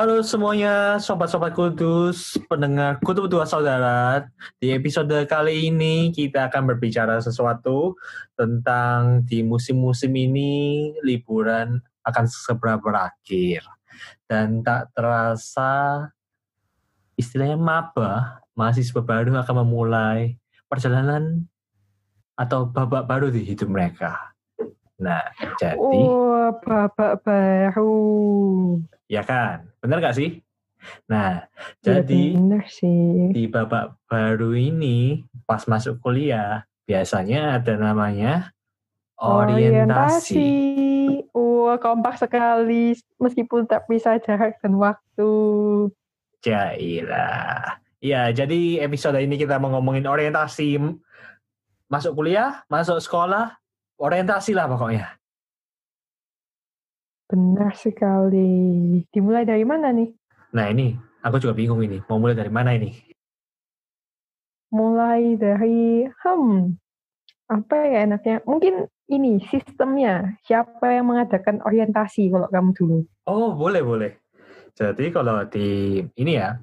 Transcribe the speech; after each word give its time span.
Halo 0.00 0.24
semuanya, 0.24 0.96
sobat-sobat 0.96 1.52
kudus, 1.52 2.40
pendengar 2.48 2.96
kutu 3.04 3.28
dua 3.28 3.44
saudara. 3.44 4.24
Di 4.56 4.72
episode 4.72 5.12
kali 5.28 5.68
ini 5.68 6.08
kita 6.08 6.48
akan 6.48 6.72
berbicara 6.72 7.20
sesuatu 7.20 8.00
tentang 8.32 9.20
di 9.28 9.44
musim-musim 9.44 10.08
ini 10.16 10.88
liburan 11.04 11.84
akan 12.00 12.24
segera 12.24 12.80
berakhir. 12.80 13.60
Dan 14.24 14.64
tak 14.64 14.88
terasa 14.96 16.08
istilahnya 17.20 17.60
maba, 17.60 18.40
mahasiswa 18.56 19.04
baru 19.04 19.36
akan 19.36 19.68
memulai 19.68 20.40
perjalanan 20.64 21.44
atau 22.40 22.64
babak 22.64 23.04
baru 23.04 23.28
di 23.28 23.44
hidup 23.44 23.68
mereka. 23.68 24.29
Nah, 25.00 25.24
jadi... 25.56 25.80
Oh, 25.80 26.52
babak 26.60 27.24
baru. 27.24 27.96
Ya 29.08 29.24
kan? 29.24 29.72
Bener 29.80 29.98
gak 30.04 30.14
sih? 30.14 30.44
Nah, 31.08 31.44
Ya, 31.84 32.00
jadi 32.00 32.36
bener 32.40 32.64
sih. 32.68 33.32
di 33.36 33.44
babak 33.44 33.96
baru 34.08 34.56
ini 34.56 35.28
pas 35.44 35.68
masuk 35.68 36.00
kuliah 36.00 36.64
biasanya 36.88 37.60
ada 37.60 37.76
namanya 37.76 38.48
orientasi. 39.20 40.48
Wah, 41.36 41.76
kompak 41.76 42.16
sekali. 42.16 42.96
Meskipun 43.20 43.68
tak 43.68 43.84
bisa 43.92 44.16
jarak 44.24 44.56
dan 44.64 44.80
waktu. 44.80 45.32
Jailah. 46.40 47.76
Ya, 48.00 48.32
jadi 48.32 48.80
episode 48.80 49.20
ini 49.20 49.36
kita 49.36 49.60
mau 49.60 49.68
ngomongin 49.76 50.08
orientasi 50.08 50.80
masuk 51.92 52.16
kuliah, 52.16 52.64
masuk 52.72 52.96
sekolah, 52.96 53.59
orientasi 54.00 54.56
lah 54.56 54.66
pokoknya. 54.66 55.20
Benar 57.30 57.76
sekali. 57.78 59.04
Dimulai 59.12 59.46
dari 59.46 59.62
mana 59.62 59.94
nih? 59.94 60.10
Nah 60.50 60.66
ini, 60.66 60.98
aku 61.22 61.38
juga 61.38 61.54
bingung 61.54 61.78
ini. 61.84 62.02
Mau 62.10 62.18
mulai 62.18 62.34
dari 62.34 62.50
mana 62.50 62.74
ini? 62.74 62.90
Mulai 64.74 65.38
dari, 65.38 66.08
hmm, 66.08 66.74
apa 67.52 67.76
ya 67.86 68.02
enaknya? 68.08 68.42
Mungkin 68.42 68.90
ini 69.06 69.38
sistemnya. 69.46 70.34
Siapa 70.42 70.90
yang 70.90 71.06
mengadakan 71.06 71.62
orientasi 71.62 72.34
kalau 72.34 72.50
kamu 72.50 72.70
dulu? 72.74 72.98
Oh, 73.30 73.54
boleh, 73.54 73.82
boleh. 73.84 74.12
Jadi 74.74 75.14
kalau 75.14 75.46
di 75.46 76.00
ini 76.18 76.32
ya, 76.34 76.58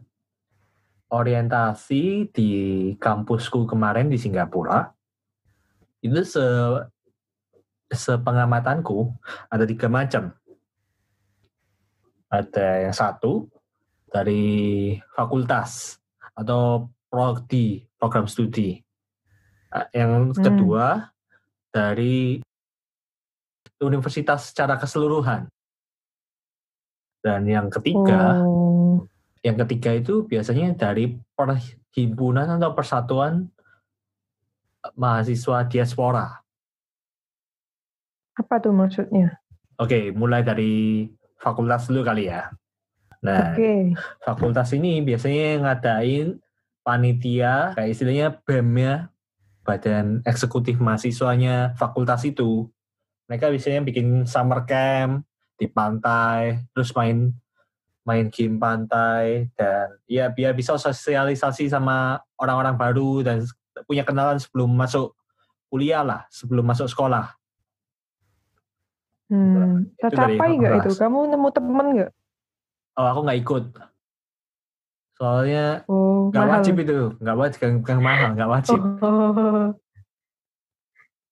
orientasi 1.07 2.27
di 2.35 2.51
kampusku 2.99 3.63
kemarin 3.63 4.11
di 4.11 4.19
Singapura, 4.19 4.91
itu 6.03 6.19
se 6.27 6.43
sepengamatanku 7.91 9.11
ada 9.47 9.63
tiga 9.63 9.87
macam. 9.87 10.35
Ada 12.27 12.87
yang 12.87 12.95
satu 12.95 13.47
dari 14.11 14.95
fakultas 15.15 15.95
atau 16.35 16.91
prodi, 17.07 17.87
program 17.95 18.27
studi. 18.27 18.83
Ah, 19.71 19.87
Yang 19.95 20.35
Hmm. 20.35 20.43
kedua 20.43 20.85
dari 21.71 22.39
universitas 23.79 24.51
secara 24.51 24.75
keseluruhan. 24.79 25.47
Dan 27.23 27.43
yang 27.47 27.67
ketiga, 27.67 28.39
Oh, 28.43 29.03
yang 29.43 29.59
ketiga 29.65 29.95
itu 29.95 30.23
biasanya 30.23 30.73
dari 30.75 31.19
perhimpunan 31.35 32.47
atau 32.57 32.71
persatuan 32.71 33.51
mahasiswa 34.95 35.67
diaspora. 35.67 36.46
Apa 38.37 38.61
tuh 38.61 38.71
maksudnya? 38.71 39.41
Oke, 39.81 40.13
mulai 40.13 40.45
dari 40.45 41.05
fakultas 41.41 41.89
dulu 41.89 42.05
kali 42.05 42.29
ya. 42.29 42.53
Nah, 43.25 43.57
Oke. 43.57 43.97
fakultas 44.21 44.69
ini 44.77 45.01
biasanya 45.01 45.65
ngadain 45.65 46.37
panitia, 46.85 47.73
kayak 47.73 47.89
istilahnya 47.91 48.27
BEM 48.45 48.69
ya, 48.77 48.95
Badan 49.65 50.23
Eksekutif 50.23 50.79
Mahasiswanya 50.79 51.75
fakultas 51.75 52.23
itu. 52.23 52.69
Mereka 53.27 53.51
biasanya 53.51 53.83
bikin 53.83 54.23
summer 54.23 54.63
camp 54.63 55.27
di 55.59 55.67
pantai, 55.67 56.63
terus 56.71 56.93
main 56.95 57.33
main 58.07 58.31
game 58.31 58.55
pantai 58.55 59.51
dan 59.59 59.99
ya 60.07 60.31
biar 60.31 60.55
bisa 60.55 60.79
sosialisasi 60.79 61.67
sama 61.67 62.23
orang-orang 62.39 62.79
baru 62.79 63.19
dan 63.19 63.43
punya 63.83 64.07
kenalan 64.07 64.39
sebelum 64.39 64.71
masuk 64.71 65.11
kuliah 65.67 66.01
lah, 66.01 66.23
sebelum 66.31 66.63
masuk 66.63 66.87
sekolah. 66.87 67.36
Hmm, 69.27 69.91
Itu 69.91 70.07
dari 70.15 70.39
tercapai 70.39 70.49
nggak 70.55 70.73
itu? 70.83 70.91
Kamu 70.95 71.19
nemu 71.27 71.47
temen 71.51 71.87
nggak? 71.99 72.11
Oh, 72.95 73.05
aku 73.11 73.19
nggak 73.27 73.39
ikut. 73.43 73.63
Soalnya 75.17 75.65
Oh, 75.89 76.29
nggak 76.29 76.47
wajib 76.47 76.75
itu, 76.77 76.97
nggak 77.19 77.37
wajib, 77.37 77.59
bukan, 77.81 77.97
mahal, 77.99 78.29
nggak 78.37 78.51
wajib. 78.53 78.79
Oh. 79.01 79.73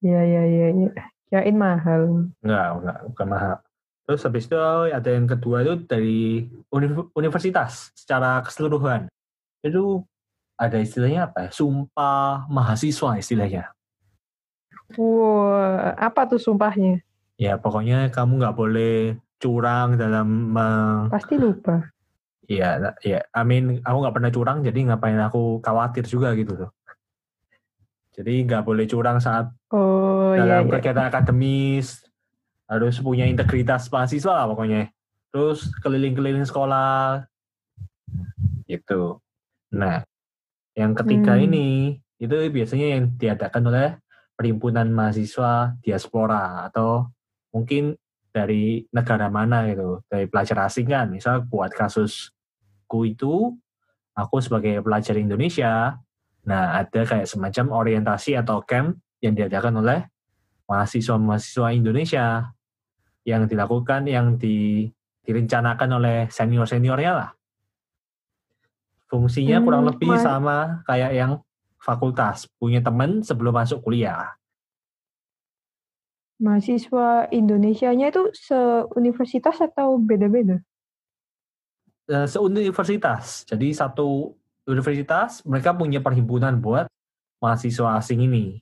Iya, 0.04 0.22
iya, 0.26 0.42
iya. 0.50 0.68
Ya. 0.74 1.04
Kirain 1.30 1.58
mahal. 1.58 2.02
Nggak, 2.42 2.66
nggak, 2.82 2.98
bukan 3.14 3.28
mahal. 3.30 3.56
Terus 4.06 4.22
habis 4.22 4.46
itu 4.46 4.58
ada 4.94 5.10
yang 5.10 5.26
kedua 5.26 5.66
itu 5.66 5.74
dari 5.86 6.46
uni- 6.70 7.10
universitas 7.18 7.90
secara 7.98 8.42
keseluruhan. 8.46 9.10
Itu 9.66 10.06
ada 10.58 10.78
istilahnya 10.78 11.30
apa 11.30 11.48
ya? 11.48 11.50
Sumpah 11.54 12.46
mahasiswa 12.50 13.18
istilahnya. 13.18 13.74
Wow, 14.98 15.94
apa 15.98 16.30
tuh 16.30 16.38
sumpahnya? 16.42 17.05
Ya 17.36 17.60
pokoknya 17.60 18.08
kamu 18.10 18.40
nggak 18.40 18.56
boleh 18.56 18.96
curang 19.36 20.00
dalam 20.00 20.28
me- 20.56 21.08
Pasti 21.12 21.36
lupa. 21.36 21.92
ya 22.46 22.78
ya 23.02 23.26
amin 23.34 23.82
aku 23.82 23.98
nggak 24.06 24.14
pernah 24.14 24.30
curang 24.30 24.62
jadi 24.62 24.80
ngapain 24.86 25.18
aku 25.18 25.60
khawatir 25.60 26.06
juga 26.06 26.30
gitu 26.38 26.54
tuh. 26.56 26.72
Jadi 28.16 28.46
nggak 28.46 28.64
boleh 28.64 28.86
curang 28.86 29.18
saat 29.20 29.50
Oh, 29.74 30.32
iya, 30.38 30.46
dalam 30.46 30.70
iya. 30.70 30.72
kegiatan 30.78 31.10
akademis 31.10 32.06
harus 32.66 32.98
punya 32.98 33.26
integritas 33.26 33.90
mahasiswa 33.90 34.32
lah 34.32 34.48
pokoknya 34.48 34.90
terus 35.30 35.68
keliling-keliling 35.84 36.42
sekolah 36.42 37.28
gitu 38.66 39.22
nah 39.70 40.02
yang 40.74 40.96
ketiga 40.96 41.38
Hmm. 41.38 41.46
ini 41.46 41.68
itu 42.18 42.34
biasanya 42.50 42.88
yang 42.98 43.04
diadakan 43.14 43.64
oleh 43.70 43.90
perhimpunan 44.34 44.88
mahasiswa 44.90 45.76
diaspora 45.84 46.66
atau 46.66 47.12
mungkin 47.56 47.96
dari 48.36 48.84
negara 48.92 49.32
mana 49.32 49.64
gitu 49.72 50.04
dari 50.12 50.28
pelajar 50.28 50.68
asing 50.68 50.92
kan 50.92 51.08
misal 51.08 51.40
buat 51.48 51.72
kasusku 51.72 53.00
itu 53.08 53.56
aku 54.12 54.44
sebagai 54.44 54.84
pelajar 54.84 55.16
Indonesia 55.16 55.96
nah 56.44 56.84
ada 56.84 57.08
kayak 57.08 57.26
semacam 57.26 57.72
orientasi 57.72 58.36
atau 58.36 58.60
camp 58.68 59.00
yang 59.24 59.34
diadakan 59.34 59.80
oleh 59.80 60.06
mahasiswa-mahasiswa 60.70 61.74
Indonesia 61.74 62.52
yang 63.26 63.50
dilakukan 63.50 64.06
yang 64.06 64.38
di, 64.38 64.86
direncanakan 65.26 65.90
oleh 65.98 66.18
senior-seniornya 66.30 67.12
lah. 67.18 67.30
Fungsinya 69.10 69.62
Hmm, 69.62 69.66
kurang 69.66 69.84
lebih 69.90 70.14
ma- 70.14 70.22
sama 70.22 70.58
kayak 70.86 71.12
yang 71.14 71.32
fakultas, 71.82 72.50
punya 72.58 72.82
teman 72.82 73.22
sebelum 73.22 73.54
masuk 73.54 73.82
kuliah. 73.82 74.34
Mahasiswa 76.36 77.32
Indonesianya 77.32 78.12
itu 78.12 78.28
se-universitas 78.36 79.56
atau 79.64 79.96
beda-beda? 79.96 80.60
Eh, 82.06 82.28
Seuniversitas, 82.28 83.48
jadi 83.48 83.72
satu 83.72 84.36
universitas 84.68 85.42
mereka 85.46 85.74
punya 85.74 86.02
perhimpunan 86.02 86.58
buat 86.60 86.86
mahasiswa 87.42 87.98
asing 87.98 88.26
ini. 88.26 88.60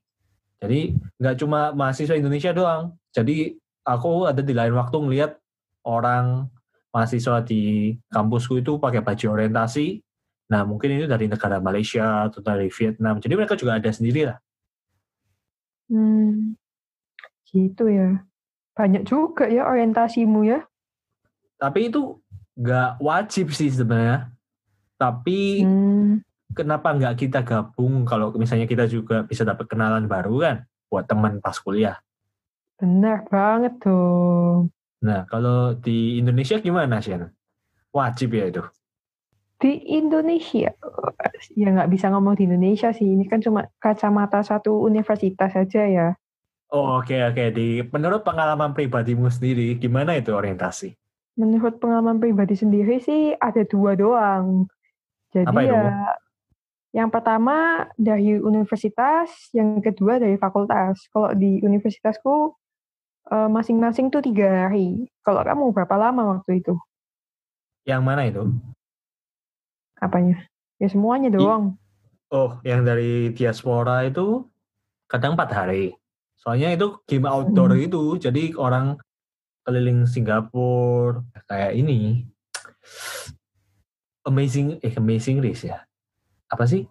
Jadi 0.63 0.95
nggak 1.19 1.35
cuma 1.44 1.75
mahasiswa 1.75 2.16
Indonesia 2.16 2.56
doang. 2.56 2.95
Jadi 3.12 3.59
aku 3.83 4.31
ada 4.31 4.39
di 4.39 4.56
lain 4.56 4.72
waktu 4.79 4.95
ngelihat 4.95 5.31
orang 5.83 6.47
mahasiswa 6.95 7.44
di 7.44 7.95
kampusku 8.07 8.63
itu 8.63 8.80
pakai 8.80 9.03
baju 9.03 9.25
orientasi. 9.36 10.00
Nah 10.47 10.63
mungkin 10.63 11.03
itu 11.03 11.07
dari 11.07 11.27
negara 11.27 11.59
Malaysia 11.59 12.31
atau 12.31 12.39
dari 12.39 12.71
Vietnam. 12.71 13.19
Jadi 13.19 13.33
mereka 13.36 13.59
juga 13.59 13.75
ada 13.75 13.92
sendiri 13.92 14.31
lah. 14.31 14.39
Hmm, 15.92 16.56
gitu 17.53 17.88
ya. 17.89 18.25
Banyak 18.77 19.03
juga 19.05 19.45
ya 19.47 19.69
orientasimu 19.69 20.41
ya. 20.45 20.59
Tapi 21.61 21.79
itu 21.89 22.19
nggak 22.59 23.00
wajib 23.01 23.47
sih 23.53 23.69
sebenarnya. 23.71 24.29
Tapi 25.00 25.39
Hmm, 25.59 26.21
kenapa 26.57 26.88
nggak 26.97 27.15
kita 27.21 27.39
gabung 27.45 28.05
kalau 28.05 28.33
misalnya 28.38 28.67
kita 28.69 28.85
juga 28.89 29.23
bisa 29.25 29.44
dapat 29.45 29.65
kenalan 29.71 30.05
baru 30.09 30.35
kan 30.44 30.57
buat 30.89 31.05
teman 31.09 31.41
pas 31.41 31.57
kuliah. 31.59 31.97
benar 32.79 33.19
banget 33.33 33.73
tuh. 33.83 34.69
Nah, 35.07 35.19
kalau 35.31 35.75
di 35.85 36.17
Indonesia 36.21 36.57
gimana, 36.65 36.95
Shen? 37.03 37.21
Wajib 37.94 38.29
ya 38.39 38.45
itu? 38.51 38.63
Di 39.61 39.79
Indonesia, 39.95 40.75
ya 41.56 41.67
nggak 41.71 41.91
bisa 41.94 42.11
ngomong 42.11 42.35
di 42.35 42.44
Indonesia 42.49 42.91
sih. 42.91 43.07
Ini 43.15 43.23
kan 43.31 43.39
cuma 43.39 43.61
kacamata 43.79 44.44
satu 44.44 44.83
universitas 44.83 45.56
saja 45.56 45.81
ya. 45.88 46.07
Oh, 46.73 46.97
oke, 46.99 47.13
oke. 47.13 47.43
Di 47.53 47.85
Menurut 47.93 48.25
pengalaman 48.25 48.73
pribadimu 48.73 49.29
sendiri, 49.29 49.77
gimana 49.77 50.17
itu 50.17 50.33
orientasi? 50.33 50.97
menurut 51.33 51.81
pengalaman 51.81 52.21
pribadi 52.21 52.53
sendiri 52.53 53.01
sih 53.01 53.33
ada 53.33 53.65
dua 53.65 53.97
doang. 53.97 54.69
Jadi 55.33 55.49
Apa 55.49 55.59
itu? 55.65 55.73
ya 55.73 55.85
yang 56.93 57.09
pertama 57.09 57.89
dari 57.97 58.37
universitas, 58.37 59.49
yang 59.49 59.81
kedua 59.81 60.21
dari 60.21 60.37
fakultas. 60.37 61.09
Kalau 61.09 61.33
di 61.33 61.57
universitasku 61.65 62.53
eh, 63.33 63.49
masing-masing 63.49 64.13
tuh 64.13 64.21
tiga 64.21 64.69
hari. 64.69 65.09
Kalau 65.25 65.41
kamu 65.41 65.73
berapa 65.73 65.95
lama 65.97 66.37
waktu 66.37 66.61
itu? 66.61 66.77
Yang 67.89 68.01
mana 68.05 68.21
itu? 68.29 68.43
Apanya? 69.97 70.45
Ya 70.77 70.85
semuanya 70.85 71.33
doang. 71.33 71.81
Oh, 72.29 72.61
yang 72.61 72.85
dari 72.85 73.33
diaspora 73.33 74.05
itu 74.05 74.45
kadang 75.09 75.33
empat 75.33 75.49
hari. 75.49 75.97
Soalnya 76.44 76.75
itu 76.75 77.00
game 77.07 77.24
outdoor 77.24 77.72
Hmm. 77.72 77.88
itu, 77.88 78.19
jadi 78.19 78.51
orang 78.60 79.00
keliling 79.63 80.04
Singapura 80.04 81.24
kayak 81.48 81.80
ini. 81.80 82.28
Amazing, 84.28 84.84
eh 84.84 84.92
Amazing 85.00 85.40
Race 85.40 85.63
ya. 85.63 85.88
Apa 86.51 86.68
sih? 86.68 86.84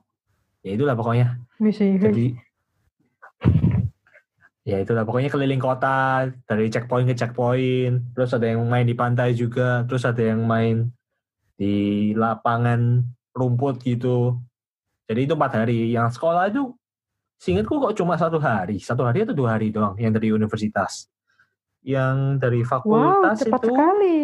Ya 0.65 0.73
itulah 0.73 0.97
pokoknya. 0.97 1.37
Misi. 1.61 2.01
Jadi 2.01 2.33
ya 4.63 4.79
itulah 4.79 5.03
pokoknya 5.03 5.29
keliling 5.29 5.61
kota 5.61 6.33
dari 6.49 6.73
checkpoint 6.73 7.13
ke 7.13 7.15
checkpoint. 7.17 8.17
Terus 8.17 8.33
ada 8.33 8.47
yang 8.49 8.65
main 8.65 8.89
di 8.89 8.97
pantai 8.97 9.37
juga. 9.37 9.85
Terus 9.85 10.09
ada 10.09 10.23
yang 10.25 10.49
main 10.49 10.89
di 11.61 12.11
lapangan 12.17 13.05
rumput 13.37 13.85
gitu. 13.85 14.41
Jadi 15.09 15.29
itu 15.29 15.35
empat 15.37 15.53
hari. 15.65 15.93
Yang 15.93 16.17
sekolah 16.21 16.49
itu, 16.49 16.73
seingatku 17.43 17.75
kok 17.83 17.99
cuma 17.99 18.15
satu 18.15 18.39
hari. 18.39 18.79
Satu 18.79 19.03
hari 19.03 19.27
atau 19.27 19.35
dua 19.35 19.59
hari 19.59 19.75
doang 19.75 19.99
yang 19.99 20.15
dari 20.15 20.31
universitas. 20.31 21.11
Yang 21.83 22.39
dari 22.39 22.63
Wow, 22.63 22.71
fakultas 22.71 23.37
cepat 23.43 23.59
itu, 23.59 23.75
sekali. 23.75 24.21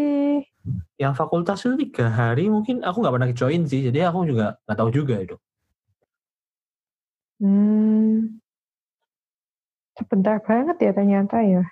yang 0.94 1.12
fakultas 1.18 1.58
itu 1.66 1.74
tiga 1.90 2.06
hari 2.06 2.46
mungkin 2.46 2.86
aku 2.86 3.02
nggak 3.02 3.14
pernah 3.18 3.30
join 3.34 3.66
sih. 3.66 3.90
Jadi 3.90 3.98
aku 4.06 4.22
juga 4.22 4.62
nggak 4.62 4.78
tahu 4.78 4.90
juga 4.94 5.18
itu. 5.18 5.34
Hmm. 7.42 8.38
Sebentar 9.98 10.38
banget 10.38 10.78
ya 10.78 10.94
ternyata 10.94 11.42
ya. 11.42 11.66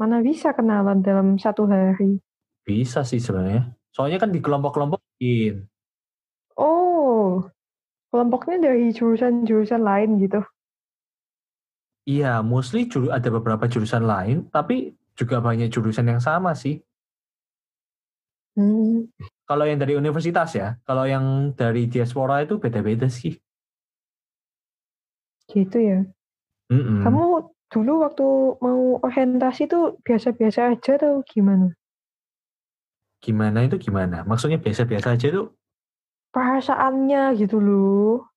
Mana 0.00 0.24
bisa 0.24 0.56
kenalan 0.56 1.04
dalam 1.04 1.36
satu 1.36 1.68
hari. 1.68 2.24
Bisa 2.64 3.04
sih 3.04 3.20
sebenarnya. 3.20 3.76
Soalnya 3.92 4.16
kan 4.16 4.32
di 4.32 4.40
kelompok-kelompokin. 4.40 5.68
Oh, 6.56 7.44
kelompoknya 8.08 8.72
dari 8.72 8.88
jurusan-jurusan 8.96 9.84
lain 9.84 10.16
gitu. 10.24 10.40
Iya, 12.08 12.40
mostly 12.40 12.88
juru, 12.88 13.12
ada 13.12 13.28
beberapa 13.28 13.68
jurusan 13.68 14.08
lain, 14.08 14.48
tapi 14.48 14.96
juga 15.18 15.42
banyak 15.42 15.68
jurusan 15.68 16.08
yang 16.08 16.22
sama 16.22 16.56
sih. 16.56 16.80
Hmm. 18.56 19.08
Kalau 19.44 19.64
yang 19.68 19.78
dari 19.78 19.94
universitas 19.98 20.56
ya, 20.56 20.78
kalau 20.86 21.04
yang 21.04 21.52
dari 21.54 21.86
diaspora 21.86 22.42
itu 22.42 22.56
beda-beda 22.56 23.06
sih. 23.10 23.36
Gitu 25.50 25.78
ya. 25.78 26.00
Mm-mm. 26.70 27.02
Kamu 27.02 27.22
dulu 27.70 27.92
waktu 28.06 28.26
mau 28.62 29.02
orientasi 29.02 29.66
tuh 29.66 29.98
biasa-biasa 30.06 30.74
aja 30.74 30.92
atau 30.98 31.22
gimana? 31.26 31.74
Gimana 33.20 33.66
itu 33.66 33.76
gimana? 33.76 34.22
Maksudnya 34.24 34.62
biasa-biasa 34.62 35.18
aja 35.18 35.28
tuh? 35.28 35.52
Perasaannya 36.30 37.34
gitu 37.36 37.58
loh. 37.58 38.30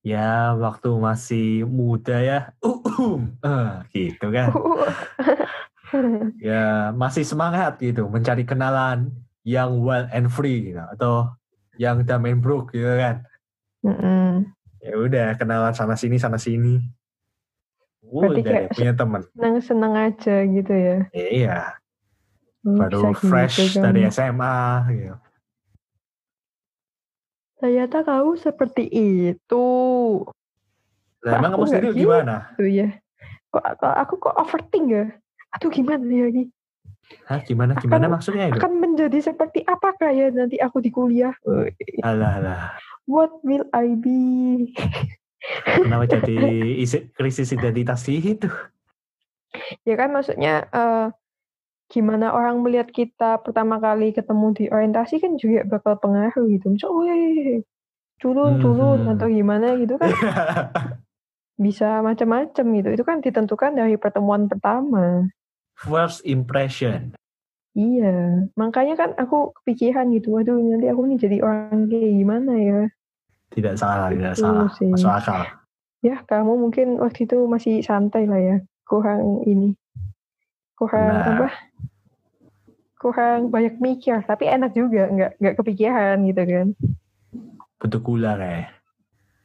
Ya, 0.00 0.56
waktu 0.56 0.88
masih 0.96 1.68
muda 1.68 2.16
ya, 2.24 2.38
Eh, 3.44 3.70
gitu 3.92 4.26
kan. 4.32 4.48
Ya, 6.38 6.94
masih 6.94 7.26
semangat 7.26 7.82
gitu, 7.82 8.06
mencari 8.06 8.46
kenalan 8.46 9.10
yang 9.42 9.74
wild 9.82 10.06
and 10.14 10.30
free 10.30 10.70
gitu, 10.70 10.78
atau 10.78 11.34
yang 11.74 12.06
dumb 12.06 12.30
and 12.30 12.38
broke 12.38 12.70
gitu 12.70 12.86
kan. 12.94 13.26
Mm-mm. 13.82 14.46
Ya 14.78 14.94
udah, 14.94 15.34
kenalan 15.34 15.74
sana 15.74 15.98
sini 15.98 16.14
sana 16.22 16.38
sini. 16.38 16.78
Berarti 18.06 18.38
Udah 18.38 18.42
kayak 18.46 18.62
deh, 18.70 18.74
punya 18.78 18.92
temen. 18.94 19.22
Seneng-seneng 19.34 19.94
aja 19.98 20.36
gitu 20.46 20.74
ya. 20.78 20.96
Iya, 21.10 21.58
Hmm, 22.62 22.76
baru 22.86 23.10
gitu 23.10 23.26
fresh 23.26 23.58
kamu. 23.74 23.82
dari 23.82 24.00
SMA 24.06 24.56
gitu. 24.94 25.14
Ternyata 27.60 28.00
kamu 28.00 28.40
seperti 28.40 28.88
itu. 28.88 29.66
Lah, 31.20 31.32
emang 31.36 31.52
Aku 31.52 31.60
kamu 31.60 31.68
sendiri 31.68 31.88
gitu. 31.92 32.00
gimana? 32.08 32.34
Tuh 32.56 32.70
ya. 32.72 32.88
Kok, 33.52 33.64
kok 33.76 33.94
aku 34.00 34.14
kok 34.16 34.34
overthink 34.40 34.86
ya? 34.88 35.04
Aduh 35.52 35.68
gimana 35.68 36.06
ya 36.06 36.26
ini? 36.32 36.44
Hah, 37.28 37.42
gimana 37.42 37.76
gimana 37.76 38.06
Akan- 38.06 38.12
maksudnya 38.16 38.48
itu? 38.48 38.56
Akan 38.56 38.72
menjadi 38.80 39.18
seperti 39.20 39.60
apakah 39.66 40.08
ya 40.14 40.32
nanti 40.32 40.56
aku 40.56 40.80
di 40.80 40.88
kuliah? 40.88 41.34
Alah, 42.00 42.40
alah. 42.40 42.62
What 43.04 43.42
will 43.42 43.66
I 43.74 43.92
be? 43.92 44.70
Kenapa 45.66 46.06
jadi 46.06 46.38
isi, 46.86 47.10
krisis 47.12 47.50
identitas 47.50 48.06
sih 48.06 48.16
itu? 48.16 48.48
Ya 49.82 49.98
kan 49.98 50.14
maksudnya 50.14 50.70
eh, 50.70 51.06
gimana 51.90 52.30
orang 52.30 52.62
melihat 52.62 52.86
kita 52.88 53.42
pertama 53.42 53.76
kali 53.76 54.14
ketemu 54.14 54.46
di 54.54 54.64
orientasi 54.66 55.18
kan 55.18 55.34
juga 55.34 55.66
bakal 55.66 55.98
pengaruh 55.98 56.46
gitu. 56.46 56.70
Misal, 56.70 56.94
wih, 56.94 57.66
culun, 58.22 58.62
culun, 58.62 58.98
Mhm. 59.04 59.12
atau 59.12 59.26
gimana 59.26 59.74
gitu 59.74 59.98
kan 59.98 60.06
bisa 61.58 62.00
macam-macam 62.00 62.64
gitu. 62.78 62.88
Itu 62.94 63.02
kan 63.02 63.18
ditentukan 63.20 63.74
dari 63.74 63.98
pertemuan 63.98 64.46
pertama. 64.46 65.28
First 65.74 66.22
impression. 66.22 67.12
Iya, 67.70 68.50
makanya 68.54 68.98
kan 68.98 69.10
aku 69.14 69.54
kepikiran 69.62 70.10
gitu, 70.10 70.34
waduh 70.34 70.58
nanti 70.58 70.90
aku 70.90 71.06
nih 71.06 71.18
jadi 71.18 71.36
orang 71.38 71.86
kayak 71.86 72.12
gimana 72.18 72.52
ya? 72.58 72.80
Tidak 73.50 73.74
salah, 73.74 74.10
tidak 74.10 74.34
Itu 74.34 74.42
salah. 74.42 74.68
sih. 74.74 74.90
Masuk 74.90 75.10
akal. 75.10 75.42
Ya 76.02 76.16
kamu 76.26 76.52
mungkin 76.58 76.98
waktu 76.98 77.30
itu 77.30 77.38
masih 77.46 77.78
santai 77.86 78.26
lah 78.26 78.42
ya, 78.42 78.56
kurang 78.84 79.46
ini, 79.46 79.78
kurang 80.74 81.14
Nah. 81.14 81.30
apa? 81.30 81.46
Kurang 83.00 83.48
banyak 83.48 83.80
mikir, 83.80 84.20
tapi 84.28 84.44
enak 84.44 84.76
juga, 84.76 85.08
nggak 85.08 85.40
nggak 85.40 85.56
kepikiran 85.56 86.20
gitu 86.28 86.42
kan? 86.44 86.68
Bentuk 87.80 88.04
gula 88.04 88.36
kayak. 88.36 88.76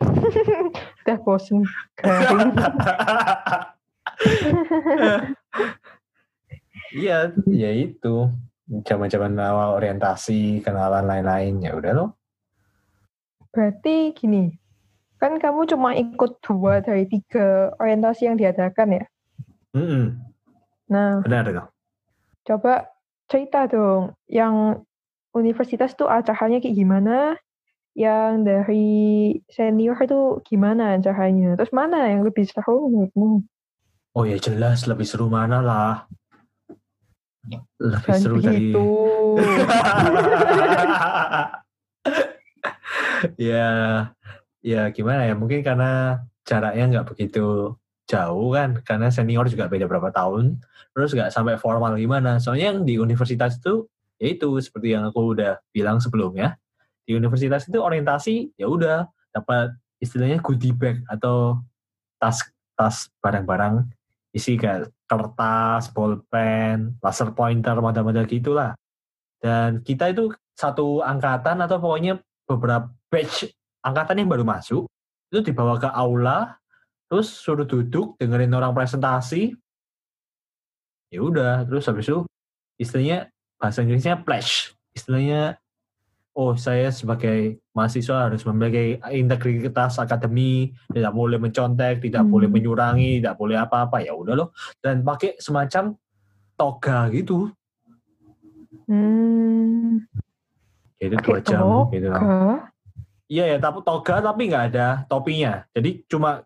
Udah 1.08 1.18
bosen. 1.24 1.64
Iya, 6.96 7.36
ya 7.52 7.72
itu. 7.76 8.32
Zaman-zaman 8.88 9.36
awal 9.36 9.76
orientasi, 9.76 10.64
kenalan 10.64 11.04
lain-lain. 11.04 11.60
Ya 11.60 11.76
udah 11.76 11.92
loh. 11.92 12.10
Berarti 13.52 14.16
gini, 14.16 14.56
kan 15.20 15.36
kamu 15.36 15.68
cuma 15.68 15.92
ikut 15.92 16.40
dua 16.40 16.80
dari 16.80 17.04
tiga 17.12 17.76
orientasi 17.84 18.32
yang 18.32 18.40
diadakan 18.40 19.04
ya. 19.04 19.06
Mm-mm, 19.76 20.06
Nah, 20.88 21.20
benar 21.20 21.44
dong. 21.52 21.70
Coba 22.48 22.95
cerita 23.26 23.66
dong, 23.70 24.14
yang 24.30 24.86
universitas 25.36 25.94
tuh 25.98 26.08
acaranya 26.08 26.64
kayak 26.64 26.78
gimana? 26.78 27.36
Yang 27.96 28.32
dari 28.44 28.92
senior 29.48 29.96
itu 30.04 30.44
gimana 30.44 31.00
acaranya? 31.00 31.56
Terus 31.56 31.72
mana 31.72 32.12
yang 32.12 32.28
lebih 32.28 32.44
seru 32.44 32.92
menurutmu? 32.92 33.48
Oh 34.16 34.24
ya 34.24 34.40
jelas 34.40 34.88
lebih 34.88 35.06
seru 35.08 35.30
mana 35.32 35.62
lah. 35.64 36.08
Lebih 37.80 38.12
Jangan 38.12 38.20
seru 38.20 38.36
dari 38.40 38.72
begitu. 38.72 38.84
ya 43.40 43.72
ya 44.66 44.90
gimana 44.92 45.30
ya 45.30 45.36
mungkin 45.38 45.62
karena 45.62 46.20
jaraknya 46.46 46.84
nggak 46.90 47.08
begitu 47.16 47.78
jauh 48.06 48.54
kan 48.54 48.82
karena 48.86 49.10
senior 49.10 49.50
juga 49.50 49.66
beda 49.66 49.90
berapa 49.90 50.14
tahun 50.14 50.62
terus 50.94 51.12
nggak 51.14 51.34
sampai 51.34 51.58
formal 51.58 51.98
gimana 51.98 52.38
soalnya 52.38 52.74
yang 52.74 52.86
di 52.86 53.02
universitas 53.02 53.58
itu 53.58 53.90
ya 54.22 54.32
itu 54.38 54.50
seperti 54.62 54.94
yang 54.94 55.10
aku 55.10 55.34
udah 55.34 55.58
bilang 55.74 55.98
sebelumnya 55.98 56.56
di 57.06 57.18
universitas 57.18 57.66
itu 57.66 57.82
orientasi 57.82 58.54
ya 58.62 58.70
udah 58.70 59.10
dapat 59.34 59.74
istilahnya 59.98 60.38
goodie 60.40 60.74
bag 60.74 61.02
atau 61.10 61.60
tas 62.22 62.46
tas 62.78 63.10
barang-barang 63.20 63.90
isi 64.36 64.60
kayak 64.60 64.92
kertas, 65.08 65.94
bolpen, 65.96 67.00
laser 67.00 67.32
pointer, 67.32 67.78
model-model 67.80 68.28
gitulah. 68.28 68.76
Dan 69.40 69.80
kita 69.86 70.12
itu 70.12 70.34
satu 70.58 71.00
angkatan 71.00 71.64
atau 71.64 71.80
pokoknya 71.80 72.20
beberapa 72.44 72.92
batch 73.08 73.48
angkatan 73.86 74.20
yang 74.20 74.30
baru 74.30 74.44
masuk 74.44 74.90
itu 75.32 75.40
dibawa 75.46 75.80
ke 75.80 75.88
aula, 75.88 76.58
terus 77.06 77.30
suruh 77.30 77.68
duduk 77.68 78.18
dengerin 78.18 78.54
orang 78.54 78.74
presentasi. 78.74 79.54
Ya 81.14 81.22
udah, 81.22 81.64
terus 81.70 81.86
habis 81.86 82.10
itu 82.10 82.26
istilahnya 82.76 83.30
bahasa 83.62 83.86
Inggrisnya 83.86 84.20
pledge. 84.20 84.74
Istilahnya 84.92 85.62
oh 86.36 86.60
saya 86.60 86.92
sebagai 86.92 87.64
mahasiswa 87.72 88.28
harus 88.28 88.44
memiliki 88.44 89.00
integritas 89.16 89.96
akademi, 89.96 90.76
tidak 90.92 91.16
boleh 91.16 91.40
mencontek, 91.40 92.04
tidak 92.04 92.28
Hmm. 92.28 92.32
boleh 92.36 92.50
menyurangi, 92.52 93.24
tidak 93.24 93.40
boleh 93.40 93.56
apa-apa. 93.56 94.04
Ya 94.04 94.12
udah 94.12 94.36
loh. 94.36 94.50
Dan 94.84 95.06
pakai 95.08 95.40
semacam 95.40 95.96
toga 96.60 97.08
gitu. 97.16 97.48
Hmm. 98.92 100.04
Itu 101.00 101.16
Pakai 101.16 101.24
dua 101.24 101.40
jam 101.44 101.64
gitu. 101.92 102.08
Iya 103.26 103.44
ya, 103.56 103.58
tapi 103.58 103.80
toga 103.82 104.22
tapi 104.22 104.42
nggak 104.52 104.66
ada 104.76 104.88
topinya. 105.08 105.64
Jadi 105.74 106.06
cuma 106.06 106.44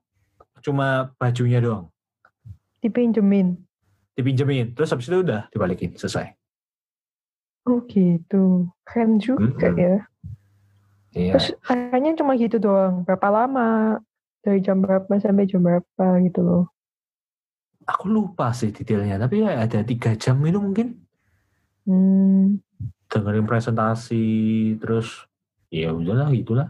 cuma 0.62 1.12
bajunya 1.16 1.60
doang. 1.60 1.88
Dipinjemin. 2.80 3.60
Dipinjemin. 4.16 4.76
Terus 4.76 4.92
habis 4.92 5.08
itu 5.08 5.20
udah 5.20 5.48
dibalikin 5.52 5.96
selesai. 5.96 6.32
Oh 7.68 7.84
gitu. 7.86 8.72
Keren 8.84 9.20
juga 9.20 9.68
Mm-mm. 9.70 9.78
ya. 9.78 9.96
Iya. 11.12 11.32
Terus 11.36 11.48
akhirnya 11.64 12.16
cuma 12.16 12.40
gitu 12.40 12.58
doang. 12.58 13.04
Berapa 13.04 13.28
lama? 13.28 14.00
Dari 14.40 14.64
jam 14.64 14.80
berapa 14.80 15.12
sampai 15.20 15.46
jam 15.46 15.60
berapa 15.60 16.06
gitu 16.24 16.40
loh. 16.40 16.66
Aku 17.84 18.06
lupa 18.08 18.54
sih 18.54 18.70
detailnya, 18.70 19.18
tapi 19.18 19.42
ya 19.42 19.66
ada 19.66 19.82
tiga 19.82 20.14
jam 20.16 20.40
itu 20.46 20.62
mungkin 20.62 20.88
Hmm. 21.90 22.62
dengerin 23.10 23.50
presentasi 23.50 24.22
terus 24.78 25.26
ya 25.74 25.90
udahlah 25.90 26.30
gitulah 26.30 26.70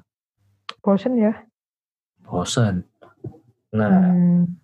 Bosen 0.80 1.20
ya? 1.20 1.44
bosan. 2.24 2.88
Nah, 3.76 4.10
Hmm. 4.10 4.58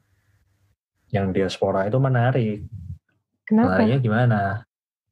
yang 1.14 1.30
diaspora 1.32 1.86
itu 1.86 1.98
menarik. 2.02 2.66
Kenapa? 3.46 3.78
Menariknya 3.78 4.00
gimana? 4.02 4.42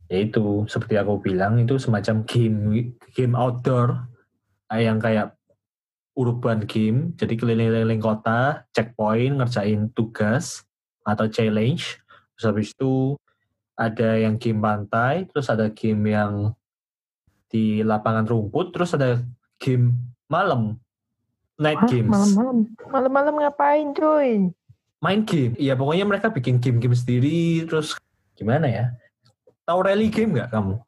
Yaitu 0.10 0.66
seperti 0.66 0.98
aku 0.98 1.22
bilang 1.22 1.62
itu 1.62 1.78
semacam 1.78 2.26
game 2.26 2.58
game 3.14 3.34
outdoor 3.38 4.10
yang 4.74 4.98
kayak 4.98 5.38
urban 6.18 6.66
game. 6.66 7.14
Jadi 7.18 7.38
keliling-keliling 7.38 8.02
kota, 8.02 8.66
checkpoint, 8.74 9.38
ngerjain 9.38 9.90
tugas 9.94 10.66
atau 11.06 11.30
challenge. 11.30 12.02
Terus 12.34 12.46
habis 12.46 12.68
itu 12.74 13.18
ada 13.74 14.18
yang 14.18 14.38
game 14.38 14.62
pantai, 14.62 15.26
terus 15.30 15.50
ada 15.50 15.70
game 15.74 16.14
yang 16.14 16.54
di 17.50 17.82
lapangan 17.86 18.26
rumput, 18.26 18.74
terus 18.74 18.94
ada 18.98 19.22
game 19.62 19.94
malam, 20.30 20.82
night 21.56 21.80
Hah, 21.80 21.90
games. 21.90 22.10
malam-malam. 22.10 22.58
Malam-malam 22.90 23.34
ngapain 23.40 23.88
cuy? 23.94 24.32
main 25.00 25.20
game. 25.28 25.52
Iya 25.60 25.76
pokoknya 25.76 26.08
mereka 26.08 26.32
bikin 26.32 26.64
game-game 26.64 26.96
sendiri 26.96 27.68
terus 27.68 28.00
gimana 28.34 28.72
ya? 28.72 28.86
Tahu 29.68 29.80
rally 29.84 30.08
game 30.08 30.32
nggak 30.32 30.48
kamu? 30.48 30.80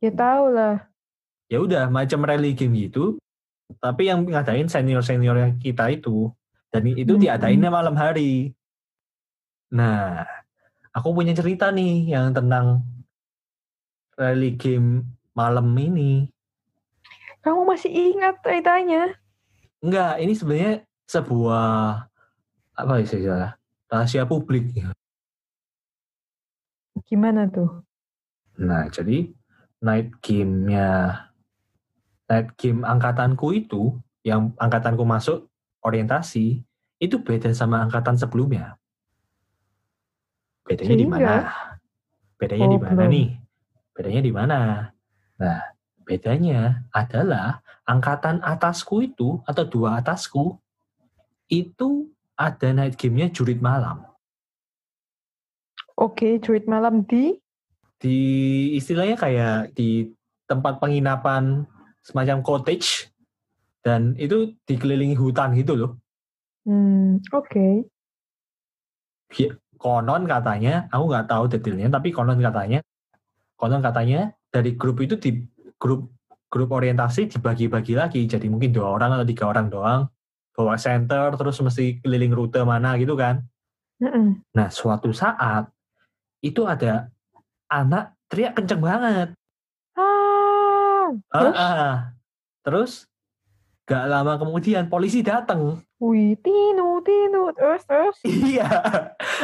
Ya 0.00 0.08
tau 0.08 0.48
lah. 0.48 0.88
Ya 1.52 1.60
udah 1.60 1.92
macam 1.92 2.24
rally 2.24 2.56
game 2.56 2.72
gitu. 2.80 3.20
Tapi 3.76 4.08
yang 4.08 4.24
ngadain 4.24 4.72
senior-senior 4.72 5.60
kita 5.60 5.92
itu 5.92 6.32
dan 6.72 6.88
itu 6.88 7.12
Hmm. 7.12 7.20
diadainnya 7.20 7.68
malam 7.68 7.92
hari. 7.92 8.56
Nah, 9.68 10.24
aku 10.90 11.12
punya 11.12 11.36
cerita 11.36 11.68
nih 11.68 12.08
yang 12.08 12.32
tentang 12.32 12.80
rally 14.16 14.56
game 14.56 15.04
malam 15.32 15.68
ini. 15.76 16.24
Kamu 17.44 17.68
masih 17.68 17.92
ingat 17.92 18.40
ceritanya? 18.40 19.12
Enggak, 19.82 20.22
ini 20.22 20.32
sebenarnya 20.38 20.86
sebuah 21.10 21.66
apa 22.78 22.94
istilah 23.02 23.58
rahasia 23.90 24.22
publik. 24.22 24.70
Gimana 27.02 27.50
tuh? 27.50 27.82
Nah, 28.62 28.86
jadi 28.88 29.34
night 29.82 30.22
game-nya 30.22 31.18
night 32.30 32.54
game 32.54 32.86
angkatanku 32.86 33.50
itu 33.58 33.98
yang 34.22 34.54
angkatanku 34.56 35.02
masuk 35.02 35.50
orientasi 35.82 36.62
itu 37.02 37.16
beda 37.18 37.50
sama 37.50 37.82
angkatan 37.82 38.14
sebelumnya. 38.14 38.78
Bedanya 40.62 40.94
di 40.94 41.06
mana? 41.10 41.34
Bedanya 42.38 42.66
di 42.70 42.78
Oh, 42.78 42.82
mana 42.86 43.02
belum. 43.02 43.10
nih? 43.10 43.28
Bedanya 43.98 44.20
di 44.22 44.32
mana? 44.32 44.58
Nah, 45.42 45.60
bedanya 46.06 46.86
adalah 46.94 47.58
angkatan 47.88 48.38
atasku 48.42 49.06
itu 49.06 49.42
atau 49.46 49.64
dua 49.66 49.98
atasku 49.98 50.58
itu 51.50 52.08
ada 52.38 52.72
night 52.72 52.96
game-nya 52.96 53.28
jurit 53.28 53.60
malam. 53.60 54.06
Oke, 55.98 56.40
cuit 56.40 56.64
malam 56.66 57.04
di 57.04 57.36
di 58.02 58.18
istilahnya 58.74 59.14
kayak 59.14 59.78
di 59.78 60.10
tempat 60.50 60.82
penginapan 60.82 61.62
semacam 62.02 62.42
cottage 62.42 63.12
dan 63.86 64.18
itu 64.18 64.58
dikelilingi 64.66 65.14
hutan 65.14 65.54
gitu 65.54 65.78
loh. 65.78 65.92
Hmm, 66.66 67.22
oke. 67.30 67.86
Konon 69.82 70.22
katanya, 70.30 70.86
aku 70.94 71.04
nggak 71.10 71.26
tahu 71.26 71.44
detailnya, 71.50 71.90
tapi 71.90 72.14
konon 72.14 72.38
katanya, 72.38 72.78
konon 73.58 73.82
katanya 73.82 74.30
dari 74.54 74.78
grup 74.78 75.02
itu 75.02 75.18
di 75.18 75.42
grup 75.80 76.11
grup 76.52 76.68
orientasi 76.76 77.32
dibagi-bagi 77.32 77.96
lagi, 77.96 78.20
jadi 78.28 78.44
mungkin 78.52 78.76
dua 78.76 78.92
orang 78.92 79.16
atau 79.16 79.24
tiga 79.24 79.48
orang 79.48 79.72
doang 79.72 80.12
bawa 80.52 80.76
center 80.76 81.32
terus 81.40 81.56
mesti 81.64 82.04
keliling 82.04 82.36
rute 82.36 82.60
mana 82.60 83.00
gitu 83.00 83.16
kan. 83.16 83.40
Mm-mm. 84.04 84.44
Nah 84.52 84.68
suatu 84.68 85.08
saat 85.16 85.72
itu 86.44 86.68
ada 86.68 87.08
anak 87.72 88.12
teriak 88.28 88.60
kenceng 88.60 88.84
banget. 88.84 89.32
Ah, 89.96 91.08
terus? 91.32 91.56
ah. 91.56 91.96
Terus 92.62 92.92
gak 93.88 94.06
lama 94.06 94.38
kemudian 94.38 94.86
polisi 94.86 95.24
datang. 95.24 95.82
Wih, 95.98 96.38
tinu, 96.38 97.02
tinu, 97.02 97.50
terus, 97.56 97.82
terus. 97.88 98.16
Iya, 98.52 98.68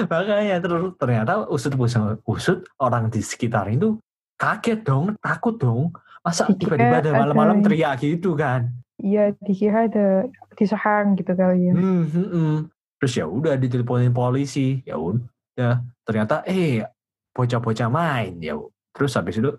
makanya 0.07 0.63
terus 0.63 0.95
ternyata 1.01 1.47
usut 1.51 1.75
usut 1.75 2.21
usut 2.27 2.59
orang 2.79 3.11
di 3.11 3.23
sekitar 3.23 3.67
itu 3.73 3.99
kaget 4.39 4.87
dong, 4.87 5.19
takut 5.19 5.59
dong. 5.59 5.91
Masa 6.29 6.45
tiba-tiba 6.53 7.01
ada 7.01 7.11
malam-malam 7.17 7.65
teriak 7.65 8.05
gitu 8.05 8.37
kan? 8.37 8.69
Iya, 9.01 9.33
dikira 9.41 9.89
ada 9.89 10.29
diserang 10.61 11.17
gitu 11.17 11.33
kali 11.33 11.71
ya. 11.71 11.73
Hmm, 11.73 12.05
hmm, 12.05 12.29
hmm. 12.29 12.57
Terus 13.01 13.13
ya 13.17 13.25
udah 13.25 13.57
diteleponin 13.57 14.13
polisi, 14.13 14.85
ya 14.85 15.01
udah. 15.01 15.81
Ternyata 16.05 16.45
eh 16.45 16.85
bocah-bocah 17.33 17.89
main 17.89 18.37
ya. 18.45 18.61
Terus 18.93 19.17
habis 19.17 19.41
itu 19.41 19.55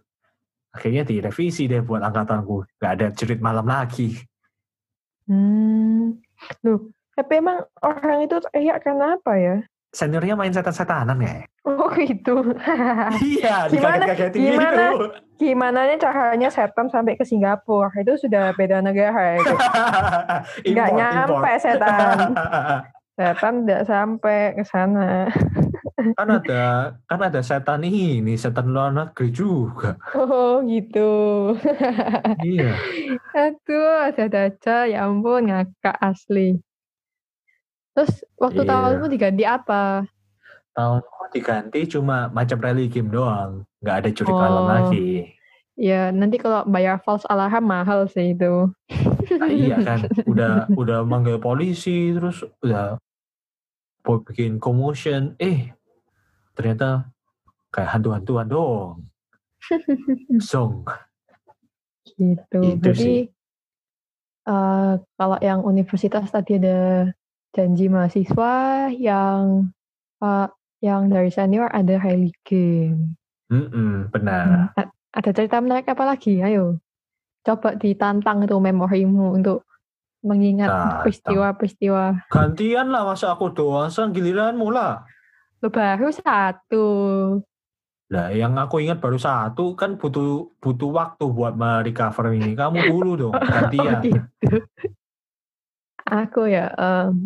akhirnya 0.69 1.01
direvisi 1.01 1.65
deh 1.65 1.81
buat 1.81 2.05
angkatanku, 2.05 2.77
gak 2.77 2.91
ada 2.99 3.07
cerit 3.17 3.41
malam 3.41 3.65
lagi. 3.65 4.21
Hmm, 5.25 6.21
loh, 6.61 6.93
tapi 7.17 7.41
emang 7.41 7.65
orang 7.81 8.29
itu 8.29 8.37
teriak 8.45 8.85
karena 8.85 9.17
apa 9.17 9.33
ya? 9.39 9.55
Seniornya 9.89 10.37
main 10.37 10.53
setan-setanan 10.53 11.17
ya? 11.17 11.49
Oh 11.65 11.89
gitu. 11.97 12.41
Iya, 13.25 13.65
Gimana- 13.67 14.05
dikaget-kagetin 14.05 14.39
gimana? 14.39 14.83
gitu. 14.93 15.05
Gimana 15.39 15.79
caranya 15.97 16.49
setan 16.51 16.87
sampai 16.93 17.17
ke 17.17 17.25
Singapura? 17.25 17.89
Itu 17.97 18.13
sudah 18.19 18.53
beda 18.53 18.85
negara 18.85 19.39
itu. 19.41 19.49
Nggak 20.73 20.89
Import, 20.93 20.99
nyampe 20.99 21.33
import. 21.49 21.61
setan. 21.61 22.17
Setan 23.19 23.67
tidak 23.67 23.83
sampai 23.83 24.39
ke 24.55 24.63
sana. 24.63 25.27
kan 26.15 26.27
ada 26.31 26.95
kan 27.03 27.19
ada 27.19 27.43
setan 27.43 27.83
ini, 27.83 28.31
setan 28.39 28.71
luar 28.71 28.95
negeri 28.95 29.27
juga. 29.35 29.99
Oh 30.15 30.63
gitu. 30.63 31.51
iya. 32.39 32.79
Aduh, 33.35 34.07
ada 34.07 34.47
aja. 34.47 34.87
Ya 34.87 35.03
ampun, 35.03 35.51
ngakak 35.51 35.99
asli. 35.99 36.63
Terus 37.95 38.11
waktu 38.37 38.61
Iya. 38.63 38.69
tahunmu 38.69 39.05
diganti 39.07 39.43
apa? 39.43 40.05
Tahun 40.73 41.01
diganti 41.29 41.79
cuma 41.85 42.25
macam 42.29 42.57
rally 42.57 42.89
game 42.89 43.09
doang, 43.09 43.61
nggak 43.81 43.95
ada 44.01 44.09
curi 44.09 44.31
Oh. 44.33 44.65
lagi. 44.65 45.09
Ya 45.79 46.09
nanti 46.11 46.35
kalau 46.35 46.65
bayar 46.65 46.99
false 46.99 47.23
alarm 47.29 47.63
mahal 47.63 48.09
sih 48.09 48.33
itu. 48.33 48.67
Nah, 49.39 49.47
iya 49.47 49.77
kan, 49.87 49.99
udah 50.25 50.67
udah 50.73 51.05
manggil 51.05 51.37
polisi 51.37 52.11
terus 52.11 52.41
udah 52.59 52.97
bikin 54.03 54.57
commotion, 54.57 55.37
eh 55.37 55.69
ternyata 56.57 57.07
kayak 57.69 57.93
hantu-hantuan 57.93 58.49
dong. 58.49 59.05
Song. 60.41 60.81
Gitu. 62.17 62.57
Itu 62.57 62.81
Berarti 62.81 62.97
sih. 62.97 63.19
eh, 64.45 64.93
kalau 65.13 65.37
yang 65.39 65.61
universitas 65.61 66.25
tadi 66.27 66.57
ada 66.57 67.13
janji 67.49 67.89
mahasiswa, 67.89 68.53
yang 68.93 69.69
eh, 70.19 70.47
yang 70.79 71.09
dari 71.09 71.29
senior 71.29 71.67
ada 71.69 71.99
rally 71.99 72.31
game. 72.43 73.17
Mm-mm, 73.49 74.13
benar. 74.13 74.69
Hmm, 74.75 74.79
a- 74.79 74.93
Ada 75.09 75.33
cerita 75.33 75.57
menarik 75.57 75.89
apa 75.89 76.05
lagi? 76.05 76.37
Ayo, 76.37 76.77
coba 77.41 77.73
ditantang 77.73 78.45
itu 78.45 78.53
memorimu 78.53 79.33
untuk 79.33 79.65
mengingat 80.21 80.69
peristiwa-peristiwa. 81.01 82.29
Gantian 82.29 82.93
lah 82.93 83.09
masa 83.09 83.33
aku 83.33 83.49
doang, 83.49 83.89
sang 83.89 84.13
giliranmu 84.13 84.69
lah. 84.69 85.01
Lo 85.65 85.73
baru 85.73 86.13
satu. 86.13 86.85
Lah 88.09 88.29
yang 88.29 88.53
aku 88.53 88.85
ingat 88.85 89.01
baru 89.01 89.17
satu 89.17 89.73
kan 89.73 89.97
butuh 89.97 90.53
butuh 90.61 90.89
waktu 90.93 91.25
buat 91.25 91.57
merecover 91.57 92.37
ini. 92.37 92.53
Kamu 92.53 92.85
dulu 92.85 93.11
dong, 93.17 93.33
Oh 93.41 93.49
gantian. 93.49 93.97
gitu. 94.05 94.19
Aku 96.05 96.45
ya. 96.45 96.69
em, 96.77 97.25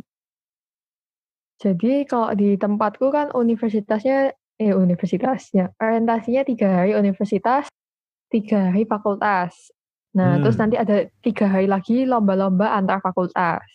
jadi 1.62 2.06
kalau 2.06 2.34
di 2.34 2.56
tempatku 2.58 3.10
kan 3.10 3.30
universitasnya, 3.34 4.34
eh 4.58 4.74
universitasnya, 4.74 5.74
orientasinya 5.78 6.42
tiga 6.46 6.68
hari 6.84 6.94
universitas, 6.98 7.70
tiga 8.30 8.74
hari 8.74 8.86
fakultas. 8.86 9.70
Nah, 10.14 10.38
terus 10.42 10.58
Hmm. 10.58 10.70
nanti 10.70 10.76
ada 10.78 11.10
tiga 11.26 11.50
hari 11.50 11.66
lagi 11.66 12.06
lomba-lomba 12.06 12.78
antar 12.78 13.02
fakultas. 13.02 13.66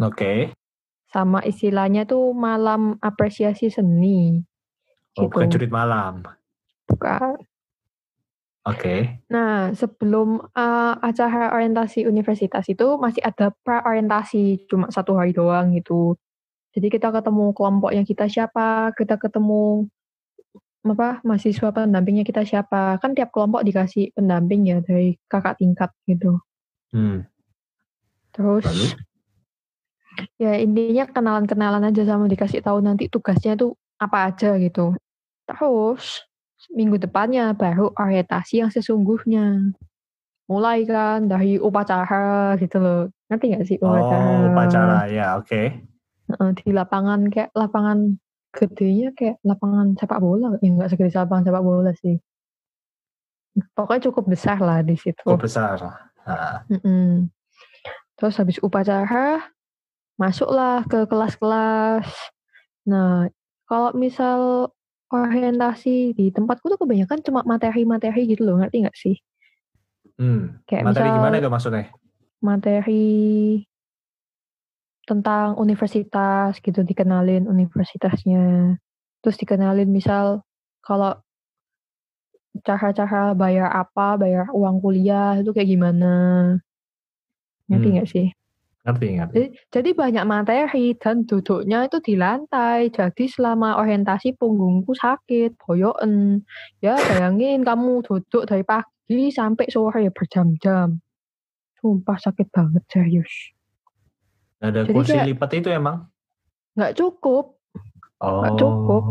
Oke. 0.00 0.56
Sama 1.12 1.44
istilahnya 1.44 2.08
tuh 2.08 2.32
malam 2.32 2.96
apresiasi 3.04 3.68
seni. 3.68 4.40
Oh, 5.20 5.28
bukan 5.28 5.52
Gitu. 5.52 5.60
jurit 5.60 5.68
malam. 5.68 6.24
Bukan. 6.88 7.36
Oke. 8.62 9.20
Nah, 9.28 9.74
sebelum 9.74 10.38
eh, 10.54 10.94
acara 11.02 11.50
orientasi 11.52 12.06
universitas 12.06 12.64
itu 12.70 12.96
masih 12.96 13.20
ada 13.20 13.50
pra-orientasi, 13.66 14.70
cuma 14.70 14.86
satu 14.88 15.18
hari 15.18 15.34
doang 15.34 15.74
gitu. 15.74 16.14
Jadi 16.72 16.88
kita 16.88 17.12
ketemu 17.12 17.52
kelompoknya 17.52 18.02
kita 18.08 18.26
siapa, 18.32 18.96
kita 18.96 19.20
ketemu 19.20 19.86
apa 20.82 21.22
mahasiswa 21.22 21.68
pendampingnya 21.70 22.24
kita 22.24 22.42
siapa. 22.48 22.96
Kan 22.98 23.12
tiap 23.12 23.30
kelompok 23.30 23.62
dikasih 23.62 24.16
pendamping 24.16 24.66
ya 24.66 24.78
dari 24.80 25.20
kakak 25.28 25.60
tingkat 25.60 25.92
gitu. 26.08 26.40
Hmm. 26.90 27.28
Terus 28.32 28.64
Lalu? 28.64 28.86
ya 30.40 30.52
intinya 30.60 31.04
kenalan-kenalan 31.08 31.88
aja 31.92 32.02
sama 32.08 32.28
dikasih 32.28 32.64
tahu 32.64 32.80
nanti 32.80 33.12
tugasnya 33.12 33.52
tuh 33.54 33.76
apa 34.00 34.32
aja 34.32 34.56
gitu. 34.56 34.96
Terus 35.44 36.24
minggu 36.72 36.96
depannya 36.96 37.52
baru 37.52 37.92
orientasi 37.92 38.64
yang 38.64 38.70
sesungguhnya. 38.72 39.76
Mulai 40.50 40.84
kan 40.84 41.28
dari 41.28 41.56
upacara 41.60 42.56
gitu 42.58 42.76
loh. 42.80 43.02
Ngerti 43.30 43.44
gak 43.56 43.64
sih 43.68 43.76
upacara? 43.80 44.20
Oh, 44.20 44.40
upacara 44.52 44.98
ya, 45.08 45.26
oke. 45.40 45.91
Di 46.58 46.70
lapangan 46.70 47.28
kayak 47.28 47.50
lapangan 47.52 48.20
gedenya 48.52 49.12
kayak 49.16 49.40
lapangan 49.44 49.96
sepak 49.96 50.20
bola. 50.20 50.56
Ya 50.60 50.68
nggak 50.72 50.90
segede 50.92 51.14
lapangan 51.16 51.44
sepak 51.48 51.64
bola 51.64 51.90
sih. 51.96 52.16
Pokoknya 53.76 54.08
cukup 54.08 54.24
besar 54.32 54.58
lah 54.60 54.80
di 54.80 54.96
situ. 54.96 55.24
Cukup 55.24 55.44
besar. 55.44 55.76
Nah. 56.24 56.64
Terus 58.16 58.34
habis 58.38 58.56
upacara, 58.62 59.44
masuklah 60.16 60.86
ke 60.88 61.04
kelas-kelas. 61.04 62.06
Nah, 62.88 63.28
kalau 63.68 63.92
misal 63.92 64.70
orientasi 65.12 66.16
di 66.16 66.32
tempatku 66.32 66.72
tuh 66.72 66.80
kebanyakan 66.80 67.20
cuma 67.20 67.44
materi-materi 67.44 68.24
gitu 68.24 68.48
loh, 68.48 68.56
ngerti 68.62 68.88
nggak 68.88 68.96
sih? 68.96 69.16
hmm. 70.16 70.64
Kayak 70.64 70.82
Materi 70.88 71.08
misal 71.08 71.16
gimana 71.18 71.36
itu 71.36 71.50
maksudnya? 71.50 71.84
materi 72.42 73.06
tentang 75.08 75.58
universitas 75.58 76.58
gitu, 76.62 76.80
dikenalin 76.86 77.50
universitasnya. 77.50 78.76
Terus 79.22 79.36
dikenalin 79.38 79.90
misal 79.90 80.42
kalau 80.82 81.18
cara-cara 82.60 83.32
bayar 83.32 83.72
apa, 83.72 84.20
bayar 84.20 84.52
uang 84.52 84.76
kuliah 84.84 85.40
itu 85.40 85.50
kayak 85.56 85.68
gimana. 85.72 86.14
Ngerti 87.70 87.88
Hmm. 87.88 87.94
nggak 87.96 88.08
sih? 88.10 88.26
Ngerti, 88.82 89.06
ngerti. 89.14 89.34
Jadi, 89.38 89.48
jadi 89.70 89.90
banyak 89.94 90.24
materi 90.26 90.86
dan 90.98 91.22
duduknya 91.22 91.86
itu 91.86 91.98
di 92.02 92.14
lantai. 92.18 92.90
Jadi 92.90 93.24
selama 93.30 93.78
orientasi 93.78 94.34
punggungku 94.34 94.92
sakit, 94.98 95.54
boyoken. 95.62 96.42
Ya 96.82 96.98
bayangin 96.98 97.62
kamu 97.62 98.02
duduk 98.02 98.42
dari 98.50 98.66
pagi 98.66 99.30
sampai 99.30 99.70
sore 99.70 100.10
berjam-jam. 100.10 100.98
Sumpah 101.78 102.18
sakit 102.18 102.50
banget 102.50 102.82
serius. 102.90 103.54
Nggak 104.62 104.70
ada 104.70 104.80
Jadi 104.80 104.94
kursi 104.94 105.10
kayak- 105.12 105.26
lipat 105.26 105.50
itu 105.58 105.68
emang? 105.68 105.96
Nggak 106.72 106.92
cukup. 106.94 107.44
Oh. 108.22 108.46
cukup. 108.54 109.02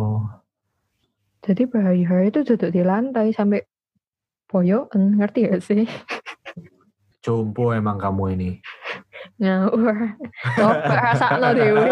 Jadi 1.43 1.67
berhari-hari 1.67 2.31
itu 2.31 2.47
duduk 2.47 2.71
di 2.71 2.79
lantai 2.79 3.35
sampai 3.35 3.59
boyoken. 4.47 5.19
Ngerti 5.19 5.51
gak 5.51 5.59
sih? 5.59 5.83
Jompo 7.19 7.75
emang 7.75 7.99
kamu 7.99 8.23
ini. 8.31 8.51
Ngawur. 9.37 10.15
Coba 10.55 10.95
rasakno 11.11 11.49
dewe. 11.51 11.85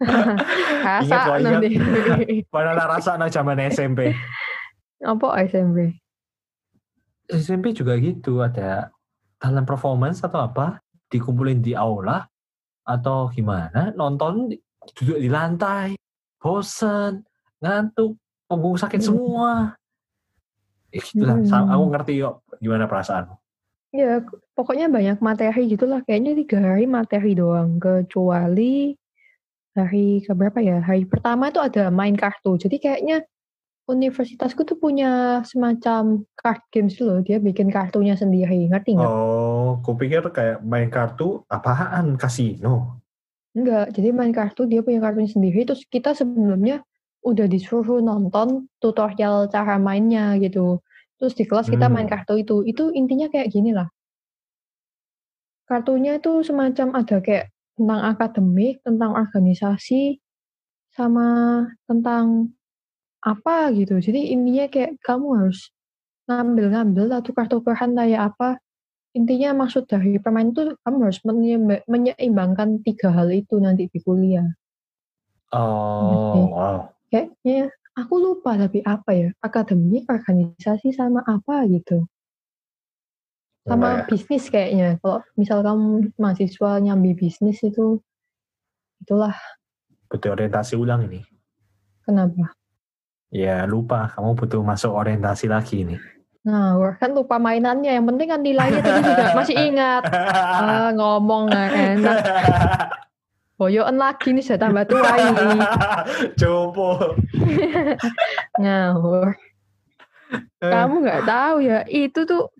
Ingat 0.00 1.20
kok, 1.20 1.36
Rasakno 1.36 1.48
ingat. 1.50 1.60
dewe. 1.60 2.24
Padahal 2.54 2.88
rasa 2.88 3.14
no 3.14 3.26
zaman 3.26 3.60
SMP. 3.66 4.14
Apa 5.00 5.42
SMP? 5.44 6.00
SMP 7.26 7.70
juga 7.70 7.94
gitu, 7.96 8.40
ada 8.40 8.88
talent 9.36 9.66
performance 9.66 10.22
atau 10.22 10.40
apa, 10.40 10.78
dikumpulin 11.06 11.58
di 11.58 11.74
aula, 11.74 12.29
atau 12.90 13.30
gimana, 13.30 13.94
nonton 13.94 14.50
duduk 14.98 15.18
di 15.22 15.28
lantai, 15.30 15.94
bosen, 16.42 17.22
ngantuk, 17.62 18.18
punggung 18.50 18.74
sakit 18.74 18.98
Hmm. 18.98 19.08
semua. 19.14 19.52
Ya 20.90 21.00
gitulah, 21.06 21.38
Hmm. 21.38 21.70
Aku 21.70 21.84
ngerti 21.94 22.12
yuk 22.18 22.42
gimana 22.58 22.90
perasaanmu. 22.90 23.34
Ya, 23.90 24.22
pokoknya 24.54 24.86
banyak 24.86 25.18
materi 25.18 25.66
gitulah. 25.66 26.02
Kayaknya 26.06 26.32
tiga 26.38 26.58
hari 26.62 26.86
materi 26.86 27.34
doang. 27.34 27.78
Kecuali 27.82 28.94
hari 29.74 30.22
keberapa 30.22 30.58
ya? 30.62 30.78
Hari 30.82 31.06
pertama 31.10 31.50
itu 31.50 31.58
ada 31.58 31.90
main 31.90 32.14
kartu. 32.14 32.54
Jadi 32.58 32.78
kayaknya 32.78 33.26
universitasku 33.90 34.62
tuh 34.62 34.78
punya 34.78 35.42
semacam 35.42 36.22
card 36.38 36.62
games 36.70 36.96
loh. 37.02 37.18
Dia 37.20 37.42
bikin 37.42 37.68
kartunya 37.74 38.14
sendiri. 38.14 38.70
Ngerti 38.70 38.94
nggak? 38.96 39.10
Oh, 39.10 39.82
kupikir 39.82 40.22
kayak 40.30 40.62
main 40.62 40.88
kartu 40.88 41.42
apaan 41.50 42.14
kasino. 42.14 43.02
Enggak. 43.52 43.90
Jadi 43.98 44.08
main 44.14 44.30
kartu 44.30 44.70
dia 44.70 44.80
punya 44.80 45.02
kartunya 45.02 45.30
sendiri. 45.30 45.66
Terus 45.66 45.82
kita 45.90 46.14
sebelumnya 46.14 46.86
udah 47.26 47.44
disuruh 47.50 48.00
nonton 48.00 48.70
tutorial 48.80 49.50
cara 49.50 49.76
mainnya 49.76 50.38
gitu. 50.38 50.80
Terus 51.20 51.36
di 51.36 51.44
kelas 51.44 51.68
kita 51.68 51.92
main 51.92 52.08
Hmm. 52.08 52.14
kartu 52.16 52.40
itu. 52.40 52.64
Itu 52.64 52.94
intinya 52.94 53.28
kayak 53.28 53.52
gini 53.52 53.76
lah. 53.76 53.90
Kartunya 55.68 56.18
itu 56.18 56.42
semacam 56.42 56.98
ada 56.98 57.20
kayak 57.22 57.52
tentang 57.78 58.00
akademik, 58.02 58.82
tentang 58.82 59.14
organisasi, 59.14 60.18
sama 60.90 61.64
tentang 61.86 62.50
apa 63.20 63.68
gitu. 63.76 64.00
Jadi 64.00 64.32
intinya 64.32 64.66
kayak 64.68 64.96
kamu 65.04 65.26
harus 65.36 65.68
ngambil-ngambil 66.28 67.04
lah 67.10 67.20
tukar-tukaran 67.20 67.92
kayak 67.96 68.32
apa. 68.32 68.56
Intinya 69.10 69.66
maksud 69.66 69.90
dari 69.90 70.22
permainan 70.22 70.54
itu 70.54 70.62
kamu 70.86 70.96
harus 71.02 71.20
menyeimba- 71.26 71.84
menyeimbangkan 71.90 72.78
tiga 72.86 73.10
hal 73.10 73.28
itu 73.34 73.58
nanti 73.58 73.90
di 73.90 73.98
kuliah. 73.98 74.46
Oh, 75.50 76.46
wow. 76.54 76.94
Kayaknya 77.10 77.74
aku 77.98 78.14
lupa 78.22 78.54
tapi 78.54 78.86
apa 78.86 79.10
ya? 79.10 79.28
Akademik, 79.42 80.06
organisasi 80.06 80.94
sama 80.94 81.26
apa 81.26 81.66
gitu. 81.66 82.06
Sama 83.66 84.06
Boleh. 84.06 84.06
bisnis 84.06 84.46
kayaknya. 84.46 85.02
Kalau 85.02 85.26
misal 85.34 85.58
kamu 85.66 86.14
mahasiswa 86.14 86.70
nyambi 86.78 87.18
bisnis 87.18 87.58
itu 87.66 87.98
itulah 89.02 89.34
Butuh 90.06 90.34
orientasi 90.38 90.78
ulang 90.78 91.10
ini. 91.10 91.22
kenapa. 92.06 92.54
Ya 93.30 93.62
lupa, 93.62 94.10
kamu 94.10 94.34
butuh 94.34 94.62
masuk 94.66 94.90
orientasi 94.90 95.46
lagi 95.46 95.86
nih. 95.86 96.02
Nah, 96.42 96.74
kan 96.98 97.14
lupa 97.14 97.38
mainannya. 97.38 97.94
Yang 97.94 98.06
penting 98.10 98.28
kan 98.28 98.40
nilainya 98.42 98.80
tadi 98.82 99.00
juga 99.06 99.24
masih 99.38 99.56
ingat. 99.70 100.02
Ah, 100.10 100.90
ngomong 100.90 101.46
nggak 101.46 101.70
enak. 101.94 102.18
Boyoan 103.54 104.00
lagi 104.00 104.34
nih, 104.34 104.42
saya 104.42 104.58
tambah 104.58 104.82
tua 104.88 105.14
ini. 105.20 105.62
Jompo. 106.40 106.96
Ngawur. 108.62 109.36
Kamu 110.58 110.94
nggak 111.06 111.22
tahu 111.28 111.56
ya, 111.62 111.86
itu 111.86 112.26
tuh 112.26 112.50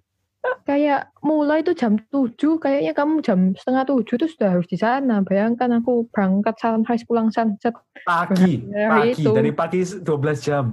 kayak 0.65 1.13
mulai 1.21 1.61
tuh 1.61 1.77
jam 1.77 2.01
7, 2.09 2.33
kayaknya 2.59 2.93
kamu 2.93 3.21
jam 3.21 3.53
setengah 3.53 3.85
7 3.85 4.17
tuh 4.17 4.29
sudah 4.29 4.49
harus 4.57 4.67
di 4.67 4.77
sana. 4.77 5.21
Bayangkan 5.21 5.69
aku 5.77 6.09
berangkat 6.09 6.57
sunrise 6.57 7.05
pulang 7.05 7.29
sunset 7.29 7.77
Pagi, 8.03 8.65
Dari 8.65 8.89
pagi, 8.89 9.11
itu. 9.21 9.31
dari 9.31 9.53
pagi 9.53 9.81
12 9.85 10.41
jam. 10.41 10.67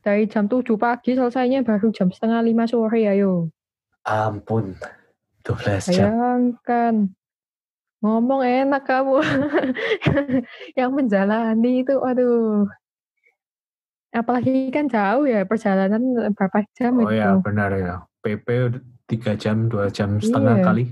dari 0.00 0.22
jam 0.30 0.46
7 0.46 0.78
pagi 0.78 1.18
selesainya 1.18 1.66
baru 1.66 1.90
jam 1.90 2.14
setengah 2.14 2.38
5 2.38 2.70
sore 2.70 3.10
ayo. 3.10 3.50
Ampun, 4.06 4.78
12 5.42 5.90
Iya. 5.90 5.90
jam. 5.90 6.06
Bayangkan. 6.06 6.94
Ngomong 8.06 8.40
enak 8.46 8.86
kamu. 8.86 9.18
Yang 10.78 10.90
menjalani 10.94 11.82
itu 11.82 11.98
aduh. 11.98 12.70
Apalagi 14.14 14.70
kan 14.70 14.86
jauh 14.86 15.26
ya 15.26 15.42
perjalanan 15.42 16.00
berapa 16.32 16.62
jam 16.78 16.96
Oh 16.96 17.10
itu. 17.10 17.18
ya, 17.18 17.34
benar 17.42 17.70
ya. 17.74 17.96
PP 18.26 18.48
3 19.06 19.38
jam, 19.38 19.70
2 19.70 19.86
jam 19.94 20.18
setengah 20.18 20.58
Iya. 20.58 20.64
kali. 20.66 20.84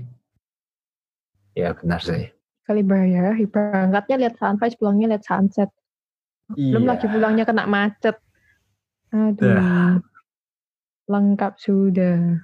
Ya, 1.51 1.69
benar 1.75 1.99
sih. 1.99 2.31
Kali 2.63 2.81
bayar, 2.81 3.35
berangkatnya 3.35 4.15
lihat 4.23 4.35
sunrise, 4.39 4.79
pulangnya 4.79 5.11
lihat 5.11 5.27
sunset. 5.27 5.67
Belum 6.55 6.87
Iya. 6.87 6.91
lagi 6.95 7.05
pulangnya 7.11 7.43
kena 7.43 7.67
macet. 7.67 8.15
Aduh. 9.11 9.59
Dah. 9.59 9.99
Lengkap 11.11 11.53
sudah. 11.59 12.39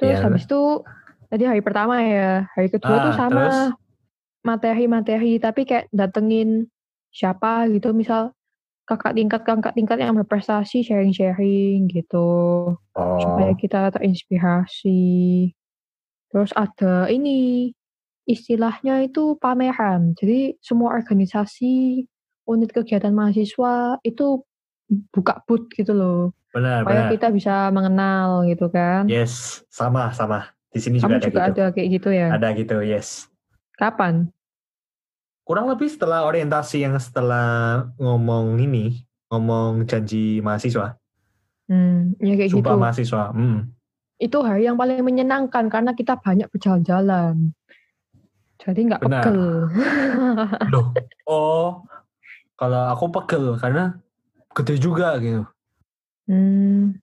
Terus 0.00 0.18
Iya. 0.18 0.24
habis 0.26 0.42
itu 0.48 0.62
tadi 1.28 1.44
hari 1.46 1.60
pertama 1.62 2.00
ya, 2.02 2.48
hari 2.56 2.72
kedua 2.72 2.96
tuh 2.98 3.12
Ah, 3.14 3.18
sama 3.20 3.44
terus? 3.46 3.58
materi-materi 4.42 5.38
tapi 5.38 5.62
kayak 5.64 5.86
datengin 5.94 6.66
siapa 7.14 7.70
gitu 7.70 7.94
misal 7.94 8.34
kakak 8.84 9.16
tingkat 9.16 9.40
kakak 9.44 9.72
tingkat 9.72 9.96
yang 10.00 10.16
berprestasi 10.16 10.84
sharing-sharing 10.84 11.88
gitu 11.88 12.28
supaya 12.94 13.52
Oh, 13.52 13.58
kita 13.58 13.88
terinspirasi. 13.96 15.02
Terus 16.28 16.50
ada 16.52 17.08
ini 17.08 17.70
istilahnya 18.28 19.04
itu 19.04 19.36
pameran. 19.40 20.12
Jadi 20.16 20.60
semua 20.60 20.96
organisasi 20.96 22.04
unit 22.44 22.70
kegiatan 22.72 23.12
mahasiswa 23.12 24.00
itu 24.04 24.44
buka 25.12 25.40
booth 25.48 25.72
gitu 25.72 25.96
loh 25.96 26.36
benar, 26.52 26.84
supaya 26.84 27.00
benar. 27.08 27.12
kita 27.16 27.26
bisa 27.32 27.54
mengenal 27.72 28.44
gitu 28.44 28.68
kan. 28.68 29.08
Yes, 29.08 29.64
sama, 29.72 30.12
sama. 30.12 30.52
Di 30.70 30.82
sini 30.82 31.00
Kamu 31.00 31.16
juga 31.16 31.18
ada 31.18 31.26
juga 31.26 31.40
gitu. 31.40 31.50
ada 31.50 31.64
kayak 31.72 31.88
gitu 32.00 32.08
ya? 32.12 32.28
Ada 32.34 32.48
gitu, 32.58 32.76
yes. 32.84 33.30
Kapan? 33.78 34.28
Kurang 35.44 35.68
lebih 35.68 35.92
setelah 35.92 36.24
orientasi 36.24 36.88
yang 36.88 36.96
setelah 36.96 37.84
ngomong 38.00 38.56
ini, 38.64 39.04
ngomong 39.28 39.84
janji 39.84 40.40
mahasiswa, 40.40 40.96
Hmm, 41.64 42.12
ya 42.20 42.36
kayak 42.36 42.52
sumpah 42.52 42.76
gitu. 42.76 42.80
mahasiswa. 42.80 43.24
Hmm. 43.32 43.72
Itu 44.20 44.44
hari 44.44 44.68
yang 44.68 44.76
paling 44.76 45.00
menyenangkan 45.00 45.72
karena 45.72 45.96
kita 45.96 46.20
banyak 46.20 46.48
berjalan-jalan. 46.52 47.56
Jadi 48.60 48.80
nggak 48.88 49.00
pegel. 49.00 49.40
Loh, 50.72 50.86
oh, 51.28 51.84
kalau 52.56 52.92
aku 52.92 53.04
pegel 53.20 53.56
karena 53.60 53.96
gede 54.52 54.76
juga 54.80 55.16
gitu. 55.20 55.44
Hmm, 56.28 56.96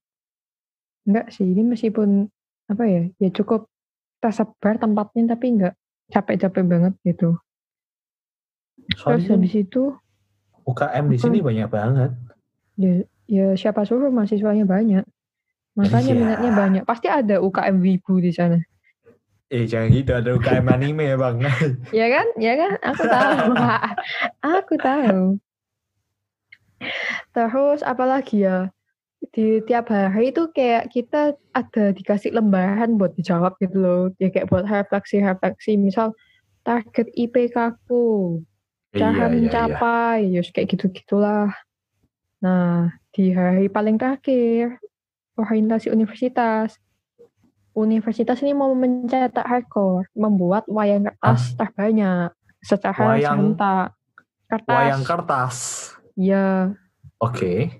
enggak 1.06 1.30
sih. 1.34 1.45
Ini 1.45 1.62
meskipun 1.65 2.25
apa 2.69 2.84
ya, 2.86 3.04
ya 3.21 3.30
cukup 3.34 3.69
tersebar 4.21 4.77
tempatnya 4.77 5.34
tapi 5.38 5.45
nggak 5.58 5.73
capek-capek 6.13 6.63
banget 6.65 6.93
gitu. 7.06 7.38
Terus 8.91 9.01
Soalnya 9.01 9.34
habis 9.39 9.54
itu 9.56 9.84
UKM 10.62 11.06
di 11.08 11.17
sini 11.17 11.39
banyak 11.39 11.67
banget. 11.67 12.12
ya, 12.77 12.93
ya 13.25 13.47
siapa 13.56 13.82
suruh 13.82 14.10
mahasiswanya 14.10 14.63
banyak. 14.63 15.04
Makanya 15.73 16.12
Iya. 16.12 16.19
minatnya 16.19 16.51
banyak. 16.51 16.84
Pasti 16.84 17.08
ada 17.08 17.39
UKM 17.39 17.80
Wibu 17.80 18.19
di 18.19 18.30
sana. 18.30 18.60
Eh, 19.47 19.67
jangan 19.67 19.91
gitu. 19.91 20.12
Ada 20.12 20.32
UKM 20.36 20.67
anime 20.67 21.04
ya, 21.12 21.15
Bang. 21.15 21.39
Ya 21.95 22.08
kan? 22.08 22.27
Ya 22.39 22.54
kan? 22.56 22.71
Aku 22.84 23.04
tahu. 23.04 23.41
Aku 24.60 24.73
tahu. 24.77 25.23
Terus 27.32 27.80
apalagi 27.84 28.47
ya? 28.47 28.69
Di 29.32 29.62
tiap 29.63 29.88
hari 29.93 30.34
itu 30.34 30.49
kayak 30.51 30.89
kita 30.89 31.38
ada 31.54 31.84
dikasih 31.93 32.34
lembaran 32.34 32.97
buat 32.97 33.13
dijawab 33.15 33.56
gitu 33.62 33.77
loh. 33.80 34.01
Ya 34.17 34.27
kayak 34.27 34.49
buat 34.49 34.65
refleksi-refleksi. 34.65 35.77
Misal 35.77 36.12
target 36.63 37.08
IPK 37.15 37.58
ku, 37.88 38.39
cara 38.91 39.27
Iya, 39.27 39.32
mencapai, 39.32 40.19
ya 40.36 40.41
kayak 40.43 40.67
gitu-gitulah. 40.69 41.47
Nah, 42.43 42.91
di 43.10 43.32
hari 43.32 43.71
paling 43.71 43.95
terakhir, 43.95 44.80
orientasi 45.36 45.88
universitas. 45.89 46.75
Universitas 47.71 48.43
ini 48.43 48.51
mau 48.51 48.75
mencetak 48.75 49.47
rekor, 49.47 50.04
membuat 50.12 50.67
wayang 50.67 51.08
kertas 51.08 51.56
terbanyak 51.56 52.36
secara 52.60 53.15
Wayang- 53.15 53.56
serentak. 53.56 53.88
Kertas, 54.51 54.75
Wayang 54.75 55.04
kertas. 55.08 55.56
ya. 56.19 56.75
Oke. 57.23 57.80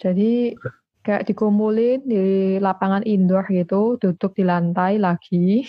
Jadi 0.00 0.56
kayak 1.04 1.28
dikumpulin 1.28 2.08
di 2.08 2.24
lapangan 2.56 3.04
indoor 3.04 3.44
gitu, 3.52 4.00
duduk 4.00 4.32
di 4.32 4.48
lantai 4.48 4.96
lagi, 4.96 5.68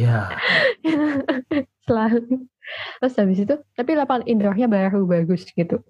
Ya. 0.00 0.32
selalu. 1.84 2.48
Terus 3.00 3.14
habis 3.20 3.38
itu, 3.44 3.54
tapi 3.76 3.90
lapangan 3.96 4.24
indoornya 4.24 4.66
baru 4.68 5.04
bagus 5.04 5.44
gitu. 5.52 5.80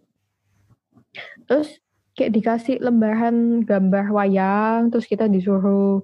Terus 1.47 1.79
kayak 2.15 2.33
dikasih 2.35 2.77
lembaran 2.83 3.63
gambar 3.67 4.11
wayang, 4.11 4.91
terus 4.91 5.07
kita 5.07 5.27
disuruh 5.31 6.03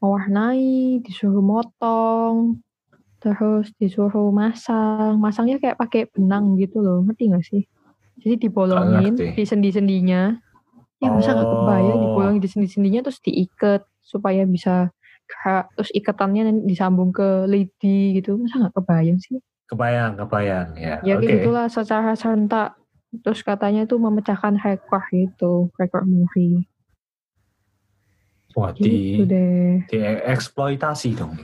mewarnai, 0.00 1.00
disuruh 1.04 1.44
motong, 1.44 2.60
terus 3.20 3.68
disuruh 3.76 4.32
masang. 4.32 5.20
Masangnya 5.20 5.60
kayak 5.60 5.76
pakai 5.76 6.08
benang 6.12 6.56
gitu 6.56 6.80
loh, 6.80 7.04
ngerti 7.04 7.22
gak 7.32 7.44
sih? 7.44 7.62
Jadi 8.20 8.48
dibolongin 8.48 9.16
di 9.16 9.44
sendi-sendinya. 9.44 10.36
Ya 11.00 11.08
masa 11.08 11.32
gak 11.32 11.48
kebayang 11.48 11.96
Oh. 11.96 12.02
dibolongin 12.04 12.40
di 12.44 12.48
sendi-sendinya 12.48 13.00
terus 13.04 13.20
diikat 13.24 13.84
supaya 14.04 14.44
bisa 14.44 14.92
gerak. 15.28 15.72
Terus 15.76 15.90
ikatannya 15.96 16.64
disambung 16.68 17.12
ke 17.12 17.48
lidi 17.48 18.20
gitu. 18.20 18.36
Masa 18.40 18.68
gak 18.68 18.76
kebayang 18.76 19.20
sih? 19.20 19.40
Kebayang, 19.70 20.18
kebayang. 20.18 20.68
Ya, 20.74 20.98
Ya 21.06 21.14
oke. 21.14 21.22
kayak 21.22 21.46
gitulah 21.46 21.66
secara 21.70 22.18
serentak. 22.18 22.74
Terus 23.22 23.42
katanya 23.42 23.86
tuh 23.86 24.02
memecahkan 24.02 24.58
rekor 24.58 25.02
gitu, 25.14 25.70
rekor 25.78 26.02
muri. 26.02 26.66
Wah, 28.58 28.74
Gitu 28.74 29.22
di, 29.22 29.30
deh. 29.30 29.86
dieksploitasi 29.86 31.14
dong. 31.14 31.38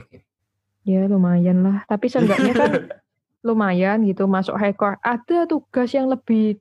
Ya 0.83 1.07
lumayan 1.07 1.63
lah. 1.63 1.77
Tapi 1.87 2.11
seenggaknya 2.11 2.51
kan 2.51 2.71
lumayan 3.47 4.03
gitu 4.03 4.27
masuk 4.27 4.59
rekor. 4.59 4.99
Ada 4.99 5.47
tugas 5.47 5.91
yang 5.95 6.11
lebih 6.11 6.59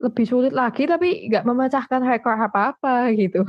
lebih 0.00 0.24
sulit 0.24 0.52
lagi 0.56 0.88
tapi 0.88 1.28
nggak 1.28 1.44
memecahkan 1.44 2.00
rekor 2.04 2.32
apa-apa 2.32 3.08
gitu. 3.16 3.44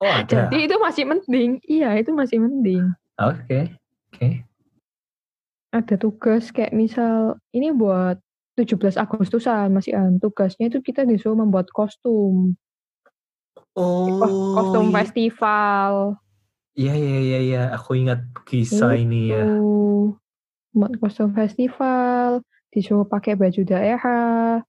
Oh, 0.00 0.08
ada. 0.08 0.48
Jadi 0.48 0.68
itu 0.68 0.76
masih 0.80 1.04
mending. 1.04 1.50
Iya, 1.64 1.96
itu 2.00 2.12
masih 2.12 2.40
mending. 2.40 2.88
Oke. 3.20 3.76
Oke. 4.12 4.47
Ada 5.68 6.00
tugas 6.00 6.48
kayak 6.48 6.72
misal 6.72 7.36
ini 7.52 7.72
buat 7.76 8.16
17 8.58 8.98
Agustusan 8.98 9.70
masih 9.70 9.94
an 9.94 10.18
tugasnya 10.18 10.66
itu 10.72 10.82
kita 10.82 11.06
disuruh 11.06 11.38
membuat 11.38 11.70
kostum. 11.70 12.58
Oh, 13.78 14.10
kostum 14.58 14.90
iya. 14.90 14.94
festival. 15.02 16.18
Iya, 16.74 16.94
iya, 16.94 17.18
iya, 17.20 17.38
iya. 17.42 17.62
Aku 17.78 17.94
ingat 17.94 18.26
kisah 18.48 18.98
ini 18.98 19.30
ya. 19.30 19.46
Tuh, 19.46 20.18
buat 20.74 20.94
kostum 20.98 21.30
festival, 21.34 22.42
disuruh 22.74 23.06
pakai 23.06 23.38
baju 23.38 23.62
daerah, 23.62 24.62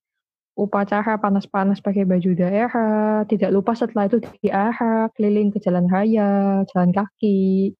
upacara 0.59 1.15
panas-panas 1.17 1.79
pakai 1.79 2.03
baju 2.03 2.35
daerah, 2.35 3.23
tidak 3.25 3.49
lupa 3.49 3.73
setelah 3.73 4.11
itu 4.11 4.19
diarak 4.41 5.15
keliling 5.15 5.49
ke 5.49 5.57
jalan 5.63 5.87
raya, 5.87 6.61
jalan 6.73 6.91
kaki. 6.91 7.73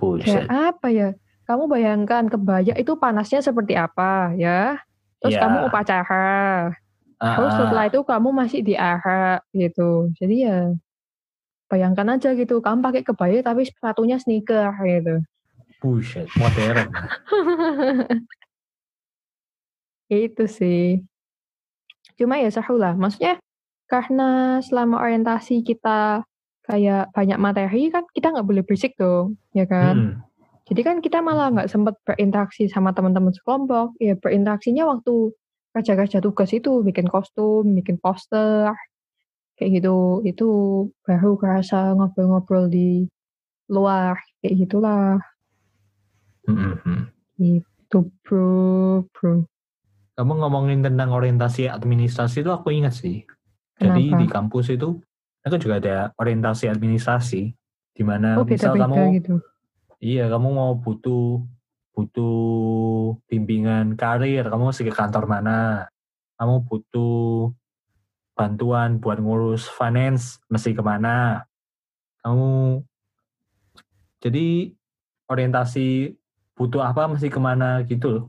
Bullshit. 0.00 0.48
Kayak 0.48 0.74
apa 0.74 0.88
ya? 0.90 1.10
Kamu 1.44 1.68
bayangkan 1.68 2.24
kebaya 2.32 2.72
itu 2.72 2.96
panasnya 2.96 3.44
seperti 3.44 3.76
apa 3.76 4.32
ya? 4.32 4.80
Terus 5.20 5.36
Iya. 5.36 5.42
kamu 5.44 5.58
upacara, 5.68 6.72
terus 7.20 7.52
Ah, 7.52 7.58
setelah 7.64 7.84
itu 7.88 8.00
kamu 8.00 8.28
masih 8.32 8.60
diarak 8.64 9.44
gitu. 9.52 10.08
Jadi 10.16 10.36
ya 10.48 10.72
bayangkan 11.68 12.16
aja 12.16 12.32
gitu, 12.32 12.60
kamu 12.64 12.80
pakai 12.84 13.02
kebaya 13.04 13.38
tapi 13.40 13.64
sepatunya 13.68 14.16
sneaker 14.20 14.72
gitu. 14.84 15.20
bullshit. 15.84 16.24
Modern. 16.40 16.88
Itu 20.08 20.48
sih. 20.48 21.04
Cuma 22.16 22.40
ya 22.40 22.48
seru 22.48 22.80
lah. 22.80 22.96
Maksudnya 22.96 23.36
karena 23.84 24.60
selama 24.64 25.04
orientasi 25.04 25.60
kita 25.60 26.24
kayak 26.64 27.12
banyak 27.12 27.36
materi 27.36 27.92
kan 27.92 28.08
kita 28.16 28.32
nggak 28.32 28.48
boleh 28.48 28.64
berisik 28.64 28.96
dong, 28.96 29.36
ya 29.52 29.68
kan? 29.68 30.16
Mm-mm. 30.16 30.24
Jadi 30.64 30.80
kan 30.80 30.96
kita 31.04 31.20
malah 31.20 31.52
nggak 31.52 31.68
sempat 31.68 32.00
berinteraksi 32.08 32.72
sama 32.72 32.96
teman-teman 32.96 33.36
sekelompok. 33.36 34.00
Ya 34.00 34.16
berinteraksinya 34.16 34.88
waktu 34.88 35.36
kerja-kerja 35.76 36.24
tugas 36.24 36.50
itu, 36.56 36.80
bikin 36.80 37.04
kostum, 37.10 37.68
bikin 37.76 38.00
poster, 38.00 38.72
kayak 39.60 39.82
gitu. 39.82 40.24
Itu 40.24 40.48
baru 41.04 41.36
kerasa 41.36 41.92
ngobrol-ngobrol 41.92 42.72
di 42.72 43.04
luar, 43.68 44.16
kayak 44.40 44.54
gitulah. 44.64 45.20
Mm-mm. 46.48 47.12
Itu 47.40 48.08
bro, 48.24 49.04
bro. 49.12 49.44
Kamu 50.14 50.32
ngomongin 50.40 50.80
tentang 50.80 51.10
orientasi 51.12 51.68
administrasi 51.68 52.40
itu 52.40 52.50
aku 52.54 52.72
ingat 52.72 52.94
sih. 52.96 53.26
Jadi 53.76 54.14
Kenapa? 54.14 54.20
di 54.22 54.26
kampus 54.30 54.66
itu 54.70 55.02
aku 55.42 55.56
juga 55.58 55.82
ada 55.82 55.96
orientasi 56.16 56.70
administrasi 56.70 57.42
di 57.94 58.02
mana 58.06 58.38
Oh 58.38 58.46
misal 58.46 58.78
kamu 58.78 59.18
gitu. 59.18 59.34
Iya 60.04 60.28
kamu 60.28 60.48
mau 60.52 60.72
butuh 60.76 61.40
butuh 61.94 62.36
bimbingan 63.30 63.94
karir, 63.94 64.44
kamu 64.50 64.68
mesti 64.68 64.82
ke 64.84 64.92
kantor 64.92 65.24
mana? 65.30 65.88
Kamu 66.36 66.66
butuh 66.66 67.54
bantuan 68.34 68.98
buat 68.98 69.22
ngurus 69.22 69.70
finance, 69.70 70.42
mesti 70.50 70.74
ke 70.74 70.82
mana? 70.82 71.46
Kamu 72.20 72.82
jadi 74.18 74.74
orientasi 75.30 76.18
butuh 76.58 76.82
apa 76.82 77.06
mesti 77.06 77.30
ke 77.30 77.38
mana 77.38 77.80
gitu 77.86 78.06
loh. 78.10 78.24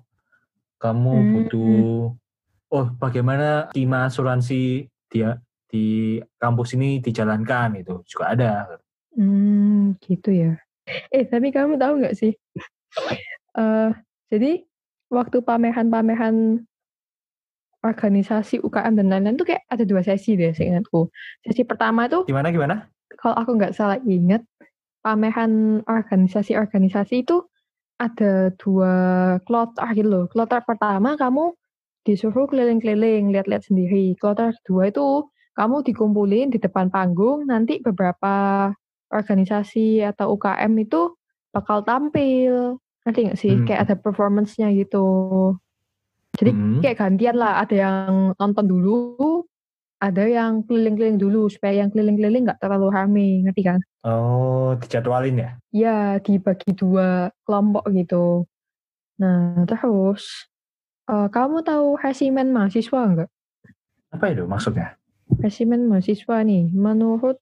Kamu 0.77 1.11
Hmm. 1.11 1.29
butuh 1.33 1.75
oh 2.69 2.85
bagaimana 3.01 3.73
skema 3.73 4.05
asuransi 4.05 4.85
dia 5.09 5.41
di 5.65 6.19
kampus 6.38 6.77
ini 6.77 7.01
dijalankan 7.01 7.81
itu 7.81 8.05
juga 8.05 8.25
ada. 8.38 8.53
Hmm, 9.15 9.95
gitu 10.03 10.29
ya. 10.29 10.64
Eh, 10.87 11.25
tapi 11.25 11.49
kamu 11.49 11.81
tahu 11.81 11.93
nggak 12.01 12.15
sih? 12.17 12.33
Eh, 13.55 13.89
jadi 14.29 14.63
waktu 15.09 15.41
pameran-pameran 15.41 16.65
organisasi 17.85 18.65
UKM 18.65 18.97
dan 18.97 19.07
lain-lain 19.13 19.37
tuh 19.37 19.45
kayak 19.45 19.63
ada 19.69 19.85
dua 19.85 20.01
sesi 20.01 20.33
deh 20.33 20.51
seingatku. 20.51 21.07
Sesi 21.45 21.61
pertama 21.61 22.09
itu 22.09 22.25
Gimana 22.25 22.49
gimana? 22.49 22.89
kalau 23.21 23.37
aku 23.37 23.55
nggak 23.55 23.77
salah 23.77 24.01
ingat 24.03 24.41
pameran 25.05 25.85
organisasi-organisasi 25.85 27.23
itu 27.23 27.45
ada 28.01 28.51
dua 28.57 28.93
kloter 29.45 29.87
gitu 29.95 30.09
loh. 30.09 30.25
Kloter 30.27 30.65
pertama 30.65 31.15
kamu 31.15 31.53
disuruh 32.05 32.49
keliling-keliling, 32.49 33.31
lihat-lihat 33.31 33.65
sendiri. 33.69 34.17
Kloter 34.19 34.51
kedua 34.61 34.89
itu 34.89 35.29
kamu 35.55 35.85
dikumpulin 35.87 36.51
di 36.51 36.59
depan 36.59 36.91
panggung, 36.91 37.47
nanti 37.47 37.79
beberapa 37.79 38.67
organisasi 39.11 40.01
atau 40.01 40.35
UKM 40.37 40.73
itu 40.81 41.13
bakal 41.53 41.81
tampil. 41.85 42.79
Ngerti 43.05 43.19
nggak 43.29 43.39
sih? 43.39 43.53
Hmm. 43.61 43.65
Kayak 43.69 43.81
ada 43.89 43.95
performance-nya 43.99 44.67
gitu. 44.73 45.05
Jadi 46.35 46.51
Hmm. 46.51 46.79
kayak 46.83 46.97
gantian 46.99 47.35
lah, 47.39 47.63
ada 47.63 47.75
yang 47.75 48.35
nonton 48.35 48.65
dulu, 48.67 48.97
ada 50.03 50.27
yang 50.27 50.65
keliling-keliling 50.67 51.15
dulu 51.15 51.47
supaya 51.47 51.85
yang 51.85 51.89
keliling-keliling 51.93 52.43
nggak 52.43 52.59
terlalu 52.59 52.87
rame, 52.91 53.27
ngerti 53.47 53.61
kan? 53.63 53.79
Oh, 54.03 54.75
dijadwalin 54.75 55.39
ya? 55.39 55.49
Ya, 55.71 55.97
dibagi 56.19 56.75
dua 56.75 57.31
kelompok 57.47 57.87
gitu. 57.95 58.43
Nah, 59.21 59.63
terus 59.63 60.51
eh, 61.07 61.27
kamu 61.31 61.63
tahu 61.63 61.95
resimen 62.01 62.51
mahasiswa 62.51 62.99
nggak? 62.99 63.29
Apa 64.11 64.25
itu 64.35 64.43
maksudnya? 64.43 64.97
Resimen 65.39 65.87
mahasiswa 65.87 66.43
nih, 66.43 66.73
menurut 66.75 67.39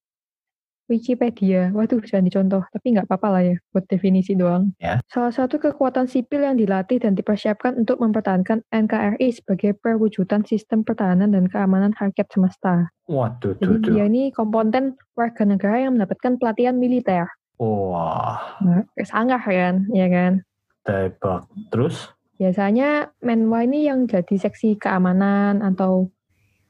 Wikipedia, 0.92 1.72
waduh 1.72 2.04
jangan 2.04 2.28
dicontoh, 2.28 2.64
tapi 2.68 2.92
nggak 2.92 3.08
apa-apa 3.08 3.28
lah 3.32 3.44
ya, 3.44 3.56
buat 3.72 3.88
definisi 3.88 4.36
doang. 4.36 4.76
Ya. 4.84 5.00
Salah 5.08 5.32
satu 5.32 5.56
kekuatan 5.56 6.12
sipil 6.12 6.44
yang 6.44 6.60
dilatih 6.60 7.00
dan 7.00 7.16
dipersiapkan 7.16 7.80
untuk 7.80 8.04
mempertahankan 8.04 8.68
NKRI 8.68 9.32
sebagai 9.32 9.80
perwujudan 9.80 10.44
sistem 10.44 10.84
pertahanan 10.84 11.32
dan 11.32 11.48
keamanan 11.48 11.96
rakyat 11.96 12.28
semesta. 12.28 12.92
Waduh, 13.08 13.56
Jadi 13.58 13.64
tuh, 13.64 13.80
tuh. 13.80 13.92
dia 13.96 14.06
ini 14.12 14.30
komponen 14.36 15.00
warga 15.16 15.48
negara 15.48 15.88
yang 15.88 15.96
mendapatkan 15.96 16.36
pelatihan 16.36 16.76
militer. 16.76 17.32
Wah, 17.64 18.60
Nah, 18.60 18.84
sangat 19.08 19.40
kan, 19.48 19.88
ya 19.96 20.08
kan? 20.12 20.44
tebak. 20.84 21.48
Terus? 21.72 22.12
Biasanya 22.36 23.16
Menwa 23.24 23.64
ini 23.64 23.88
yang 23.88 24.04
jadi 24.04 24.36
seksi 24.36 24.76
keamanan 24.76 25.64
atau 25.64 26.12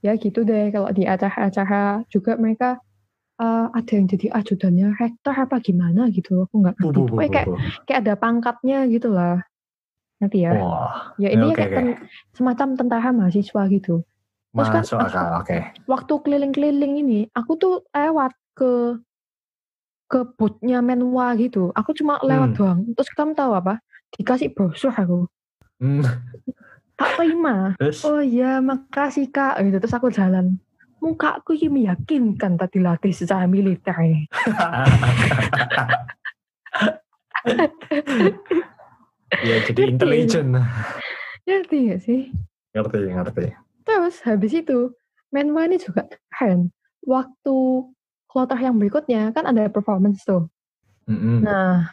ya 0.06 0.14
gitu 0.22 0.46
deh 0.46 0.70
kalau 0.70 0.92
di 0.94 1.08
acara-acara 1.10 2.06
juga 2.14 2.38
mereka 2.38 2.78
eh, 3.40 3.68
ada 3.74 3.92
yang 3.94 4.06
jadi 4.06 4.28
ajudannya 4.34 4.88
rektor 4.98 5.36
apa 5.36 5.58
gimana? 5.60 6.10
gitu. 6.10 6.46
Aku 6.46 6.62
nggak 6.62 6.76
ngerti. 6.78 7.00
Bu, 7.00 7.02
Pokoknya 7.10 7.30
bu, 7.30 7.34
kayak 7.34 7.48
kayak 7.86 8.00
ada 8.06 8.14
pangkatnya 8.18 8.78
gitu 8.90 9.10
lah. 9.10 9.42
Nanti 10.22 10.46
ya? 10.46 10.52
Wah, 10.56 11.14
ya 11.18 11.30
ini 11.30 11.52
oke, 11.52 11.58
kayak 11.58 11.72
ten- 11.76 12.00
semacam 12.32 12.68
tentara 12.80 13.10
mahasiswa 13.12 13.62
gitu. 13.68 14.06
Terus 14.54 14.70
kan 14.70 14.86
masuk 14.86 15.00
akal, 15.02 15.28
oke. 15.42 15.58
waktu 15.90 16.14
keliling-keliling 16.22 16.94
ini 17.02 17.20
aku 17.34 17.58
tuh 17.58 17.74
lewat 17.90 18.38
ke 18.54 19.02
ke 20.06 20.20
boothnya 20.38 20.78
Menwa 20.86 21.34
gitu. 21.36 21.74
Aku 21.74 21.92
cuma 21.98 22.22
lewat 22.22 22.54
Hmm. 22.54 22.58
doang. 22.58 22.80
Terus 22.94 23.10
kamu 23.18 23.34
tahu 23.34 23.52
apa? 23.58 23.82
Dikasih 24.14 24.54
brosur 24.54 24.94
aku. 24.94 25.26
Hmm, 25.82 26.06
tak 26.94 27.10
terima. 27.18 27.74
Terus? 27.82 28.06
Oh 28.06 28.22
iya, 28.22 28.62
makasih 28.62 29.34
kak. 29.34 29.58
Gitu. 29.66 29.82
Terus 29.82 29.96
aku 29.98 30.14
jalan. 30.14 30.62
Mukaku 31.04 31.52
ini 31.60 31.84
meyakinkan 31.84 32.56
tadi 32.56 32.80
latih 32.80 33.12
secara 33.12 33.44
militer 33.44 33.92
ini. 34.00 34.24
ya, 39.44 39.56
jadi 39.68 39.92
intelijen. 39.92 40.56
Ngerti 41.44 41.92
gak 41.92 42.00
sih? 42.08 42.32
Ngerti, 42.72 43.12
ngerti. 43.12 43.52
Terus 43.84 44.24
habis 44.24 44.56
itu, 44.56 44.96
Menwa 45.28 45.68
ini 45.68 45.76
juga 45.76 46.08
keren. 46.32 46.72
Waktu 47.04 47.58
kloter 48.32 48.60
yang 48.64 48.80
berikutnya, 48.80 49.36
kan 49.36 49.44
ada 49.44 49.68
performance 49.68 50.24
tuh. 50.24 50.48
Mm-mm. 51.12 51.44
Nah, 51.44 51.92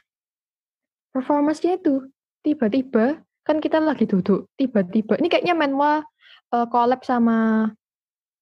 performance-nya 1.11 1.83
itu 1.83 2.07
tiba-tiba, 2.47 3.27
kan 3.43 3.59
kita 3.59 3.83
lagi 3.83 4.07
duduk. 4.07 4.47
Tiba-tiba, 4.55 5.19
ini 5.19 5.27
kayaknya 5.27 5.59
Menwa 5.59 6.07
eh, 6.55 6.67
collab 6.71 7.03
sama 7.03 7.67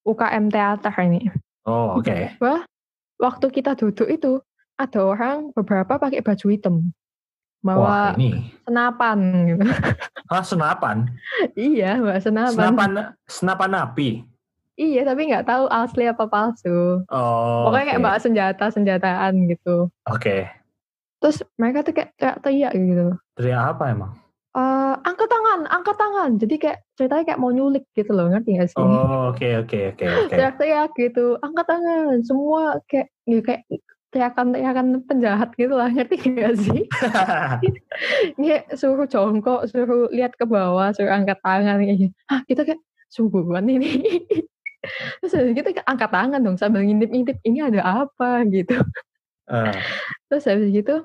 UKM 0.09 0.49
teater 0.49 0.95
ini. 1.05 1.29
Oh, 1.63 2.01
oke. 2.01 2.09
Tiba-tiba, 2.09 2.65
waktu 3.21 3.47
kita 3.53 3.77
duduk 3.77 4.09
itu, 4.09 4.41
ada 4.75 5.01
orang 5.03 5.53
beberapa 5.53 6.01
pakai 6.01 6.25
baju 6.25 6.47
hitam. 6.49 6.77
Wah, 7.61 7.75
Bawa 7.75 7.99
ini. 8.17 8.55
senapan 8.65 9.19
gitu. 9.51 9.65
Ah, 10.29 10.45
senapan. 10.45 11.09
iya, 11.57 11.97
bawa 11.97 12.21
senapan. 12.21 12.53
Senapan, 12.53 12.91
senapan 13.25 13.71
api. 13.81 14.09
Iya, 14.77 15.03
tapi 15.03 15.27
nggak 15.27 15.49
tahu 15.49 15.65
asli 15.67 16.05
apa 16.05 16.29
palsu. 16.29 17.01
Oh, 17.09 17.65
Pokoknya 17.67 17.97
kayak 17.97 17.99
oke. 17.99 18.07
bawa 18.07 18.19
senjata-senjataan 18.21 19.33
gitu. 19.49 19.89
Oke. 20.07 20.47
Terus 21.19 21.41
mereka 21.57 21.83
tuh 21.83 21.97
kayak 21.97 22.13
teriak-teriak 22.15 22.73
gitu. 22.77 23.07
Teriak 23.35 23.63
apa 23.75 23.85
emang? 23.91 24.13
Angkat 25.69 25.97
tangan. 26.01 26.31
Jadi 26.41 26.55
kayak 26.57 26.79
ceritanya 26.97 27.25
kayak 27.29 27.41
mau 27.41 27.53
nyulik 27.53 27.85
gitu 27.93 28.11
loh, 28.17 28.33
ngerti 28.33 28.57
gak 28.57 28.69
sih? 28.73 28.81
Oh, 28.81 29.31
oke, 29.33 29.49
oke, 29.65 29.79
oke, 29.95 30.05
oke. 30.25 30.33
Teriak-teriak 30.33 30.91
gitu, 30.97 31.37
angkat 31.45 31.67
tangan. 31.69 32.17
Semua 32.25 32.81
kayak 32.89 33.09
ya 33.29 33.39
kayak 33.45 33.63
teriakan-teriakan 34.09 34.87
penjahat 35.05 35.53
gitu 35.61 35.75
lah, 35.77 35.93
ngerti 35.93 36.17
gak 36.33 36.57
sih? 36.57 36.81
Kayak 38.41 38.65
suruh 38.73 39.05
jongkok, 39.05 39.69
suruh 39.69 40.09
lihat 40.09 40.33
ke 40.35 40.49
bawah, 40.49 40.89
suruh 40.97 41.13
angkat 41.13 41.37
tangan 41.45 41.77
kayak 41.85 42.09
gitu. 42.09 42.15
Hah, 42.33 42.41
kita 42.49 42.65
kayak 42.65 42.81
sungguhan 43.13 43.69
ini. 43.69 44.25
Terus 45.21 45.33
habis 45.35 45.53
gitu 45.53 45.69
kayak 45.75 45.89
angkat 45.91 46.09
tangan 46.09 46.41
dong 46.41 46.57
sambil 46.57 46.81
ngintip-ngintip 46.87 47.37
ini 47.45 47.61
ada 47.61 47.85
apa 47.85 48.47
gitu. 48.49 48.79
Eh, 49.49 49.77
Terus 50.29 50.45
habis 50.45 50.69
gitu 50.73 51.05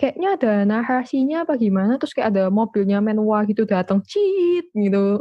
kayaknya 0.00 0.28
ada 0.40 0.52
narasinya 0.64 1.44
apa 1.44 1.60
gimana 1.60 2.00
terus 2.00 2.16
kayak 2.16 2.32
ada 2.32 2.48
mobilnya 2.48 3.04
Menwa 3.04 3.44
gitu 3.44 3.68
datang 3.68 4.00
cheat 4.08 4.64
gitu. 4.72 5.20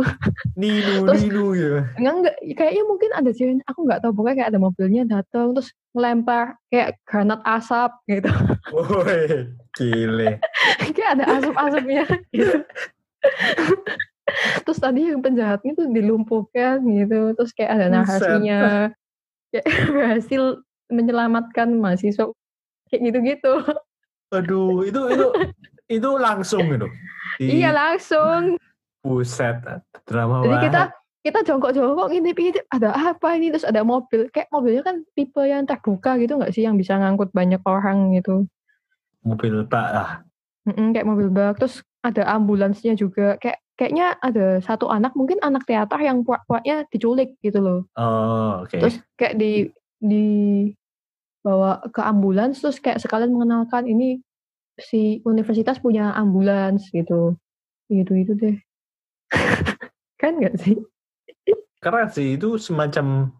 Ninu, 0.56 1.04
Terus- 1.12 1.24
Ninu 1.28 1.52
ya. 1.52 1.84
Enggak 2.00 2.14
enggak 2.16 2.36
kayaknya 2.56 2.84
mungkin 2.88 3.12
ada 3.12 3.30
sih 3.36 3.60
aku 3.68 3.80
nggak 3.84 4.00
tahu 4.00 4.12
pokoknya 4.16 4.36
kayak 4.40 4.50
ada 4.56 4.60
mobilnya 4.64 5.04
datang 5.04 5.52
terus 5.52 5.76
ngelempar 5.92 6.56
kayak 6.72 6.96
granat 7.04 7.44
asap 7.44 7.92
gitu. 8.08 8.32
Woi, 8.72 9.52
gile. 9.76 10.40
kayak 10.96 11.12
ada 11.20 11.26
asap-asapnya 11.44 12.04
gitu. 12.32 12.64
terus 14.64 14.80
tadi 14.80 15.12
yang 15.12 15.20
penjahatnya 15.20 15.76
tuh 15.76 15.90
dilumpuhkan 15.92 16.80
gitu 16.88 17.34
terus 17.36 17.52
kayak 17.52 17.76
ada 17.76 17.86
narasinya 17.92 18.94
kayak 19.50 19.66
berhasil 19.90 20.62
menyelamatkan 20.88 21.74
mahasiswa 21.76 22.30
kayak 22.88 23.02
gitu-gitu 23.10 23.54
Aduh, 24.30 24.86
itu 24.86 25.02
itu 25.10 25.28
itu 25.90 26.10
langsung 26.22 26.70
gitu. 26.70 26.88
Di- 27.42 27.62
iya 27.62 27.74
langsung. 27.74 28.62
Buset, 29.00 29.64
drama 30.04 30.44
jadi 30.44 30.56
kita 30.68 30.82
banget. 30.92 31.24
kita 31.24 31.40
jongkok-jongkok 31.48 32.08
ngintip-ngintip 32.12 32.66
ada 32.68 32.90
apa 33.16 33.28
ini? 33.40 33.48
Terus 33.50 33.66
ada 33.66 33.82
mobil. 33.82 34.28
Kayak 34.30 34.52
mobilnya 34.52 34.84
kan 34.84 34.96
tipe 35.16 35.42
yang 35.42 35.64
terbuka 35.64 36.20
gitu 36.20 36.36
nggak 36.36 36.52
sih? 36.52 36.68
Yang 36.68 36.86
bisa 36.86 37.00
ngangkut 37.00 37.32
banyak 37.32 37.64
orang 37.64 38.12
gitu. 38.20 38.46
Mobil 39.24 39.64
bak 39.66 39.90
lah. 39.96 40.10
Mm-mm, 40.68 40.92
kayak 40.92 41.08
mobil 41.08 41.32
bak. 41.32 41.58
Terus 41.64 41.82
ada 42.04 42.28
ambulansnya 42.28 42.94
juga. 43.00 43.40
Kayak 43.40 43.64
kayaknya 43.80 44.20
ada 44.20 44.60
satu 44.60 44.92
anak 44.92 45.16
mungkin 45.16 45.40
anak 45.40 45.64
teater 45.64 46.00
yang 46.04 46.28
puak-puaknya 46.28 46.84
diculik 46.92 47.40
gitu 47.40 47.64
loh. 47.64 47.80
Oh, 47.96 48.68
oke. 48.68 48.76
terus 48.76 49.00
kayak 49.16 49.40
di 49.40 49.72
di 50.00 50.28
bawa 51.50 51.82
ke 51.90 52.02
ambulans 52.06 52.62
terus 52.62 52.78
kayak 52.78 53.02
sekalian 53.02 53.34
mengenalkan 53.34 53.90
ini 53.90 54.22
si 54.78 55.26
universitas 55.26 55.82
punya 55.82 56.14
ambulans 56.14 56.86
gitu 56.94 57.34
gitu 57.90 58.14
itu 58.14 58.34
deh 58.38 58.58
kan 60.22 60.38
nggak 60.38 60.56
sih 60.62 60.78
Keren 61.80 62.12
sih 62.12 62.36
itu 62.36 62.60
semacam 62.60 63.32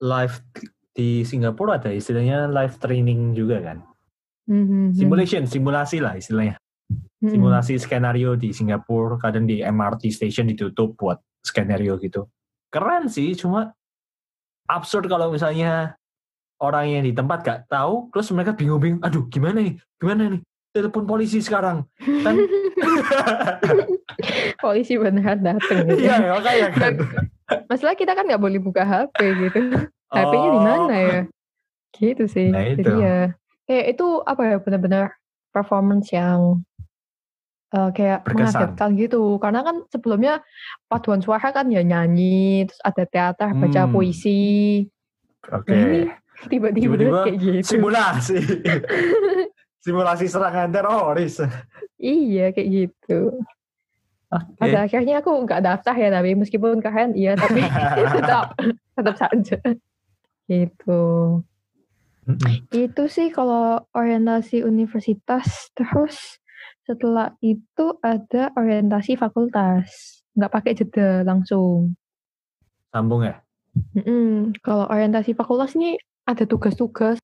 live 0.00 0.36
di 0.96 1.20
Singapura 1.20 1.76
ada 1.76 1.92
istilahnya 1.92 2.48
live 2.48 2.80
training 2.80 3.36
juga 3.36 3.60
kan. 3.60 3.78
Mhm, 4.48 4.96
Simulation, 4.96 5.44
simulasi 5.44 6.00
lah 6.00 6.16
istilahnya. 6.16 6.56
Simulasi 7.24 7.80
skenario 7.80 8.36
di 8.36 8.52
Singapura, 8.52 9.16
kadang 9.16 9.48
di 9.48 9.64
MRT 9.64 10.12
station 10.12 10.48
ditutup 10.48 10.96
buat 10.96 11.20
skenario 11.40 11.96
gitu. 12.00 12.28
Keren 12.68 13.08
sih, 13.08 13.32
cuma 13.36 13.72
absurd 14.68 15.08
kalau 15.08 15.32
misalnya 15.32 15.96
orang 16.58 16.84
yang 16.88 17.02
di 17.02 17.12
tempat 17.12 17.38
gak 17.42 17.60
tahu, 17.66 18.08
terus 18.10 18.30
mereka 18.30 18.54
bingung-bingung, 18.54 19.00
aduh 19.00 19.26
gimana 19.26 19.58
nih, 19.60 19.74
gimana 19.98 20.22
nih, 20.30 20.40
telepon 20.70 21.04
polisi 21.04 21.38
sekarang. 21.38 21.82
Kan, 21.98 22.34
polisi 24.62 24.94
beneran 24.96 25.40
dateng 25.40 25.86
gitu. 25.86 26.00
iya 26.02 26.16
makanya 26.30 26.68
kan. 26.72 26.92
Masalah 27.68 27.94
kita 27.94 28.12
kan 28.12 28.24
nggak 28.24 28.40
boleh 28.40 28.58
buka 28.58 28.82
HP 28.82 29.18
gitu. 29.40 29.60
HP-nya 30.08 30.48
di 30.48 30.60
mana 30.62 30.94
ya? 30.96 31.20
Gitu 31.92 32.24
sih. 32.26 32.48
Nah, 32.50 32.64
Jadi 32.64 32.80
itu. 32.80 32.92
ya 32.98 33.18
kayak 33.64 33.86
itu 33.92 34.06
apa 34.22 34.42
ya 34.44 34.56
benar-benar 34.58 35.04
performance 35.50 36.08
yang 36.10 36.62
eh, 37.70 37.90
kayak 37.92 38.24
Berkesan. 38.24 38.38
mengagetkan 38.74 38.90
gitu. 38.96 39.22
Karena 39.38 39.60
kan 39.62 39.76
sebelumnya 39.90 40.34
paduan 40.86 41.20
suara 41.20 41.50
kan 41.50 41.68
ya 41.68 41.82
nyanyi, 41.82 42.64
terus 42.66 42.80
ada 42.80 43.04
teater, 43.04 43.48
baca 43.52 43.82
Hmm. 43.84 43.92
puisi. 43.92 44.82
Oke. 45.44 45.70
Nah, 45.70 45.84
ini 45.84 46.02
tiba-tiba 46.48 46.94
Tiba-tiba 46.94 47.20
kayak 47.26 47.38
gitu. 47.40 47.68
Simulasi. 47.76 48.38
Simulasi 49.84 50.24
serangan 50.28 50.72
teroris. 50.72 51.44
Iya 52.00 52.52
kayak 52.56 52.68
gitu. 52.72 53.36
Oke. 54.34 54.58
Pada 54.58 54.88
akhirnya 54.88 55.22
aku 55.22 55.30
nggak 55.46 55.62
daftar 55.62 55.94
ya 55.94 56.08
tapi 56.10 56.34
meskipun 56.34 56.82
keren 56.82 57.14
iya 57.14 57.38
tapi 57.38 57.62
tetap 58.16 58.56
tetap 58.96 59.14
saja 59.14 59.58
gitu. 60.50 61.02
Itu 62.72 63.02
sih 63.06 63.28
kalau 63.28 63.84
orientasi 63.92 64.64
universitas 64.64 65.70
terus 65.76 66.40
setelah 66.84 67.32
itu 67.40 67.96
ada 68.00 68.52
orientasi 68.56 69.16
fakultas 69.16 70.20
nggak 70.34 70.52
pakai 70.52 70.72
jeda 70.74 71.22
langsung. 71.22 71.94
Sambung 72.90 73.22
ya. 73.22 73.38
Mm-mm. 73.94 74.54
Kalau 74.62 74.86
orientasi 74.86 75.34
fakultas 75.34 75.74
ini 75.74 75.98
ada 76.24 76.44
tugas-tugas 76.48 77.20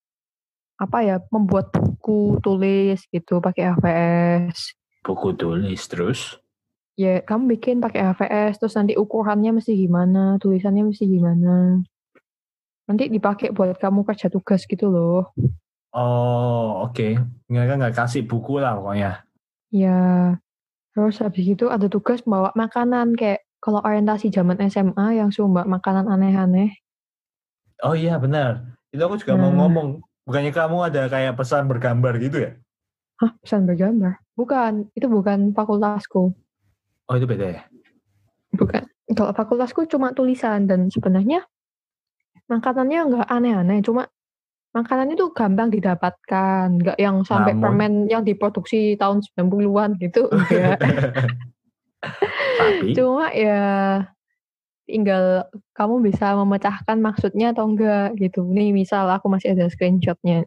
apa 0.81 0.99
ya 1.05 1.17
membuat 1.29 1.73
buku 1.73 2.41
tulis 2.41 3.05
gitu 3.13 3.41
pakai 3.41 3.73
HVS. 3.77 4.73
Buku 5.05 5.33
tulis 5.37 5.81
terus. 5.89 6.37
ya 7.01 7.25
kamu 7.25 7.57
bikin 7.57 7.81
pakai 7.81 8.13
HVS 8.13 8.61
terus 8.61 8.77
nanti 8.77 8.93
ukurannya 8.93 9.57
mesti 9.57 9.73
gimana 9.73 10.37
tulisannya 10.37 10.85
mesti 10.85 11.09
gimana 11.09 11.81
nanti 12.85 13.09
dipakai 13.09 13.57
buat 13.57 13.81
kamu 13.81 14.05
kerja 14.05 14.29
tugas 14.29 14.69
gitu 14.69 14.93
loh 14.93 15.33
Oh, 15.91 16.87
oke. 16.87 17.19
Mereka 17.51 17.73
nggak 17.81 17.97
kasih 17.99 18.23
buku 18.23 18.63
lah 18.63 18.77
pokoknya. 18.79 19.25
ya 19.73 20.37
terus 20.93 21.19
habis 21.19 21.47
itu 21.47 21.67
ada 21.73 21.89
tugas 21.91 22.21
bawa 22.23 22.53
makanan 22.55 23.17
kayak 23.19 23.43
kalau 23.59 23.81
orientasi 23.81 24.29
zaman 24.31 24.61
SMA 24.69 25.19
yang 25.19 25.33
bawa 25.33 25.67
makanan 25.67 26.05
aneh-aneh 26.07 26.77
Oh 27.81 27.97
iya 27.97 28.21
benar. 28.21 28.77
Itu 28.90 29.00
aku 29.00 29.16
juga 29.16 29.35
mau 29.35 29.48
Nah. 29.48 29.57
ngomong. 29.61 29.88
Bukannya 30.20 30.50
kamu 30.50 30.76
ada 30.85 31.03
kayak 31.07 31.35
pesan 31.35 31.66
bergambar 31.66 32.14
gitu 32.18 32.38
ya? 32.40 32.53
hah 33.18 33.37
pesan 33.37 33.68
bergambar 33.68 34.16
bukan 34.33 34.88
itu 34.94 35.05
bukan 35.05 35.53
fakultasku 35.53 36.33
Oh 37.05 37.14
itu 37.14 37.29
beda 37.29 37.46
ya? 37.50 37.62
bukan 38.50 38.81
kalau 39.12 39.37
fakultasku 39.37 39.85
cuma 39.85 40.16
tulisan 40.16 40.64
dan 40.64 40.88
sebenarnya 40.88 41.44
makanannya 42.46 43.00
nggak 43.12 43.29
aneh-aneh 43.29 43.85
cuma 43.85 44.09
makanan 44.72 45.12
itu 45.12 45.29
gampang 45.31 45.68
didapatkan 45.68 46.81
nggak 46.81 46.96
yang 46.96 47.20
sampai 47.20 47.53
Namun- 47.53 47.61
permen 47.61 47.92
yang 48.09 48.24
diproduksi 48.24 48.96
tahun 48.96 49.20
90-an 49.20 50.00
gitu 50.00 50.24
enggak 50.33 50.81
Tapi 52.57 52.96
cuma 52.96 53.29
ya 53.31 53.61
tinggal 54.90 55.46
kamu 55.72 56.11
bisa 56.11 56.35
memecahkan 56.35 56.98
maksudnya 56.98 57.55
atau 57.55 57.70
enggak 57.70 58.18
gitu 58.18 58.42
nih 58.44 58.74
misal 58.74 59.07
aku 59.07 59.31
masih 59.31 59.55
ada 59.55 59.70
screenshotnya 59.70 60.44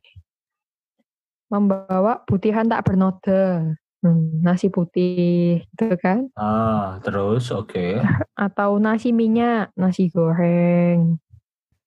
membawa 1.47 2.21
butihan 2.27 2.67
tak 2.67 2.84
bernoda 2.84 3.75
Hmm, 4.03 4.43
nasi 4.43 4.67
putih 4.67 5.63
gitu 5.63 5.95
kan 5.95 6.27
ah 6.36 6.99
terus 6.99 7.47
oke. 7.56 8.03
atau 8.36 8.75
nasi 8.75 9.15
minyak 9.15 9.71
nasi 9.79 10.12
goreng 10.12 11.23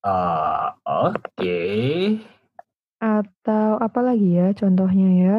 Ah 0.06 0.78
oke. 0.86 1.58
Atau 3.02 3.70
apa 3.82 4.00
lagi 4.06 4.38
ya 4.38 4.54
contohnya 4.54 5.08
ya? 5.18 5.36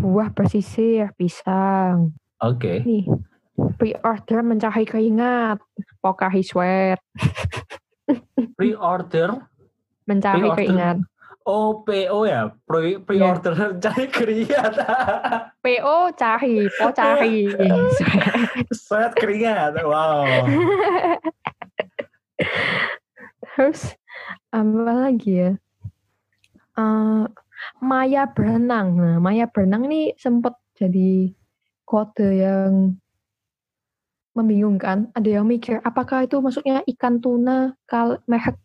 Buah 0.00 0.32
bersisir, 0.32 1.12
pisang. 1.20 2.16
Oke. 2.40 2.80
Nih, 2.88 3.04
pre-order 3.76 4.40
mencari 4.40 4.84
keringat. 4.88 5.60
Pokahi 6.00 6.40
sweat, 6.40 6.96
Pre-order. 8.58 9.36
mencari 10.08 10.40
Pre-order. 10.42 10.56
keringat. 10.56 10.96
Oh 11.44 11.82
PO 11.82 12.28
ya. 12.28 12.52
Pre 12.68 13.00
pre-order 13.00 13.76
cari 13.80 14.06
keringat. 14.08 14.76
PO 15.64 15.96
cari, 16.14 16.68
po 16.68 16.92
cari. 16.92 17.48
Sweat 18.86 19.16
keringat. 19.16 19.80
Wow. 19.82 20.46
Terus 23.56 23.96
apa 24.52 24.78
lagi 24.84 25.32
ya? 25.36 25.52
Eh, 26.76 27.24
Maya 27.80 28.22
berenang. 28.30 28.96
Nah, 28.96 29.16
Maya 29.20 29.48
berenang 29.48 29.88
ini 29.88 30.12
sempat 30.16 30.56
jadi 30.76 31.32
kode 31.84 32.28
yang 32.40 33.00
membingungkan. 34.40 35.12
Ada 35.12 35.38
yang 35.38 35.46
mikir 35.46 35.78
apakah 35.80 36.24
itu 36.24 36.40
maksudnya 36.40 36.80
ikan 36.88 37.20
tuna 37.20 37.76
kal 37.84 38.18
merek 38.24 38.56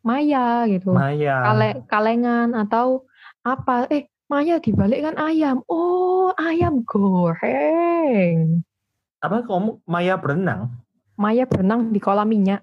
Maya 0.00 0.64
gitu. 0.66 0.90
Maya. 0.90 1.44
Kale- 1.44 1.80
kalengan 1.86 2.56
atau 2.56 3.04
apa? 3.40 3.84
Eh, 3.88 4.08
Maya 4.26 4.56
dibalik 4.56 5.02
kan 5.02 5.16
ayam. 5.18 5.60
Oh, 5.66 6.30
ayam 6.34 6.86
goreng. 6.86 8.62
Apa 9.18 9.42
kamu 9.42 9.82
Maya 9.84 10.14
berenang? 10.16 10.70
Maya 11.14 11.44
berenang 11.44 11.90
di 11.90 12.00
kolam 12.00 12.24
minyak. 12.24 12.62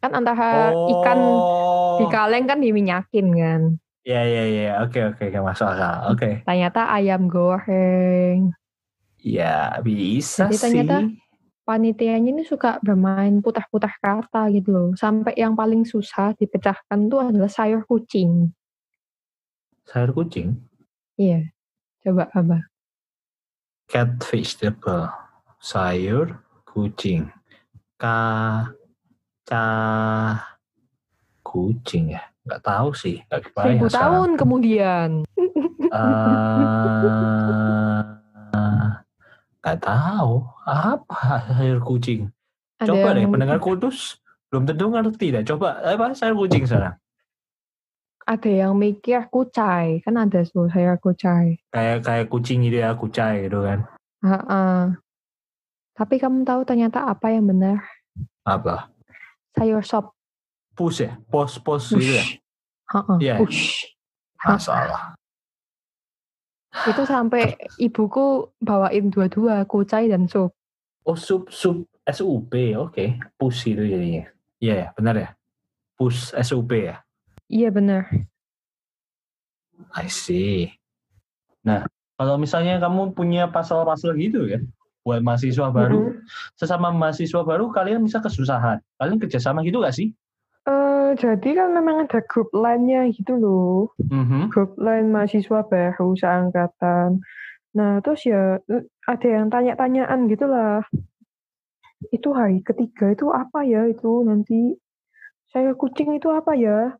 Kan 0.00 0.12
antara 0.12 0.72
ikan 0.72 1.18
Oh. 1.18 1.96
di 1.96 2.08
kaleng 2.08 2.44
kan 2.44 2.58
diminyakin 2.58 3.26
kan. 3.32 3.60
Ya 4.02 4.24
ya 4.24 4.44
ya. 4.44 4.70
Oke 4.82 5.00
oke 5.06 5.28
oke 5.28 5.38
masuk 5.40 5.68
akal. 5.68 6.12
Oke. 6.12 6.30
Ternyata 6.44 6.88
ayam 6.90 7.28
goreng. 7.28 8.52
Ya 9.16 9.76
bisa 9.80 10.48
Jadi 10.48 10.56
sih. 10.56 10.62
ternyata 10.64 10.96
Panitianya 11.70 12.34
ini 12.34 12.42
suka 12.42 12.82
bermain 12.82 13.38
putar-putar 13.38 13.94
kata 14.02 14.50
gitu 14.50 14.74
loh. 14.74 14.90
Sampai 14.98 15.38
yang 15.38 15.54
paling 15.54 15.86
susah 15.86 16.34
dipecahkan 16.34 17.06
tuh 17.06 17.30
adalah 17.30 17.46
sayur 17.46 17.86
kucing. 17.86 18.50
Sayur 19.86 20.10
kucing. 20.10 20.58
Iya. 21.14 21.54
Coba 22.02 22.26
apa? 22.34 22.66
Cat 23.86 24.18
vegetable. 24.18 25.14
Sayur 25.62 26.42
kucing. 26.66 27.30
Ka 27.94 28.66
ca 29.46 29.66
kucing 31.46 32.18
ya. 32.18 32.22
Nggak 32.50 32.66
tahu 32.66 32.90
sih. 32.98 33.22
Nggak 33.30 33.46
kebayang 33.46 33.70
Seribu 33.70 33.86
sekarang. 33.86 34.02
tahun 34.02 34.30
kemudian. 34.34 35.10
Eh, 35.90 38.19
nggak 39.60 39.78
tahu 39.84 40.44
apa 40.64 41.48
sayur 41.52 41.80
kucing. 41.84 42.32
Ada 42.80 42.88
Coba 42.92 43.08
deh 43.12 43.28
pendengar 43.28 43.58
kudus 43.60 44.16
belum 44.48 44.64
tentu 44.66 44.88
ngerti 44.88 45.26
deh. 45.36 45.42
Coba 45.44 45.80
apa 45.84 46.16
sayur 46.16 46.36
kucing 46.36 46.64
sekarang? 46.64 46.96
ada 48.30 48.50
yang 48.50 48.78
mikir 48.78 49.26
kucai. 49.26 49.98
Kan 50.06 50.14
ada 50.14 50.46
tuh 50.46 50.70
sayur 50.70 50.94
kucai. 51.02 51.58
Kayak 51.74 52.06
kayak 52.06 52.26
kucing 52.30 52.62
gitu 52.62 52.78
ya, 52.78 52.94
kucai 52.94 53.50
gitu 53.50 53.66
kan. 53.66 53.78
Ha-ha. 54.22 54.62
Tapi 55.98 56.14
kamu 56.22 56.46
tahu 56.46 56.62
ternyata 56.62 57.10
apa 57.10 57.34
yang 57.34 57.50
benar? 57.50 57.82
Apa? 58.46 58.94
Sayur 59.58 59.82
sop. 59.82 60.14
Pus 60.78 61.02
ya, 61.02 61.18
pos 61.28 61.58
pos 61.58 61.90
gitu 61.90 62.14
ya. 62.14 62.24
Iya. 63.18 63.34
push. 63.42 63.90
Hah? 64.40 64.56
Masalah. 64.56 65.02
Itu 66.70 67.02
sampai 67.02 67.58
ibuku 67.76 68.54
bawain 68.62 69.10
dua-dua, 69.10 69.66
kucai 69.66 70.06
dan 70.06 70.30
sup. 70.30 70.54
Oh 71.02 71.18
sup 71.18 71.50
sup 71.50 71.88
SUP, 72.06 72.52
oke. 72.78 73.18
Pus 73.38 73.66
itu 73.66 73.82
jadinya. 73.86 74.26
Iya 74.60 74.74
ya, 74.74 74.88
benar 74.94 75.14
ya. 75.16 75.28
Pus 75.94 76.32
SUP 76.32 76.70
ya. 76.74 77.02
Iya 77.50 77.68
benar. 77.74 78.06
I 79.96 80.06
see. 80.06 80.70
Nah, 81.66 81.84
kalau 82.16 82.36
misalnya 82.36 82.78
kamu 82.78 83.16
punya 83.16 83.48
pasal-pasal 83.48 84.16
gitu 84.20 84.46
ya, 84.48 84.60
buat 85.02 85.24
mahasiswa 85.24 85.72
baru, 85.72 86.14
Mm-mm. 86.14 86.24
sesama 86.56 86.92
mahasiswa 86.92 87.40
baru 87.42 87.72
kalian 87.72 88.04
bisa 88.04 88.20
kesusahan. 88.20 88.80
Kalian 89.00 89.18
kerjasama 89.18 89.64
gitu 89.64 89.80
gak 89.80 89.96
sih? 89.96 90.12
Jadi 91.14 91.56
kan 91.56 91.72
memang 91.74 92.06
ada 92.06 92.20
grup 92.24 92.50
lainnya 92.52 93.08
gitu 93.10 93.34
loh. 93.36 93.90
Mhm. 93.98 94.50
Grup 94.50 94.76
lain 94.78 95.10
mahasiswa 95.14 95.64
baru 95.66 96.14
seangkatan. 96.14 97.20
Nah, 97.74 98.02
terus 98.02 98.26
ya 98.26 98.58
ada 99.06 99.28
yang 99.28 99.46
tanya-tanyaan 99.48 100.26
gitu 100.26 100.46
lah. 100.50 100.82
Itu 102.10 102.32
hari 102.34 102.64
ketiga 102.64 103.12
itu 103.12 103.30
apa 103.30 103.62
ya 103.62 103.86
itu 103.86 104.24
nanti? 104.26 104.74
Saya 105.50 105.74
kucing 105.74 106.14
itu 106.14 106.30
apa 106.30 106.54
ya? 106.54 106.94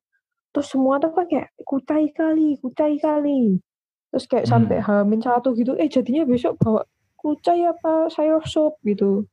Terus 0.50 0.66
semua 0.70 0.98
tuh 0.98 1.14
kan 1.14 1.26
kayak 1.30 1.54
kucai 1.62 2.10
kali, 2.10 2.58
kucai 2.58 2.98
kali. 2.98 3.62
Terus 4.10 4.26
kayak 4.26 4.46
Hmm. 4.46 4.52
sampai 4.66 4.78
hamin 4.82 5.22
satu 5.22 5.54
gitu, 5.54 5.78
eh 5.78 5.86
jadinya 5.86 6.26
besok 6.26 6.58
bawa 6.58 6.82
kucai 7.14 7.62
apa 7.62 8.10
sayur 8.10 8.42
sop 8.42 8.74
gitu. 8.82 9.26